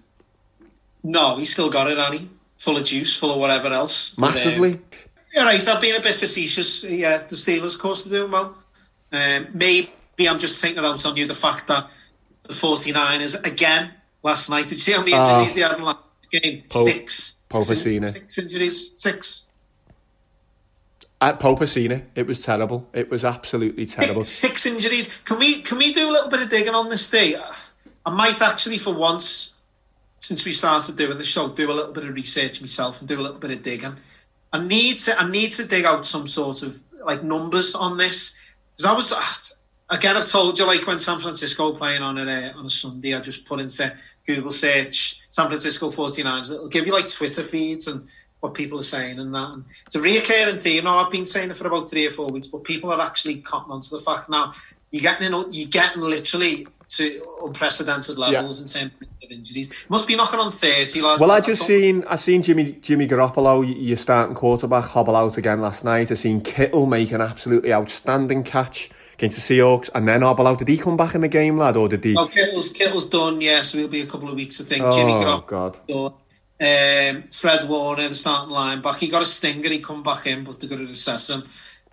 [1.02, 2.28] No, he's still got it, Annie.
[2.58, 4.14] Full of juice, full of whatever else.
[4.14, 4.80] But, um, Massively.
[5.36, 5.68] Yeah, right.
[5.68, 6.82] I've been a bit facetious.
[6.84, 8.56] Yeah, the Steelers, of course, are doing well.
[9.12, 9.90] Um, maybe
[10.28, 11.88] I'm just thinking out on you the fact that
[12.44, 13.90] the 49ers, again,
[14.22, 15.40] last night, did you see how many Ah.
[15.40, 15.98] injuries they had in last
[16.32, 16.64] game?
[16.68, 17.36] Po- Six.
[17.50, 18.08] Popacina.
[18.08, 18.94] Six injuries.
[18.96, 19.42] Six.
[21.20, 22.88] At Popacina, it was terrible.
[22.92, 24.24] It was absolutely terrible.
[24.24, 25.20] Six injuries.
[25.24, 27.36] Can we can we do a little bit of digging on this day?
[28.04, 29.58] I might actually, for once,
[30.20, 33.18] since we started doing the show, do a little bit of research myself and do
[33.18, 33.96] a little bit of digging.
[34.56, 38.42] I need to I need to dig out some sort of like numbers on this.
[38.76, 39.58] Because I was
[39.90, 43.20] again I've told you like when San Francisco playing on a on a Sunday I
[43.20, 43.94] just put into
[44.26, 48.08] Google search San Francisco 49ers it'll give you like Twitter feeds and
[48.40, 49.50] what people are saying and that.
[49.52, 50.84] And it's a reoccurring theme.
[50.84, 53.42] Now I've been saying it for about three or four weeks but people are actually
[53.42, 54.52] cotton onto the fact now
[54.90, 58.92] you're getting in, you're getting literally to unprecedented levels in terms
[59.22, 62.72] of injuries must be knocking on 30 like Well, I just seen I seen Jimmy
[62.72, 66.10] Jimmy Garoppolo, your starting quarterback, hobble out again last night.
[66.10, 70.58] I seen Kittle make an absolutely outstanding catch against the Seahawks, and then hobble out.
[70.58, 72.14] Did he come back in the game, lad, or did he?
[72.16, 74.84] Oh, Kittle's, Kittle's done, yeah, so he'll be a couple of weeks, I think.
[74.84, 75.78] Oh, Jimmy Garoppolo God.
[75.88, 76.12] done.
[76.58, 80.58] Um, Fred Warner, the starting linebacker, he got a stinger, he come back in, but
[80.60, 81.44] they're going to assess him.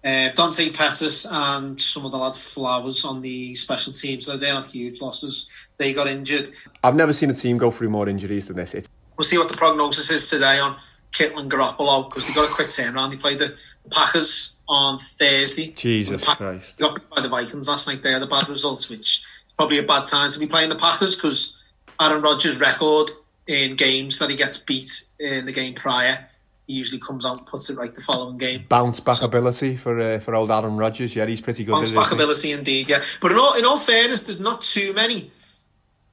[0.03, 4.53] Uh, Dante Pettis and some of the lad Flowers on the special teams, so they're
[4.53, 5.49] not huge losses.
[5.77, 6.51] They got injured.
[6.83, 8.73] I've never seen a team go through more injuries than this.
[8.73, 10.75] It's We'll see what the prognosis is today on
[11.11, 13.11] Kittle and Garoppolo because they got a quick turnaround.
[13.11, 13.55] They played the
[13.91, 15.71] Packers on Thursday.
[15.71, 16.77] Jesus The Pack- Christ.
[16.77, 18.01] They got beat by the Vikings last night.
[18.01, 19.25] They had a bad result, which is
[19.55, 21.63] probably a bad time to be playing the Packers because
[22.01, 23.11] Aaron Rodgers' record
[23.45, 24.89] in games that he gets beat
[25.19, 26.27] in the game prior,
[26.67, 28.65] he usually comes out and puts it right the following game.
[28.69, 31.15] bounce back ability for uh, for old Aaron Rodgers.
[31.15, 31.73] Yeah, he's pretty good.
[31.73, 33.01] Bounce back ability indeed, yeah.
[33.21, 35.31] But in all in all fairness, there's not too many.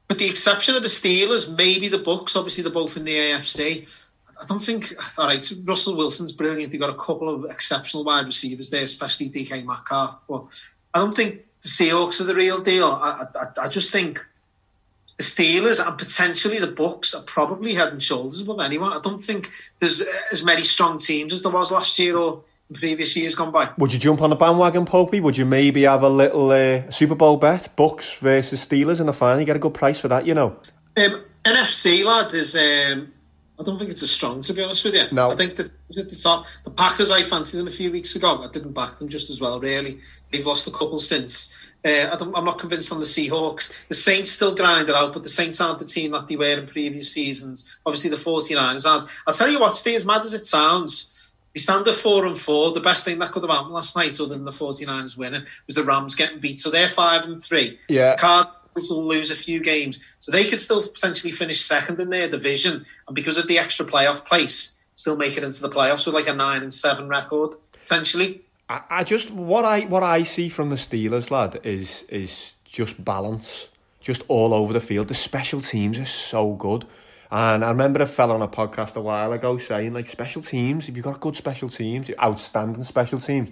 [0.08, 2.34] With the exception of the Steelers, maybe the Bucks.
[2.34, 3.88] Obviously, they're both in the AFC.
[4.40, 4.92] I don't think.
[5.18, 6.72] All right, Russell Wilson's brilliant.
[6.72, 10.18] They got a couple of exceptional wide receivers there, especially DK Metcalf.
[10.28, 10.46] But
[10.92, 12.86] I don't think the Seahawks are the real deal.
[12.86, 14.26] I, I, I just think
[15.20, 18.94] the Steelers and potentially the Bucks are probably head and shoulders above anyone.
[18.94, 20.02] I don't think there's
[20.32, 23.68] as many strong teams as there was last year or in previous years gone by.
[23.76, 25.20] Would you jump on the bandwagon, Popey?
[25.20, 29.12] Would you maybe have a little uh, Super Bowl bet, Bucks versus Steelers in the
[29.12, 29.40] final?
[29.40, 30.56] You get a good price for that, you know.
[30.96, 33.12] Um, NFC lad is um,
[33.60, 35.04] I don't think it's as strong, to be honest with you.
[35.12, 35.30] No.
[35.30, 38.42] I think that at the top, the Packers, I fancied them a few weeks ago.
[38.42, 40.00] I didn't back them just as well, really.
[40.32, 41.69] They've lost a couple since.
[41.84, 43.88] Uh, I don't, I'm not convinced on the Seahawks.
[43.88, 46.58] The Saints still grind it out, but the Saints aren't the team that they were
[46.58, 47.78] in previous seasons.
[47.86, 49.04] Obviously, the 49ers aren't.
[49.26, 51.34] I'll tell you what, stay as mad as it sounds.
[51.54, 52.72] They stand at four and four.
[52.72, 55.76] The best thing that could have happened last night, other than the 49ers winning, was
[55.76, 56.60] the Rams getting beat.
[56.60, 57.78] So they're five and three.
[57.88, 58.14] Yeah.
[58.16, 62.28] Cardinals will lose a few games, so they could still potentially finish second in their
[62.28, 66.14] division, and because of the extra playoff place, still make it into the playoffs with
[66.14, 68.42] like a nine and seven record potentially.
[68.70, 73.04] I, I just what I what I see from the Steelers, lad, is is just
[73.04, 73.68] balance,
[74.00, 75.08] just all over the field.
[75.08, 76.86] The special teams are so good.
[77.32, 80.88] And I remember a fella on a podcast a while ago saying, like, special teams,
[80.88, 83.50] if you've got good special teams, outstanding special teams,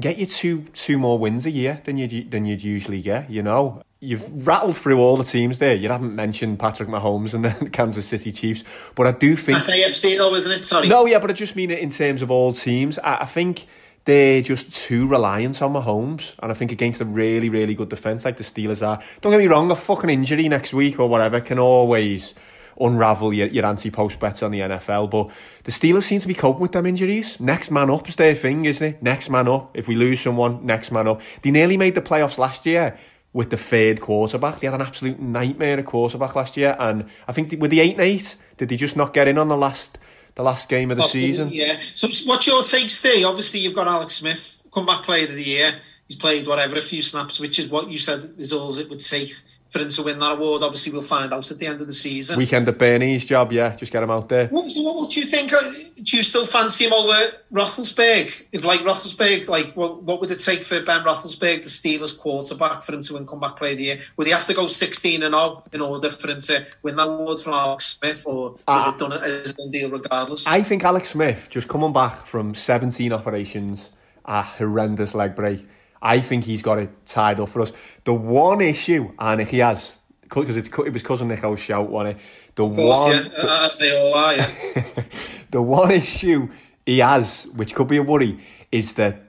[0.00, 3.30] get you two two more wins a year than you'd than you'd usually get.
[3.30, 5.74] You know, you've rattled through all the teams there.
[5.74, 8.64] You haven't mentioned Patrick Mahomes and the Kansas City Chiefs,
[8.94, 10.62] but I do think That's AFC though, isn't it?
[10.62, 10.88] Sorry.
[10.88, 12.98] no, yeah, but I just mean it in terms of all teams.
[12.98, 13.66] I, I think
[14.04, 18.24] they're just too reliant on Mahomes, and I think against a really, really good defense
[18.24, 19.00] like the Steelers are.
[19.20, 22.34] Don't get me wrong, a fucking injury next week or whatever can always
[22.80, 25.10] unravel your, your anti-post bets on the NFL.
[25.10, 25.30] But
[25.64, 27.38] the Steelers seem to be coping with them injuries.
[27.38, 29.02] Next man up is their thing, isn't it?
[29.02, 29.76] Next man up.
[29.76, 31.20] If we lose someone, next man up.
[31.42, 32.98] They nearly made the playoffs last year
[33.32, 34.60] with the third quarterback.
[34.60, 37.92] They had an absolute nightmare at quarterback last year, and I think with the eight
[37.92, 39.98] and eight, did they just not get in on the last
[40.34, 41.48] the last game of the Possibly, season?
[41.52, 41.78] Yeah.
[41.78, 43.26] So what's your take, Steve?
[43.26, 45.80] Obviously, you've got Alex Smith, comeback player of the year.
[46.08, 49.00] He's played whatever a few snaps, which is what you said is all it would
[49.00, 49.34] take
[49.72, 50.62] for him to win that award.
[50.62, 52.36] Obviously, we'll find out at the end of the season.
[52.36, 54.48] Weekend at Bernie's job, yeah, just get him out there.
[54.48, 55.50] What, what, what do you think?
[55.52, 55.58] uh,
[55.96, 57.12] Do you still fancy him over
[57.52, 58.46] Roethlisberg?
[58.52, 62.82] If like Roethlisberg, like what, what would it take for Ben Roethlisberg, the Steelers quarterback,
[62.82, 64.00] for him to win comeback player of the year?
[64.16, 67.08] Would he have to go sixteen and zero in order for him to win that
[67.08, 70.46] award from Alex Smith, or is it done as a deal regardless?
[70.46, 73.90] I think Alex Smith, just coming back from 17 operations,
[74.24, 75.66] a horrendous leg break,
[76.02, 77.72] I think he's got it tied up for us.
[78.04, 82.22] The one issue, and he has, because it's it was cousin Nico's shout, wasn't it?
[82.56, 84.34] The of course, one, yeah, uh, as they all are.
[84.34, 85.04] Yeah.
[85.50, 86.48] the one issue
[86.84, 88.40] he has, which could be a worry,
[88.72, 89.22] is that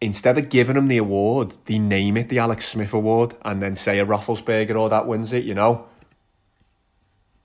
[0.00, 3.74] instead of giving him the award, they name it the Alex Smith Award and then
[3.74, 5.86] say a Roethlisberger or that wins it, you know?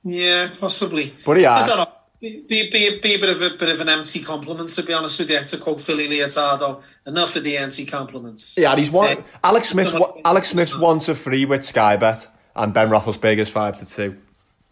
[0.03, 1.13] Yeah, possibly.
[1.25, 1.55] But yeah.
[1.55, 1.93] I don't know.
[2.23, 4.93] Be, be, be, be a bit of a bit of an empty compliment, to be
[4.93, 5.41] honest with you.
[5.41, 8.57] To quote Philly Leotardo, enough of the empty compliments.
[8.57, 9.17] Yeah, he's one.
[9.17, 9.93] Uh, Alex Smith.
[10.23, 14.17] Alex Smith's one to three with Sky Bet, and Ben Roethlisberger's five to two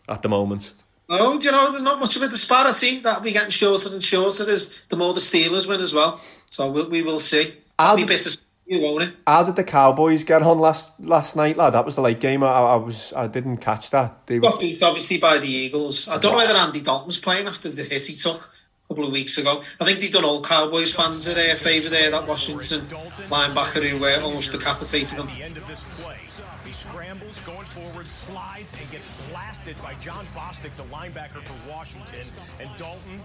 [0.07, 0.72] at the moment.
[1.10, 2.99] Oh, do you know, there's not much of a disparity.
[2.99, 6.22] That'll be getting shorter and shorter as the more the Steelers win as well.
[6.49, 7.56] So we, we will see.
[7.78, 8.30] I'll be bitter
[8.72, 9.14] you, won't it?
[9.27, 11.72] How did the Cowboys get on last last night, lad?
[11.72, 12.41] That was the late game.
[12.43, 14.26] I, I was I didn't catch that.
[14.27, 16.07] They Got beat obviously by the Eagles.
[16.07, 19.06] I don't know whether Andy Dalton was playing after the hit he took a couple
[19.06, 19.61] of weeks ago.
[19.80, 22.11] I think they done all Cowboys fans a uh, favour there.
[22.11, 22.88] That Washington
[23.27, 25.27] linebacker who uh, almost decapitated them.
[25.27, 32.26] He scrambles, going forward, slides, and gets blasted by Jon Bostic, the linebacker for Washington.
[32.61, 33.22] And Dalton,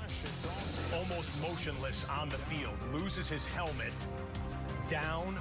[0.93, 4.07] almost motionless on the field, loses his helmet,
[4.89, 5.37] down,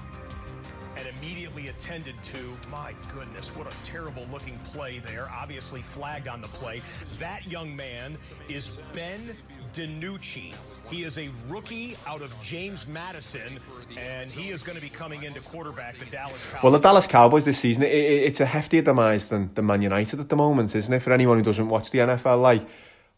[0.98, 2.38] and immediately attended to.
[2.72, 5.30] My goodness, what a terrible looking play there.
[5.30, 6.82] Obviously flagged on the play.
[7.20, 8.18] That young man
[8.50, 9.36] is Ben
[9.74, 10.54] DiNucci.
[10.90, 13.60] He is a rookie out of James Madison,
[13.98, 16.64] and he is going to be coming into quarterback the Dallas Cowboys.
[16.64, 17.84] well, the Dallas Cowboys this season.
[17.84, 21.02] It, it, it's a heftier demise than, than Man United at the moment, isn't it?
[21.02, 22.68] For anyone who doesn't watch the NFL, like.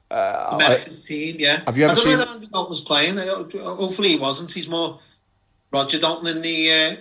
[0.10, 1.62] Uh, I- team, yeah.
[1.66, 3.18] Have you ever I don't know seen- whether Andy Dalton was playing.
[3.18, 4.52] Hopefully he wasn't.
[4.54, 4.99] He's more
[5.72, 6.95] Roger Dalton in the uh,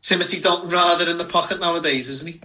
[0.00, 2.40] Timothy Dalton rather in the pocket nowadays, isn't he?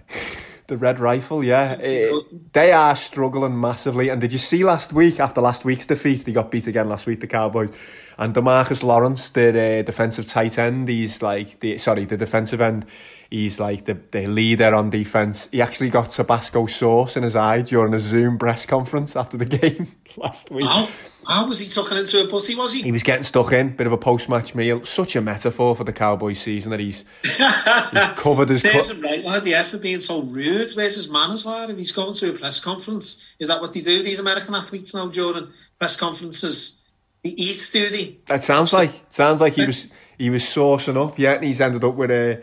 [0.66, 1.72] The Red Rifle, yeah.
[1.80, 4.10] It- they are struggling massively.
[4.10, 7.06] And did you see last week, after last week's defeat, they got beat again last
[7.06, 7.70] week, the Cowboys.
[8.18, 12.84] And Demarcus Lawrence, their uh, defensive tight end, he's like, the sorry, the defensive end,
[13.30, 15.48] he's like the, the leader on defense.
[15.52, 19.44] He actually got Tabasco sauce in his eye during a Zoom press conference after the
[19.58, 19.86] game
[20.16, 20.64] last week.
[20.64, 20.88] How,
[21.28, 22.82] how was he tucking into a pussy, was he?
[22.82, 24.84] He was getting stuck in, bit of a post-match meal.
[24.84, 27.38] Such a metaphor for the Cowboys season that he's, he's
[28.16, 28.62] covered his...
[28.62, 30.72] Serves Cu- right, lad, yeah, for being so rude.
[30.74, 31.70] Where's his manners, lad?
[31.70, 34.92] If he's going to a press conference, is that what they do, these American athletes
[34.92, 35.52] now, Jordan?
[35.78, 36.77] Press conferences.
[37.22, 38.18] They eat, do they?
[38.30, 39.88] It sounds like sounds like he was
[40.18, 42.42] he was saucing up, yeah, and he's ended up with a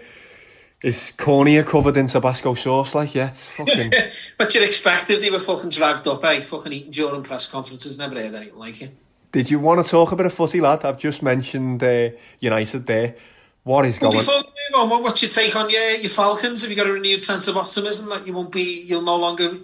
[0.81, 3.91] his cornea covered in Tabasco sauce, like yeah, it's fucking.
[4.37, 6.41] But you'd expect if they were fucking dragged up, eh?
[6.41, 7.97] Fucking eating during press conferences.
[7.97, 8.91] Never heard anything like it.
[9.31, 10.85] Did you want to talk about a bit of footy, lad?
[10.85, 13.15] I've just mentioned uh, United there.
[13.63, 14.21] What is Well, going?
[14.23, 16.61] before we move on, what, what's your take on your, your Falcons?
[16.61, 19.57] Have you got a renewed sense of optimism that you won't be, you'll no longer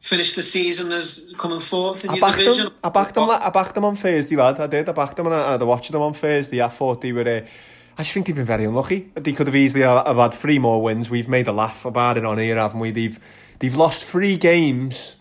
[0.00, 2.64] finish the season as coming fourth in I your backed division.
[2.64, 2.74] them.
[2.82, 3.30] I backed them.
[3.30, 4.58] I backed them on Thursday, lad.
[4.58, 4.88] I did.
[4.88, 6.60] I backed them and I, I watched them on Thursday.
[6.60, 7.28] I thought they were.
[7.28, 7.46] Uh,
[7.98, 9.10] I just think they've been very unlucky.
[9.14, 11.10] They could have easily have, have had three more wins.
[11.10, 12.90] We've made a laugh about it on here, haven't we?
[12.90, 13.18] They've
[13.58, 15.16] they've lost three games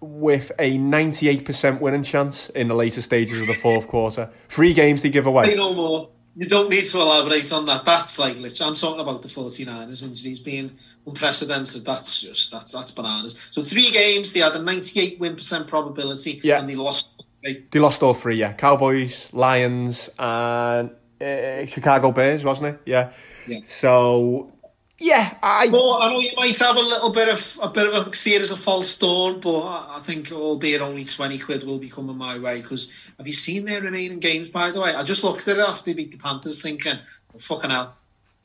[0.00, 4.30] with a 98% winning chance in the later stages of the fourth quarter.
[4.48, 5.54] Three games they give away.
[5.56, 6.08] no more.
[6.40, 7.84] You don't need to elaborate on that.
[7.84, 10.70] That's like, literally, I'm talking about the 49ers injuries being
[11.04, 11.84] unprecedented.
[11.84, 13.48] That's just, that's that's bananas.
[13.50, 16.60] So three games, they had a 98 win percent probability, Yeah.
[16.60, 17.10] and they lost.
[17.42, 17.64] three.
[17.72, 18.52] They lost all three, yeah.
[18.52, 20.90] Cowboys, Lions, and
[21.20, 22.80] uh, Chicago Bears, wasn't it?
[22.86, 23.10] Yeah.
[23.48, 23.58] Yeah.
[23.64, 24.52] So,
[24.98, 25.68] yeah, I.
[25.68, 28.34] Well, I know you might have a little bit of a bit of a see
[28.34, 32.18] it as a false dawn, but I think albeit only twenty quid will be coming
[32.18, 32.60] my way.
[32.60, 34.48] Because have you seen their remaining games?
[34.48, 36.98] By the way, I just looked at it after they beat the Panthers, thinking,
[37.34, 37.96] oh, "Fucking hell,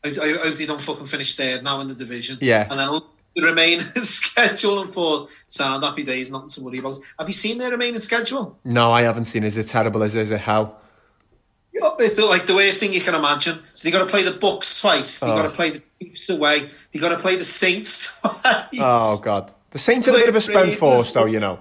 [0.03, 2.67] I, I hope they don't fucking finish third now in the division." Yeah.
[2.69, 3.01] and then
[3.35, 7.57] the remaining schedule and thought, "Sound happy days, nothing to worry about." Have you seen
[7.57, 8.59] their remaining schedule?
[8.63, 9.43] No, I haven't seen.
[9.43, 10.03] Is it terrible?
[10.03, 10.82] Is is it hell?
[11.73, 13.59] Yeah, It's like the worst thing you can imagine.
[13.73, 15.19] So they got to play the Bucks twice.
[15.21, 15.35] They Oh.
[15.35, 16.69] got to play the Chiefs away.
[16.93, 18.67] They got to play the Saints twice.
[18.79, 19.53] Oh, God.
[19.71, 21.59] The Saints are a bit of a spent force, though, you know.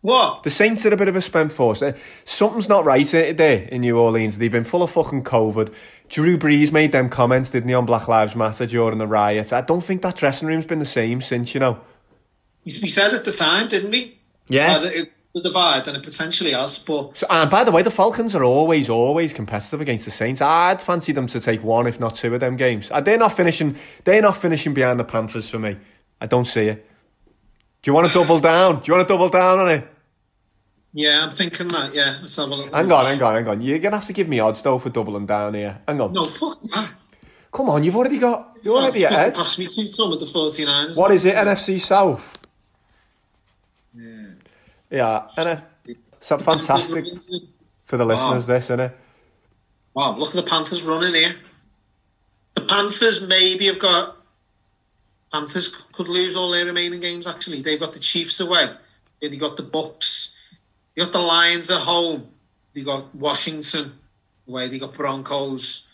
[0.00, 0.42] What?
[0.44, 1.82] The Saints are a bit of a spent force.
[1.82, 1.92] Uh,
[2.24, 4.38] Something's not right uh, there in New Orleans.
[4.38, 5.72] They've been full of fucking COVID.
[6.08, 9.52] Drew Brees made them comments, didn't he, on Black Lives Matter during the riots.
[9.52, 11.78] I don't think that dressing room's been the same since, you know.
[12.64, 14.18] We said at the time, didn't we?
[14.48, 14.80] Yeah.
[14.82, 16.78] It- the divide, and it potentially has.
[16.80, 20.40] But So, and by the way, the Falcons are always, always competitive against the Saints.
[20.40, 22.90] I'd fancy them to take one, if not two, of them games.
[22.90, 23.76] Uh, They're not finishing.
[24.04, 25.76] They're not finishing behind the Panthers for me.
[26.20, 26.86] I don't see it.
[27.82, 28.80] Do you want to double down?
[28.80, 29.88] Do you want to double down on it?
[30.92, 31.94] yeah, I'm thinking that.
[31.94, 32.74] Yeah, let's have a little.
[32.74, 33.60] Hang on, hang on, hang on.
[33.60, 35.80] You're gonna have to give me odds though for doubling down here.
[35.86, 36.12] Hang on.
[36.12, 36.90] No, fuck that.
[37.52, 38.56] Come on, you've already got.
[38.62, 39.34] You're already ahead.
[39.34, 40.96] Pass me some of the 49ers.
[40.96, 41.34] What is it?
[41.36, 42.39] NFC South.
[44.90, 45.62] Yeah, NF-
[46.18, 47.06] so fantastic
[47.84, 48.46] for the listeners.
[48.46, 48.96] This, isn't it?
[49.94, 51.34] Wow, look at the Panthers running here.
[52.54, 54.16] The Panthers maybe have got.
[55.32, 57.26] Panthers could lose all their remaining games.
[57.26, 58.70] Actually, they've got the Chiefs away.
[59.20, 60.36] They got the Bucks.
[60.94, 62.28] They got the Lions at home.
[62.74, 63.98] They got Washington
[64.48, 64.68] away.
[64.68, 65.88] They got Broncos.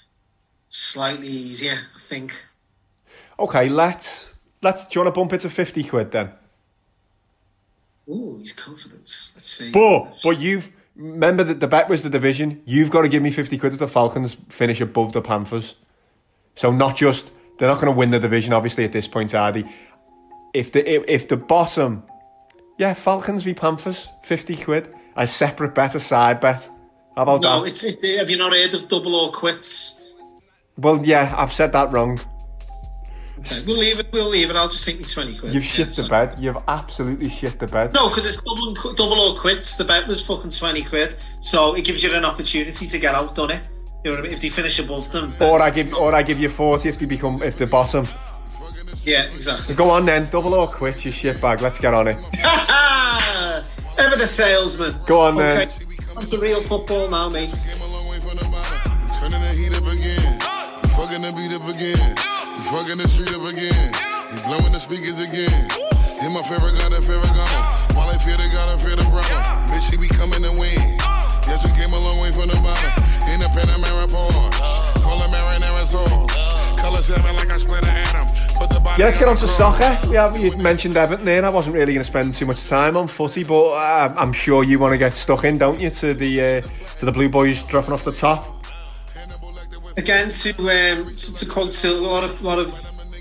[0.68, 2.44] Slightly easier, I think.
[3.38, 4.86] Okay, let's let's.
[4.86, 6.32] Do you want to bump it to fifty quid then?
[8.08, 9.00] Ooh, he's confident.
[9.00, 9.70] Let's see.
[9.72, 12.62] But but you've remember that the bet was the division.
[12.64, 15.74] You've got to give me fifty quid if the Falcons finish above the Panthers.
[16.54, 18.52] So not just they're not going to win the division.
[18.52, 19.64] Obviously, at this point, are they?
[20.54, 22.04] If the if, the bottom,
[22.78, 26.70] yeah, Falcons v Panthers, fifty quid, a separate bet, a side bet.
[27.16, 27.70] How about no, that?
[27.70, 30.02] it's it, have you not heard of double or quits?
[30.78, 32.20] Well, yeah, I've said that wrong.
[33.52, 34.08] Okay, we'll leave it.
[34.12, 34.56] We'll leave it.
[34.56, 35.54] I'll just take me twenty quid.
[35.54, 36.34] You've Yeah, shit the so- bed.
[36.38, 37.92] You've absolutely shit the bed.
[37.92, 39.76] No, because it's double, and, double or quits.
[39.76, 41.16] The bet was fucking 20 quid.
[41.40, 43.70] So it gives you an opportunity to get out, doesn't it?
[44.04, 44.32] You know what I mean?
[44.32, 45.32] If they finish above them.
[45.40, 48.06] Or I give, or I give you forty if they become if the bottom.
[49.04, 49.74] Yeah, exactly.
[49.74, 51.60] Go on then, double or quit, you shit bag.
[51.60, 52.16] Let's get on it.
[53.98, 54.94] Ever the salesman.
[55.06, 55.68] Go on then.
[55.68, 55.70] okay.
[56.14, 57.50] That's the real football now, mate.
[61.16, 62.16] Fucking the beat up again.
[62.56, 63.92] He's fucking the street up again.
[64.30, 65.68] He's blowing the speakers again.
[66.20, 67.56] Hit my favorite gun and favorite gun.
[67.96, 69.40] While I fear the God, I fear the problem.
[69.68, 70.76] Bitch, he be coming to win.
[71.46, 72.92] Yes, we came a long way from the bottom.
[73.32, 74.60] In the Panamera Porsche.
[75.00, 76.76] Color marinara sauce.
[76.76, 78.26] Color seven like I split an atom.
[78.58, 80.12] Put the body Yeah, let's get on to soccer.
[80.12, 81.44] Yeah, you mentioned Everton there.
[81.44, 84.64] I wasn't really going to spend too much time on footy, but uh, I'm sure
[84.64, 86.60] you want to get stuck in, don't you, to the uh,
[86.98, 88.55] to the Blue Boys dropping off the top.
[89.96, 92.68] Again, to um, to, to quote Sil- a lot of lot of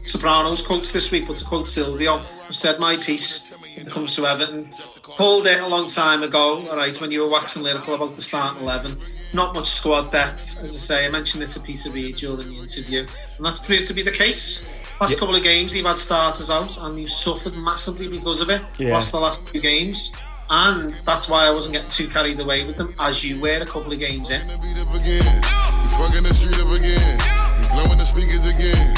[0.06, 4.16] Sopranos quotes this week, but to quote Silvio, I've said my piece when it comes
[4.16, 4.70] to Everton.
[5.18, 8.22] Pulled it a long time ago, all right, when you were waxing lyrical about the
[8.22, 8.98] starting 11.
[9.34, 11.06] Not much squad depth, as I say.
[11.06, 13.06] I mentioned it to Peter Reid during the interview,
[13.38, 14.70] and that's proved to be the case.
[15.00, 18.64] Last couple of games, they've had starters out, and they've suffered massively because of it.
[18.78, 18.94] Yeah.
[18.94, 20.16] Lost the last two games,
[20.50, 23.66] and that's why I wasn't getting too carried away with them, as you were a
[23.66, 24.42] couple of games in.
[24.42, 25.42] again.
[25.82, 27.20] He's fucking the street up again.
[27.58, 28.96] He's blowing the speakers again.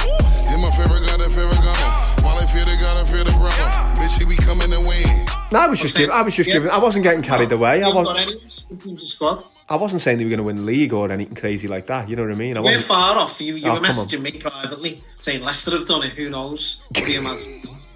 [0.47, 1.77] Hit my favorite gun and favorite gun.
[2.23, 3.95] While I fear the God, I fear the problem.
[3.95, 5.25] Bitch, he be coming to win.
[5.51, 6.11] No, I was just giving.
[6.11, 6.55] I was just Yeah.
[6.55, 6.69] giving.
[6.69, 7.69] I wasn't getting carried away.
[7.69, 8.07] I You haven't was.
[8.07, 9.43] got anyone in terms of squad.
[9.69, 12.07] I wasn't saying they were going to win the league or anything crazy like that.
[12.09, 12.55] You know what I mean?
[12.57, 13.41] I We're far off.
[13.41, 13.91] You, you Oh, were come on.
[13.91, 16.13] messaging me privately saying Leicester have done it.
[16.13, 16.83] Who knows?
[16.93, 17.79] Could be a mad season.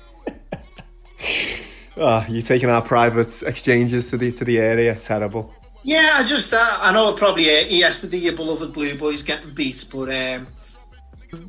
[1.98, 4.96] Oh, you're taking our private exchanges to the to the area.
[4.96, 5.54] Terrible.
[5.84, 9.54] Yeah, I just uh, I know it probably uh, yesterday your beloved Blue Boys getting
[9.54, 10.48] beat, but um,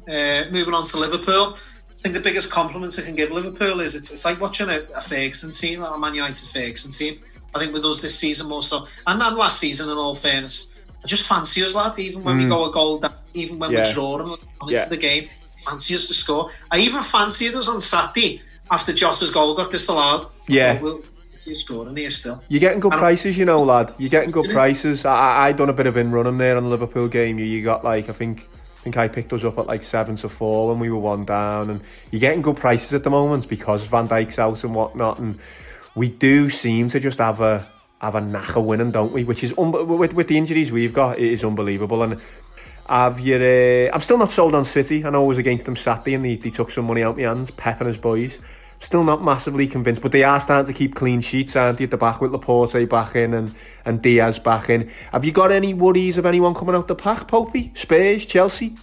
[0.09, 3.95] uh, moving on to Liverpool, I think the biggest compliment I can give Liverpool is
[3.95, 7.21] it's, it's like watching a, a Ferguson team, a Man United Ferguson team.
[7.55, 10.81] I think with us this season more so, and, and last season, in all fairness,
[11.05, 11.99] I just fancy us, lad.
[11.99, 12.49] Even when we Mm.
[12.49, 13.81] go a goal down, even when Yeah.
[13.85, 14.89] we're drawing into Yeah.
[14.89, 15.29] the game,
[15.67, 16.51] fancy us to score.
[16.71, 18.41] I even fancied us on Saturday
[18.73, 20.25] after Jota's goal got disallowed.
[20.49, 20.81] Yeah.
[20.81, 21.03] we'll
[21.35, 22.43] see us scoring here still.
[22.49, 23.95] You're getting good prices, you know, lad.
[23.99, 25.05] You're getting good prices.
[25.05, 27.39] I, I, done a bit of in running there on the Liverpool game.
[27.39, 30.17] You, you got like, I think, I think I picked us up at like seven
[30.17, 33.47] to four when we were one down, and you're getting good prices at the moment
[33.47, 35.39] because Van Dijk's out and whatnot, and
[35.95, 37.69] we do seem to just have a
[38.01, 39.23] have a knack of winning, don't we?
[39.23, 42.03] Which is un- with with the injuries we've got, it is unbelievable.
[42.03, 42.21] And
[42.89, 43.37] have you?
[43.37, 45.05] Uh, I'm still not sold on City.
[45.05, 47.23] I know I was against them Saturday, and they, they took some money out my
[47.23, 47.51] hands.
[47.53, 48.39] Pep and his boys.
[48.83, 51.85] Still not massively convinced, but they are starting to keep clean sheets, aren't they?
[51.85, 53.55] At the back with Laporte back in and,
[53.85, 54.91] and Dias back in.
[55.13, 57.79] Have you got any worries of anyone coming out the pack, Popey?
[57.79, 58.75] Spurs, Chelsea?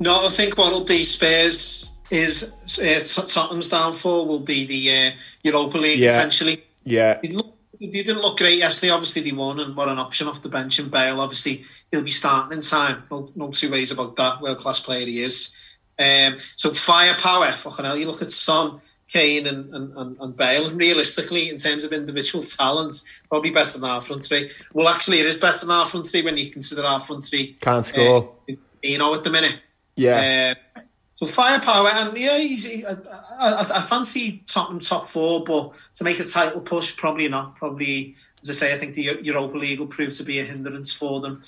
[0.00, 5.08] No, I think what will be Spurs is uh, Tot- Tottenham's downfall will be the
[5.08, 5.10] uh,
[5.44, 6.08] Europa League Yeah.
[6.10, 6.64] essentially.
[6.82, 7.20] Yeah.
[7.22, 8.90] He didn't look great yesterday.
[8.90, 10.80] Obviously, they won and what an option off the bench.
[10.80, 11.62] And Bale, obviously,
[11.92, 13.04] he'll be starting in time.
[13.08, 14.40] No, no two ways about that.
[14.40, 15.67] World class player he is.
[15.98, 17.96] Um, so firepower, fucking hell.
[17.96, 22.44] You look at Son, Kane, and, and, and, Bale, and realistically, in terms of individual
[22.58, 24.50] talents, probably better than our front three.
[24.72, 27.56] Well, actually, it is better than our front three when you consider our front three.
[27.60, 28.34] Can't score.
[28.48, 29.58] Uh, you know, at the minute.
[29.96, 30.54] Yeah.
[30.76, 30.80] Uh,
[31.14, 32.92] so firepower, and yeah, he's, he, I,
[33.40, 37.56] I, I fancy Tottenham top four, but to make a title push, probably not.
[37.56, 40.92] Probably, as I say, I think the Europa League will prove to be a hindrance
[40.92, 41.42] for them.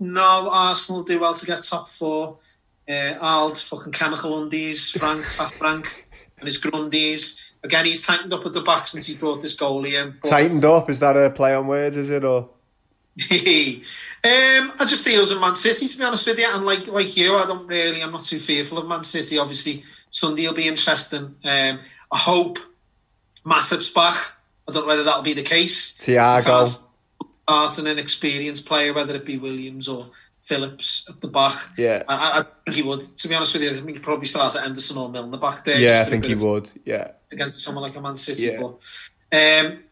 [0.00, 2.38] No, Arsenal do well to get top four.
[2.88, 6.06] Uh, Ald, fucking chemical undies, Frank, Fat Frank,
[6.38, 7.52] and his Grundies.
[7.62, 10.16] Again, he's tightened up at the back since he brought this goalie in.
[10.22, 12.24] but- Tightened up, is that a play on words, is it?
[12.24, 12.50] Or
[13.30, 16.48] um, I just see us in Man City, to be honest with you.
[16.52, 19.38] And like like you, I don't really, I'm not too fearful of Man City.
[19.38, 21.36] Obviously, Sunday will be interesting.
[21.44, 21.78] Um,
[22.12, 22.58] I hope
[23.46, 24.16] Matip's back.
[24.68, 25.96] I don't know whether that'll be the case.
[25.98, 26.66] Thiago.
[27.46, 30.06] Start an inexperienced player, whether it be Williams or
[30.44, 31.54] Phillips at the back.
[31.78, 32.02] Yeah.
[32.08, 33.00] I, I think he would.
[33.00, 35.64] To be honest with you, I think he'd probably start at Anderson or Milner back
[35.64, 35.80] there.
[35.80, 36.70] yeah, I just for a think he would.
[36.84, 37.12] Yeah.
[37.32, 38.48] against someone like a Man City.
[38.52, 38.60] Yeah.
[38.60, 39.00] But
[39.32, 39.84] um,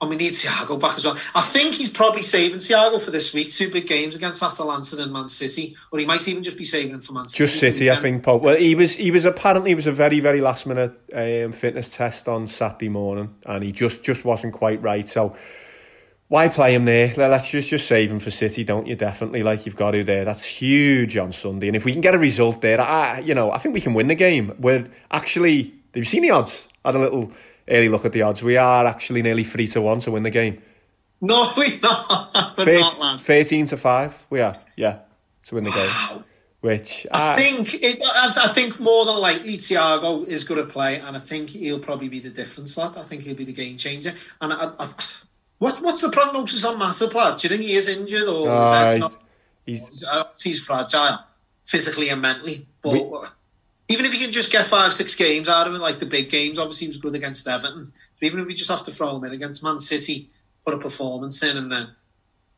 [0.00, 1.16] and we need Thiago back as well.
[1.34, 3.50] I think he's probably saving Thiago for this week.
[3.50, 6.92] Two big games against Atalanta and Man City, or he might even just be saving
[6.92, 7.44] him for Man City.
[7.44, 8.22] Just City, I think.
[8.22, 8.40] Paul.
[8.40, 11.96] Well, he was he was apparently it was a very very last minute um, fitness
[11.96, 15.08] test on Saturday morning, and he just just wasn't quite right.
[15.08, 15.34] So
[16.28, 17.12] why play him there?
[17.16, 18.96] Let- Let's just just save him for City, don't you?
[18.96, 20.24] Definitely, like you've got to there.
[20.24, 23.52] That's huge on Sunday, and if we can get a result there, I you know
[23.52, 24.52] I think we can win the game.
[24.58, 26.66] We're actually, have you seen the odds?
[26.84, 27.32] I had a little
[27.68, 28.42] early look at the odds.
[28.42, 30.62] We are actually nearly three to one to win the game.
[31.18, 32.58] No, we're not.
[32.58, 33.20] We're Thir- not, lad.
[33.20, 34.14] Thirteen to five.
[34.28, 34.98] We are, yeah,
[35.46, 36.24] to win the game.
[36.60, 40.66] Which I I- think it, I, I think more than likely Thiago is going to
[40.70, 42.76] play, and I think he'll probably be the difference.
[42.76, 42.98] Lad.
[42.98, 44.12] I think he'll be the game changer.
[44.42, 44.88] And I, I,
[45.58, 47.38] what what's the prognosis on Matip, lad?
[47.38, 49.16] Do you think he is injured or is that Uh, not?
[49.66, 51.18] he's- He's, uh, he's fragile,
[51.64, 52.66] physically and mentally.
[52.82, 53.28] But We-
[53.88, 56.28] even if you can just get five, six games out of it, like the big
[56.30, 57.92] games, obviously he was good against Everton.
[58.16, 60.30] So even if we just have to throw him in against Man City,
[60.64, 61.88] put a performance in, and then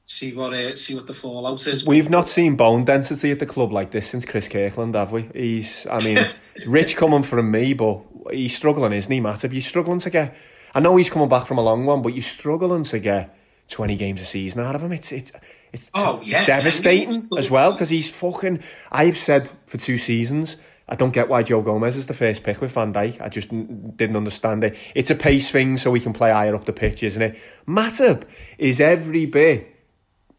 [0.05, 1.85] see what uh, see what the fallout is.
[1.87, 5.29] We've not seen bone density at the club like this since Chris Kirkland, have we?
[5.35, 6.19] He's, I mean,
[6.67, 8.03] rich coming from me, but
[8.33, 9.53] he's struggling, isn't he, Matip?
[9.53, 10.35] You're struggling to get.
[10.79, 13.37] I know he's coming back from a long one, but you're struggling to get
[13.67, 14.93] 20 games a season out of him.
[14.93, 15.33] It's it's
[15.73, 18.63] it's Oh, yeah, devastating as well because he's fucking.
[18.93, 20.57] I've said for two seasons.
[20.89, 23.21] I don't get why Joe Gomez is the first pick with Van Dijk.
[23.21, 24.77] I just didn't understand it.
[24.95, 27.37] It's a pace thing, so we can play higher up the pitch, isn't it?
[27.67, 28.23] Matip
[28.57, 29.75] is every bit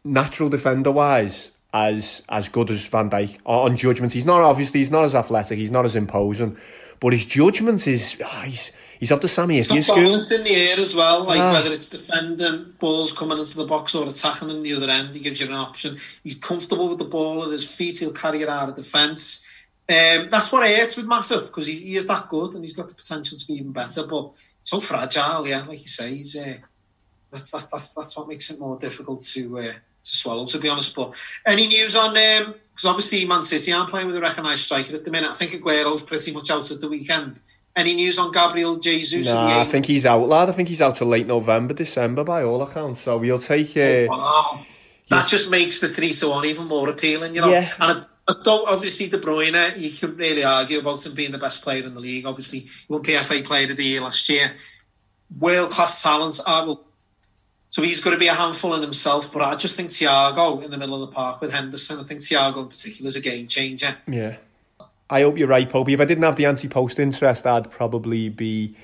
[0.04, 4.14] natural defender wise as as good as Van Dijk on judgment.
[4.14, 6.56] He's not obviously he's not as athletic, he's not as imposing,
[6.98, 9.96] but his judgment is ah, he's he's the Sammy Some Effian school.
[9.96, 11.52] balance in the air as well, like Ah.
[11.54, 15.20] whether it's defending, balls coming into the box or attacking them the other end, he
[15.20, 15.98] gives you an option.
[16.22, 19.46] He's comfortable with the ball at his feet, he'll carry it out of defence.
[19.88, 22.88] Um, that's what hate with Matip, because he, he is that good and he's got
[22.88, 24.30] the potential to be even better, but
[24.62, 26.54] so fragile, yeah, like you say, he's uh,
[27.32, 30.68] that's, that, that's that's what makes it more difficult to uh, to swallow, to be
[30.68, 30.94] honest.
[30.94, 34.94] But any news on um because obviously Man City aren't playing with a recognised striker
[34.94, 35.30] at the minute.
[35.30, 37.40] I think Aguero's pretty much out at the weekend.
[37.80, 39.26] Any news on Gabriel Jesus?
[39.26, 40.48] Nah, I think he's out, lad.
[40.48, 43.00] I think he's out till late November, December by all accounts.
[43.00, 43.76] So we'll take.
[43.76, 44.66] Uh, Wow.
[45.08, 47.50] That just makes the three to one even more appealing, you know.
[47.50, 47.68] Yeah.
[47.80, 51.38] And I, I don't obviously De Bruyne, you couldn't really argue about him being the
[51.38, 52.26] best player in the league.
[52.26, 54.52] Obviously, he won PFA Player of the Year last year.
[55.38, 56.38] World class talent.
[56.46, 56.84] I will.
[57.70, 60.70] So he's going to be a handful in himself, but I just think Thiago in
[60.70, 61.98] the middle of the park with Henderson.
[62.00, 63.96] I think Thiago in particular is a game changer.
[64.06, 64.36] yeah.
[65.10, 65.90] I hope you're right, Popey.
[65.92, 68.76] If I didn't have the anti-post interest, I'd probably be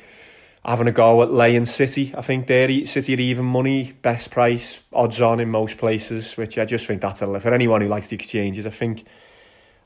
[0.65, 2.13] having a go at laying City.
[2.17, 6.59] I think they're City at even money, best price, odds on in most places, which
[6.59, 8.67] I just think that's a for anyone who likes the exchanges.
[8.67, 9.05] I think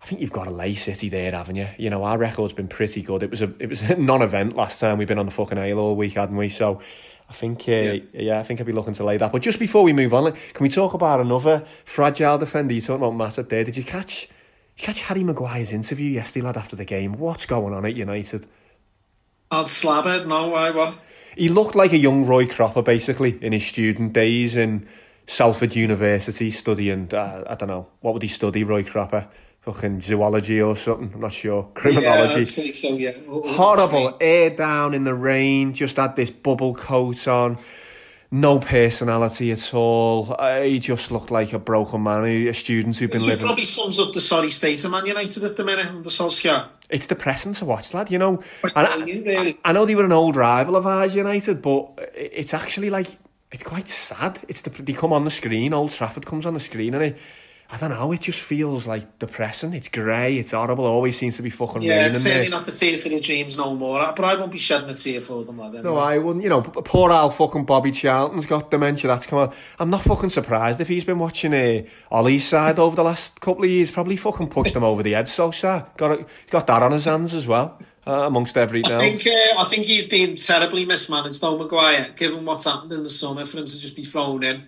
[0.03, 1.69] I think you've got to lay City there, haven't you?
[1.77, 3.23] You know, our record's been pretty good.
[3.23, 4.97] It was a it was a non-event last time.
[4.97, 6.49] We've been on the fucking ale all week, hadn't we?
[6.49, 6.81] So
[7.29, 7.99] I think, uh, yeah.
[8.15, 8.41] yeah.
[8.41, 9.31] I think I'd be looking to lay that.
[9.31, 12.73] But just before we move on, can we talk about another fragile defender?
[12.73, 13.62] You talking about Matip there?
[13.62, 14.27] Did you catch?
[14.81, 17.19] You catch Harry Maguire's interview yesterday, lad, after the game?
[17.19, 18.47] What's going on at United?
[19.51, 20.27] I'd slab it.
[20.27, 20.98] No, why what?
[21.36, 24.89] He looked like a young Roy Cropper, basically, in his student days in
[25.27, 27.12] Salford University, studying.
[27.12, 29.28] Uh, I don't know what would he study, Roy Cropper
[29.61, 31.11] fucking zoology or something.
[31.12, 31.69] I'm not sure.
[31.74, 32.35] Criminology.
[32.36, 32.97] Yeah, I think so.
[32.97, 33.12] Yeah.
[33.28, 34.16] Horrible.
[34.19, 35.74] Air down in the rain.
[35.74, 37.59] Just had this bubble coat on.
[38.32, 40.36] No personality at all.
[40.62, 42.24] He just looked like a broken man.
[42.24, 43.44] A student who'd been it living.
[43.44, 45.86] probably sums up the sorry state of Man United at the minute.
[46.05, 46.66] The Solskjaer.
[46.90, 48.11] It's depressing to watch, lad.
[48.11, 48.43] You know,
[48.77, 49.59] I, really.
[49.65, 53.09] I know they were an old rival of ours, United, but it's actually like
[53.51, 54.39] it's quite sad.
[54.48, 55.73] It's the they come on the screen.
[55.73, 57.19] Old Trafford comes on the screen, and it
[57.72, 59.74] I don't know, it just feels like depressing.
[59.74, 62.59] It's grey, it's horrible, it always seems to be fucking Yeah, raining it's certainly there.
[62.59, 65.44] not the theatre of dreams no more, but I won't be shedding a tear for
[65.44, 65.68] them, lad.
[65.74, 65.82] Anyway.
[65.84, 66.42] No, I wouldn't.
[66.42, 69.06] You know, poor old fucking Bobby Charlton's got dementia.
[69.06, 69.52] That's come on.
[69.78, 73.62] I'm not fucking surprised if he's been watching uh, Ollie's side over the last couple
[73.62, 73.92] of years.
[73.92, 75.28] Probably fucking pushed him over the head.
[75.28, 79.10] So, sir, got a, got that on his hands as well, uh, amongst everything I
[79.10, 82.09] think uh, I think he's been terribly mismanaged, though, Maguire.
[82.16, 84.64] Given what's happened in the summer, for him to just be thrown in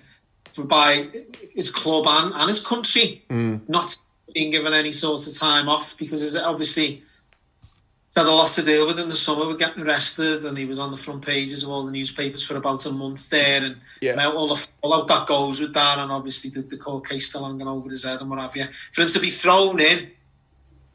[0.68, 1.08] by
[1.54, 3.68] his club and, and his country, Mm.
[3.68, 3.96] not
[4.34, 8.62] being given any sort of time off because he's obviously he's had a lot to
[8.64, 11.62] deal with in the summer with getting arrested, and he was on the front pages
[11.62, 14.24] of all the newspapers for about a month there, and Yeah.
[14.26, 17.68] all the fallout that goes with that, and obviously the, the court case still hanging
[17.68, 18.66] over his head and what have you.
[18.92, 20.10] For him to be thrown in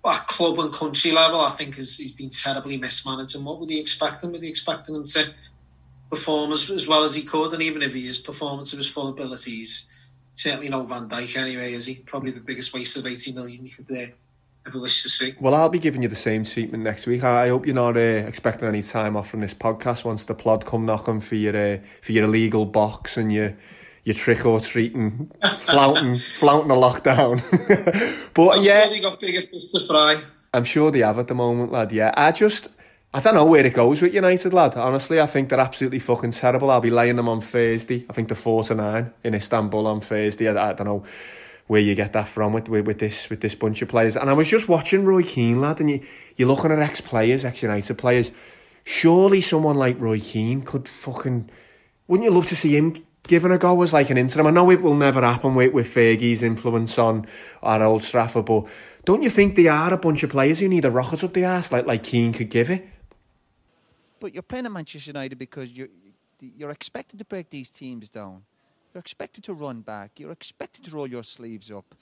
[0.06, 3.36] at club and country level, I think is, he's been terribly mismanaged.
[3.36, 4.32] And what would he expect him?
[4.32, 5.34] Would he expecting him to
[6.10, 7.54] perform as, as well as he could?
[7.54, 11.74] And even if he is performing to his full abilities, certainly no Van Dijk anyway,
[11.74, 11.96] is he?
[11.96, 14.12] Probably the biggest waste of 80 million you could uh,
[14.66, 15.34] ever wish to see.
[15.40, 17.24] Well, I'll be giving you the same treatment next week.
[17.24, 20.36] I I hope you're not uh, expecting any time off from this podcast once the
[20.36, 23.56] plod come knocking for your uh, for your illegal box and your
[24.04, 27.42] your trick or treating, flouting flouting the lockdown.
[28.34, 30.22] but I'm yeah, sure they got bigger fish to fry.
[30.54, 31.92] I'm sure they have at the moment, lad.
[31.92, 32.70] Yeah, I just,
[33.14, 34.76] I don't know where it goes with United, lad.
[34.76, 36.70] Honestly, I think they're absolutely fucking terrible.
[36.70, 38.06] I'll be laying them on Thursday.
[38.10, 40.50] I think they're four to nine in Istanbul on Thursday.
[40.50, 41.04] I, I don't know
[41.68, 44.18] where you get that from with, with with this with this bunch of players.
[44.18, 46.06] And I was just watching Roy Keane, lad, and you
[46.36, 48.32] you're looking at ex players, ex United players.
[48.84, 51.50] Surely someone like Roy Keane could fucking,
[52.08, 53.04] wouldn't you love to see him?
[53.24, 54.48] Given a go as like an interim.
[54.48, 57.26] I know it will never happen with, with Fergie's influence on
[57.62, 58.66] our old Trafford, but
[59.04, 61.44] don't you think they are a bunch of players who need a rocket up the
[61.44, 62.88] ass like like Keane could give it?
[64.20, 65.90] But you're playing at Manchester United because you're
[66.40, 68.44] you're expected to break these teams down.
[68.94, 70.20] You're expected to run back.
[70.20, 71.96] You're expected to roll your sleeves up.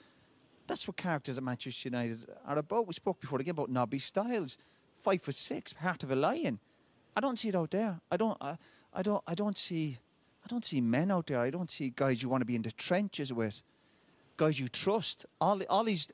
[0.66, 2.86] That's what characters at Manchester United are about.
[2.86, 4.58] We spoke before again about Nobby Stiles,
[5.02, 6.58] five for six, heart of a lion.
[7.14, 8.00] I don't see it out there.
[8.10, 8.36] I don't.
[8.40, 8.58] I,
[8.92, 9.22] I don't.
[9.26, 9.98] I don't see.
[10.44, 11.40] I don't see men out there.
[11.40, 13.62] I don't see guys you want to be in the trenches with,
[14.36, 15.26] guys you trust.
[15.40, 16.08] Ollie, Ollie's.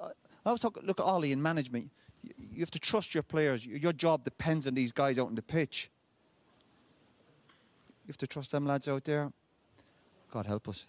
[0.45, 0.85] I was talking.
[0.85, 1.91] Look at Ollie in management.
[2.23, 3.65] You, have to trust your players.
[3.65, 5.91] Your job depends on these guys out on the pitch.
[8.05, 9.33] You have to trust them lads out there.
[10.31, 10.85] God help us.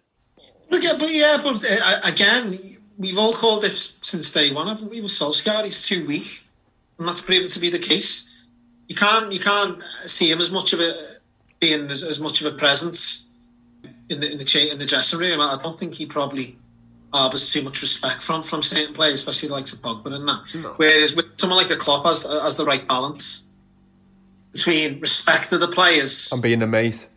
[0.69, 2.57] Look, yeah, but yeah, but uh, again,
[2.97, 5.01] we've all called this since day one, haven't we?
[5.01, 6.45] With Solskjaer, he's too weak,
[6.97, 8.45] and that's proven to be the case.
[8.87, 10.93] You can't, you can't see him as much of a
[11.59, 13.31] being as, as much of a presence
[14.09, 15.39] in the in the in the dressing room.
[15.39, 16.57] I don't think he probably
[17.13, 20.73] harbours too much respect from from certain players, especially the likes of Pogba and that.
[20.77, 23.51] Whereas with someone like a Klopp has has the right balance
[24.51, 27.07] between respect of the players, I'm being a mate.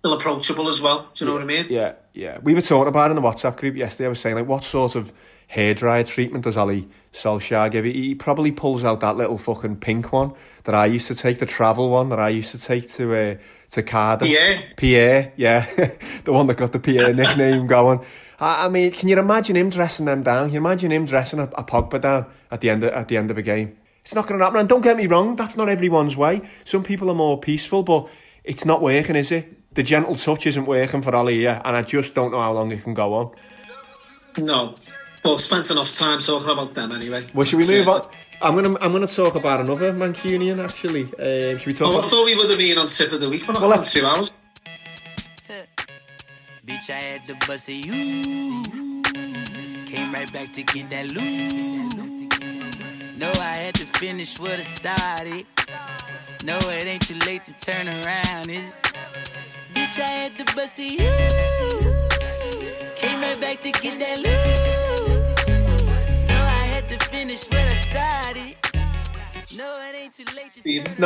[0.00, 1.08] still approachable as well.
[1.14, 1.66] Do you know what I mean?
[1.70, 2.38] Yeah, yeah.
[2.42, 4.06] We were talking about it in the WhatsApp group yesterday.
[4.06, 5.12] I was saying, like, what sort of
[5.52, 7.84] hairdryer treatment does Ali Solskjaer give?
[7.84, 10.32] He, he probably pulls out that little fucking pink one
[10.64, 13.34] that I used to take, the travel one that I used to take to uh,
[13.70, 14.28] to Cardiff.
[14.28, 14.62] Pierre?
[14.76, 15.66] Pierre, yeah.
[16.24, 18.04] the one that got the Pierre nickname going.
[18.40, 20.46] I, I mean, can you imagine him dressing them down?
[20.46, 23.16] Can you imagine him dressing a, a Pogba down at the end of, at the
[23.16, 23.76] end of a game?
[24.02, 24.60] It's not going to happen.
[24.60, 26.42] And don't get me wrong, that's not everyone's way.
[26.64, 28.08] Some people are more peaceful, but
[28.44, 29.74] it's not working, is it?
[29.74, 32.72] The gentle touch isn't working for Ali here, and I just don't know how long
[32.72, 33.30] it can go on.
[34.38, 34.74] No.
[35.24, 37.22] Well, spent enough time talking about them anyway.
[37.34, 38.02] Well, should we move on?
[38.42, 41.02] I'm gonna I'm gonna talk about another Mancunian actually.
[41.02, 41.88] Um, should we talk?
[41.88, 43.68] Oh, I thought we would have been on tip of the week, but not Well,
[43.68, 44.32] well, let's- two hours.
[46.70, 48.62] Bitch, I had to bust a you.
[49.86, 51.52] Came right back to get that loot.
[53.16, 55.46] No, I had to finish what I started.
[56.44, 58.74] No, it ain't too late to turn around, is it?
[59.74, 61.08] Bitch, I had to bust it, you.
[62.94, 65.48] Came right back to get that loot.
[66.28, 68.59] No, I had to finish what I started.
[69.56, 70.52] No, it ain't too late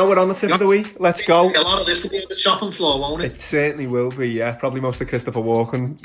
[0.06, 0.96] we're on the tip of the week.
[0.98, 1.50] Let's go.
[1.50, 3.32] A lot of this will be on the shopping floor, won't it?
[3.32, 4.54] It certainly will be, yeah.
[4.54, 5.98] Probably most of Christopher Walken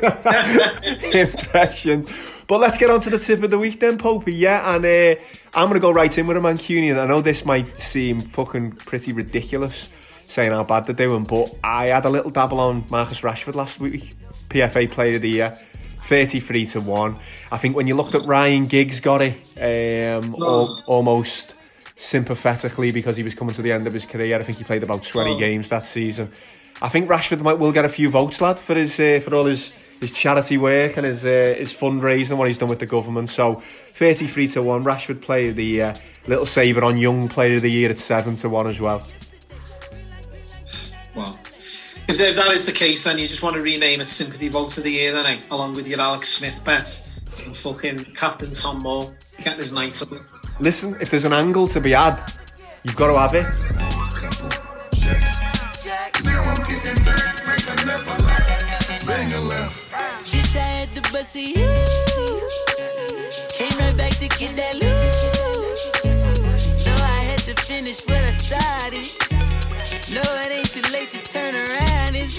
[1.14, 2.06] impressions.
[2.48, 4.74] But let's get on to the tip of the week then, Popey, yeah.
[4.74, 5.20] And uh,
[5.54, 6.98] I'm going to go right in with a Mancunian.
[6.98, 9.88] I know this might seem fucking pretty ridiculous
[10.26, 13.78] saying how bad they're doing, but I had a little dabble on Marcus Rashford last
[13.80, 14.14] week,
[14.48, 15.58] PFA Player of the Year.
[16.02, 17.16] 33 to 1.
[17.52, 21.54] I think when you looked at Ryan Giggs got it um, al- almost
[22.00, 24.38] sympathetically because he was coming to the end of his career.
[24.38, 25.38] I think he played about 20 Oh.
[25.38, 26.32] games that season.
[26.82, 29.44] I think Rashford might will get a few votes, lad, for his uh, for all
[29.44, 33.28] his his charity work and his uh, his fundraising, what he's done with the government.
[33.28, 33.62] So
[33.96, 35.94] 33 to 1, Rashford player of the year.
[36.26, 39.06] Little saver on Young player of the year at 7 to 1 as well.
[41.14, 44.48] Well, if, if that is the case, then you just want to rename it Sympathy
[44.48, 45.38] Vote of the Year, then, eh?
[45.50, 47.06] Along with your Alex Smith bet
[47.44, 49.12] and fucking Captain Tom Moore
[49.42, 50.08] getting his night up.
[50.60, 52.22] Listen, if there's an angle to be had,
[52.82, 53.44] you've got to have it.
[56.22, 59.06] Now I'm getting back, make a never left.
[59.06, 59.90] Bang a left.
[60.26, 61.64] Bitch, I had to bust it, you.
[63.56, 65.16] Came right back to get that loot.
[66.84, 69.08] No, I had to finish what I started.
[70.12, 72.38] No, it ain't too late to turn around, is?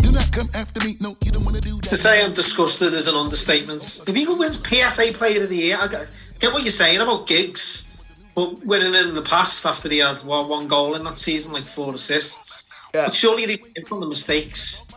[0.00, 0.96] Do not come after me.
[0.98, 1.90] No, you don't want to do that.
[1.90, 4.02] To say I'm disgusted is an understatement.
[4.08, 6.08] If he wins PFA Player of the Year, I get
[6.40, 7.96] get what you're saying about Giggs,
[8.34, 11.64] but winning in the past after he had one, one goal in that season, like
[11.64, 12.70] four assists.
[12.92, 14.88] But surely they learn from the mistakes.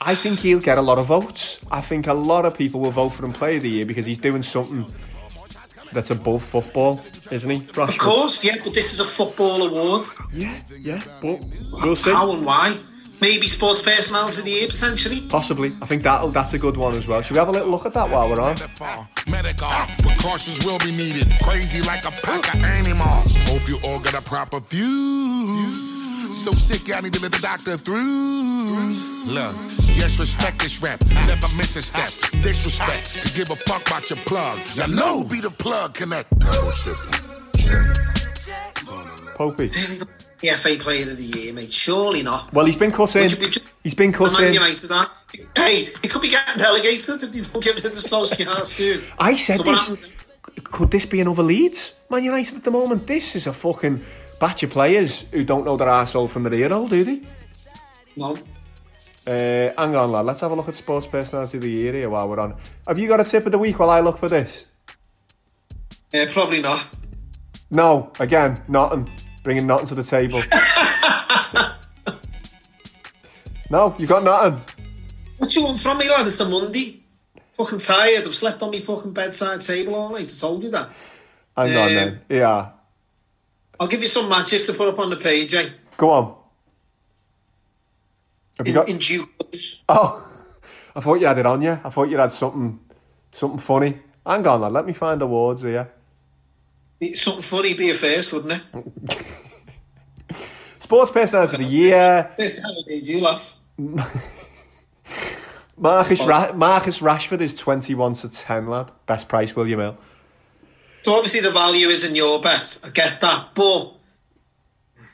[0.00, 1.60] I think he'll get a lot of votes.
[1.70, 4.06] I think a lot of people will vote for him player of the year because
[4.06, 4.86] he's doing something
[5.92, 7.00] that's above football,
[7.30, 7.60] isn't he?
[7.60, 7.88] Rashford?
[7.88, 10.06] Of course, yeah, but this is a football award.
[10.32, 11.44] Yeah, yeah, but
[11.82, 12.12] we'll see.
[12.12, 12.76] How and why?
[13.20, 15.20] Maybe sports personality of the year potentially.
[15.22, 15.72] Possibly.
[15.82, 17.20] I think that'll that's a good one as well.
[17.20, 18.56] Should we have a little look at that while we're on?
[19.26, 19.68] Medical
[19.98, 21.26] precautions will be needed.
[21.42, 23.34] Crazy like a pack of animals.
[23.48, 24.86] Hope you all get a proper view.
[26.32, 27.98] So sick, I need to let the doctor through.
[29.26, 29.54] Look,
[29.96, 31.04] yes, respect this rap.
[31.26, 32.12] Never miss a step.
[32.42, 33.26] Disrespect.
[33.26, 34.60] To give a fuck about your plug.
[34.76, 36.30] You know, be the plug connect.
[36.38, 36.96] Double check.
[39.36, 40.06] Popey.
[40.40, 41.72] PFA Player of the Year, mate.
[41.72, 42.52] Surely not.
[42.52, 43.22] Well, he's been cut in.
[43.22, 44.54] Would you be He's been The cut Man in.
[44.54, 45.10] United are.
[45.56, 49.02] Hey, he could be getting delegated if they don't give it to the Solskjaer soon.
[49.18, 49.98] I said So this.
[50.64, 51.94] Could this be another Leeds?
[52.10, 53.06] Man United at the moment.
[53.06, 54.02] This is a fucking
[54.40, 57.22] batch of players who don't know their arsehole from their ear hole, do they?
[58.16, 58.36] No.
[59.26, 60.24] Uh, hang on, lad.
[60.24, 62.56] Let's have a look at sports personality of the year here while we're on.
[62.86, 64.66] Have you got a tip of the week while I look for this?
[66.14, 66.86] Uh, probably not.
[67.70, 69.10] No, again, nothing.
[69.48, 70.42] Bringing nothing to the table.
[73.70, 74.60] no, you got nothing.
[75.38, 76.26] What you want from me, lad?
[76.26, 77.02] It's a Monday.
[77.54, 78.26] Fucking tired.
[78.26, 80.30] I've slept on my fucking bedside table all night.
[80.30, 80.90] I told you that.
[81.56, 82.20] Hang on Um, then.
[82.28, 82.68] Yeah.
[83.80, 85.70] I'll give you some magic to put up on the page, eh?
[85.96, 86.34] Go on.
[88.58, 88.86] Have you got?
[88.90, 89.82] in due course.
[89.88, 90.28] Oh,
[90.94, 91.80] I thought you had it on you.
[91.82, 92.78] I thought you had something,
[93.32, 93.98] something funny.
[94.26, 94.72] Hang on, lad.
[94.72, 95.90] Let me find the words here.
[97.14, 99.24] Something funny be a first, wouldn't it?
[100.80, 102.30] Sports personality of the year.
[102.38, 103.56] First time I made you laugh.
[105.76, 108.90] Marcus Ra- Marcus Rashford is twenty-one to ten, lad.
[109.06, 109.96] Best price, William Hill.
[111.02, 112.80] So obviously the value is in your bet.
[112.84, 113.92] I get that, but
[114.98, 115.04] I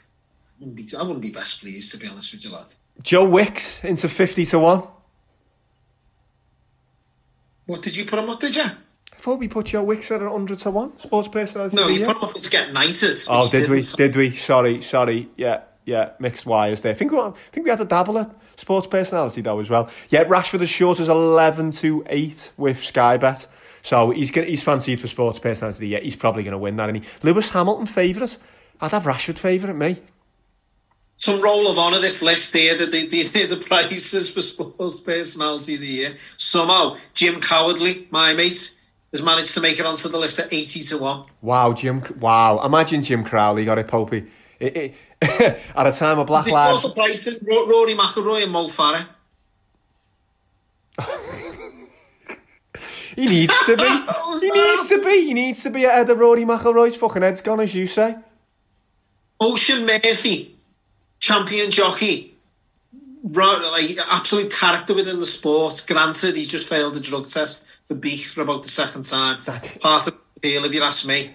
[0.58, 2.66] wouldn't be, I wouldn't be best pleased to be honest with you, lad.
[3.02, 4.84] Joe Wicks into fifty to one.
[7.66, 8.40] What did you put him up?
[8.40, 8.64] Did you?
[9.24, 10.98] I thought we put your Wicks at hundred to one.
[10.98, 13.24] Sports personality No, of you put him up to get knighted.
[13.26, 13.80] Oh, did we?
[13.80, 13.96] didn't.
[13.96, 14.30] Did we?
[14.36, 15.30] Sorry, sorry.
[15.38, 16.10] Yeah, yeah.
[16.18, 16.92] Mixed wires there.
[16.92, 19.88] I think we, I think we had a dabble at sports personality though as well.
[20.10, 23.46] Yeah, Rashford is short as eleven to eight with Sky Bet.
[23.82, 25.88] So he's gonna, he's fancied for sports personality.
[25.88, 26.90] Yeah, he's probably going to win that.
[26.90, 28.36] And he Lewis Hamilton favourite.
[28.82, 30.02] I'd have Rashford favourite me.
[31.16, 35.76] Some roll of honour this list here, the, the, the, the prices for sports personality
[35.76, 36.16] of the year.
[36.36, 38.82] Somehow, Jim Crowley, my mate,
[39.14, 41.24] has managed to make it onto the list at 80 to 1.
[41.40, 42.04] Wow, Jim.
[42.18, 44.28] Wow, imagine Jim Crowley got it, Popey.
[44.58, 46.82] It, it, at a time of Black Lives.
[46.82, 47.38] the price then?
[47.48, 49.06] Rory McIlroy and Mo Farah.
[53.16, 53.82] He needs to be.
[54.40, 55.26] he needs to be.
[55.26, 58.16] He needs to be ahead of Rory McIlroy's fucking head's gone, as you say.
[59.40, 60.56] Oisin Murphy,
[61.20, 62.33] champion jockey,
[63.24, 65.82] like absolute character within the sport.
[65.88, 69.42] Granted, he just failed the drug test for beef for about the second time.
[69.44, 71.34] Part of the appeal, if you ask me.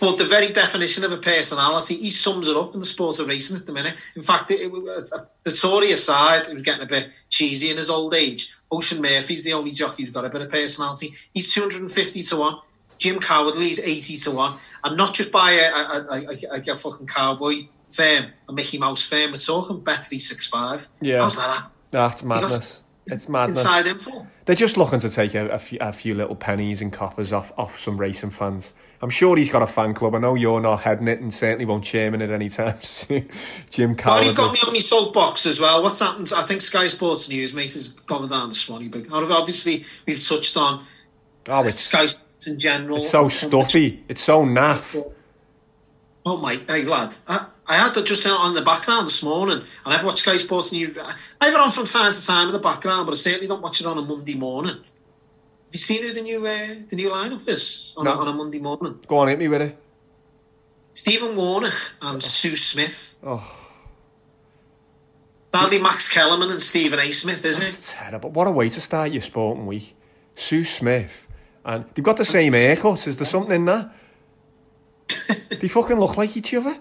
[0.00, 3.28] But the very definition of a personality, he sums it up in the sport of
[3.28, 3.94] racing at the minute.
[4.14, 7.88] In fact, it, it, uh, Dettori aside, he was getting a bit cheesy in his
[7.88, 8.54] old age.
[8.72, 11.14] Oisin Murphy's the only jockey who's got a bit of personality.
[11.32, 12.58] He's 250 to 1.
[12.98, 14.54] Jim Crowley's 80 to 1.
[14.84, 17.54] And not just by a, a, a, a, a fucking cowboy
[17.96, 19.32] firm, a Mickey Mouse firm.
[19.32, 20.88] We're talking Bet365.
[21.00, 21.22] Yeah.
[21.22, 21.70] How's that?
[21.90, 22.82] That's madness.
[23.06, 23.60] It's madness.
[23.60, 24.26] Inside info.
[24.46, 27.52] They're just looking to take a, a, few, a few little pennies and coppers off,
[27.56, 28.74] off some racing fans.
[29.00, 30.14] I'm sure he's got a fan club.
[30.14, 33.28] I know you're not heading it and certainly won't chairman it anytime soon.
[33.70, 34.26] Jim Crowley.
[34.26, 35.82] you've got me on my soapbox as well.
[35.82, 36.32] What's happened?
[36.34, 39.08] I think Sky Sports News, mate, is going down the Swanee big.
[39.12, 40.84] Obviously, we've touched on
[41.48, 42.96] Oh, it's, Sky Sports in general.
[42.96, 44.02] it's so stuffy.
[44.08, 45.12] It's so naff.
[46.28, 49.94] Oh my, hey lad, I, I had that just on the background this morning, and
[49.94, 50.98] I've watched Sky Sports News.
[50.98, 53.62] I have it on from time to time in the background, but I certainly don't
[53.62, 54.74] watch it on a Monday morning.
[54.74, 58.32] Have you seen who the new uh, the new lineup is on, a, on a
[58.32, 58.98] Monday morning?
[59.06, 59.78] Go on, hit me with it.
[60.94, 63.16] Stephen Warnock and Sue Smith.
[63.22, 63.56] Oh,
[65.54, 67.12] Sadly, Max Kellerman and Stephen A.
[67.12, 67.94] Smith, isn't it?
[67.96, 68.30] terrible.
[68.30, 69.94] What a way to start your sporting week.
[70.34, 71.28] Sue Smith.
[71.64, 73.06] And they've got the same haircut.
[73.06, 73.94] Is there something in that?
[75.48, 76.76] They fucking look like each other.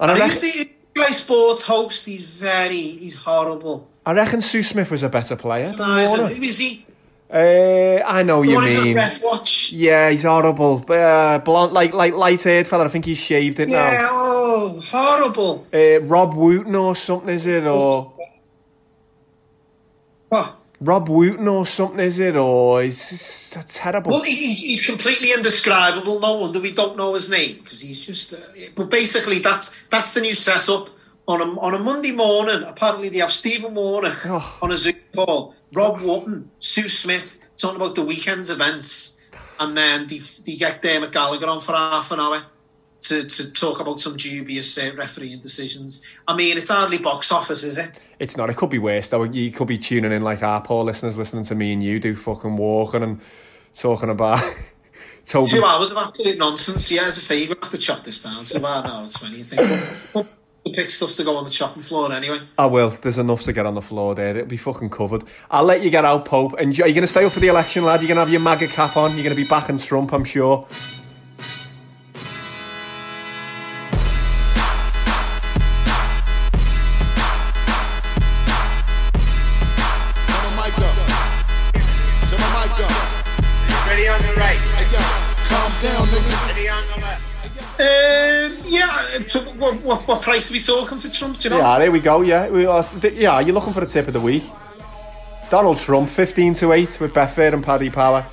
[0.00, 0.68] And I, And reckon, the
[1.02, 2.06] Sky Sports host?
[2.06, 3.88] He's very, he's horrible.
[4.04, 5.74] I reckon Sue Smith was a better player.
[5.76, 6.30] No, is Warnock.
[6.32, 6.86] it- who is he?
[7.28, 9.80] Uh, I know The you one who does mean.
[9.80, 10.84] Yeah, he's horrible.
[10.88, 12.84] Uh, blonde, like like light haired fella.
[12.84, 14.08] I think he's shaved it Yeah, now.
[14.12, 15.66] oh, horrible.
[15.74, 17.64] Uh, Rob Wotton or something, is it?
[17.66, 18.12] Or
[20.28, 20.54] What?
[20.80, 22.36] Rob Wotton or something, is it?
[22.36, 24.10] Or is terrible?
[24.10, 26.20] Well, he's, he's completely indescribable.
[26.20, 28.34] No wonder we don't know his name because he's just.
[28.34, 28.38] Uh,
[28.74, 30.90] but basically, that's that's the new setup
[31.26, 32.62] on a on a Monday morning.
[32.62, 37.94] Apparently, they have Stephen Warnock on a Zoom call, Rob Wotton, Sue Smith talking about
[37.94, 39.26] the weekend's events,
[39.58, 42.42] and then they, they get Dermot Gallagher on for half an hour
[43.08, 46.06] to, to talk about some dubious uh, refereeing decisions.
[46.26, 47.90] I mean, it's hardly box office, is it?
[48.18, 48.50] It's not.
[48.50, 49.24] It could be worse though.
[49.24, 52.16] You could be tuning in like our poor listeners, listening to me and you do
[52.16, 53.20] fucking walking and
[53.74, 54.42] talking about
[55.24, 55.50] Toby.
[55.50, 56.90] Two hours of absolute nonsense.
[56.90, 58.90] Yeah, as I say, you're going to have to chop this down to about an
[58.90, 60.14] hour and 20, I think.
[60.14, 62.38] We'll pick stuff to go on the chopping floor anyway.
[62.58, 62.90] I will.
[62.90, 64.36] There's enough to get on the floor there.
[64.36, 65.24] It'll be fucking covered.
[65.50, 66.54] I'll let you get out, Pope.
[66.58, 68.00] And are you going to stay up for the election, lad?
[68.00, 69.14] You're going to have your MAGA cap on.
[69.14, 70.66] You're going to be backing Trump, I'm sure.
[89.16, 91.60] Uh, so what, what, what price are we talking for Trump, do you know?
[91.60, 92.22] Yeah, there we go.
[92.22, 93.40] Yeah, we are, yeah.
[93.40, 94.44] You're looking for the tip of the week.
[95.50, 98.26] Donald Trump, 15 to 8 with Betfair and Paddy Power.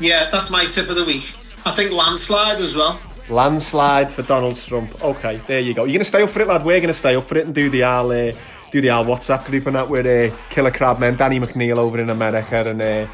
[0.00, 1.36] Yeah, that's my tip of the week.
[1.64, 3.00] I think landslide as well.
[3.28, 5.02] Landslide for Donald Trump.
[5.02, 5.84] Okay, there you go.
[5.84, 6.64] You're going to stay up for it, lad.
[6.64, 8.32] We're going to stay up for it and do the our, uh,
[8.70, 11.98] do the our WhatsApp group and that with uh, Killer Crab Men, Danny McNeil over
[11.98, 13.06] in America, and uh,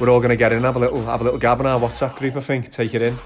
[0.00, 1.78] we're all going to get in, have a little, have a little gab in our
[1.78, 2.36] WhatsApp group.
[2.36, 2.70] I think.
[2.70, 3.18] Take it in.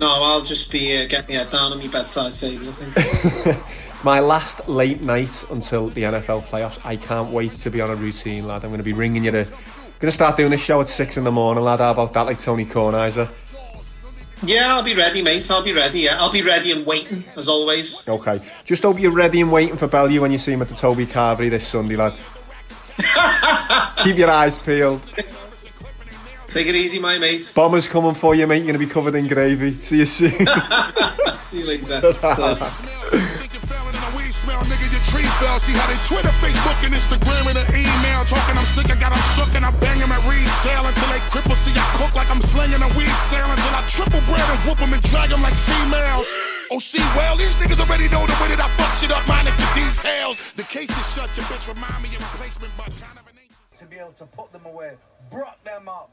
[0.00, 2.68] No, I'll just be uh, get me head down on my bedside table.
[2.68, 3.58] I think.
[3.98, 6.78] It's my last late night until the NFL playoffs.
[6.84, 8.62] I can't wait to be on a routine, lad.
[8.62, 9.42] I'm going to be ringing you to.
[9.42, 9.52] Going
[10.02, 11.80] to start doing this show at six in the morning, lad.
[11.80, 13.28] How about that, like Tony Kornheiser?
[14.44, 15.50] yeah, I'll be ready, mate.
[15.50, 16.02] I'll be ready.
[16.02, 18.08] Yeah, I'll be ready and waiting as always.
[18.08, 18.40] Okay.
[18.64, 21.04] Just hope you're ready and waiting for Bellew when you see him at the Toby
[21.04, 22.16] Carvery this Sunday, lad.
[24.04, 25.02] Keep your eyes peeled.
[26.48, 27.52] Take it easy, my mate.
[27.54, 28.64] Bomber's coming for you, mate.
[28.64, 29.70] You're going to be covered in gravy.
[29.84, 30.32] See you soon.
[31.40, 32.00] See you later.
[34.38, 35.58] Smell, nigga, your tree fell.
[35.58, 38.22] See how they Twitter, Facebook, and Instagram, and the email.
[38.24, 41.18] Talking I'm sick, I got them shook, and I bang them at retail until they
[41.26, 41.58] cripple.
[41.58, 44.78] See, I cook like I'm slinging a weed sale until I triple bread and whoop
[44.78, 46.30] them and drag them like females.
[46.70, 49.58] Oh, see, well, these niggas already know the way that I fuck shit up, minus
[49.58, 50.54] the details.
[50.54, 53.28] The case is shut, your bitch remind me of replacement, but kind of
[53.78, 54.94] to be able to put them away,
[55.30, 56.10] brought them up.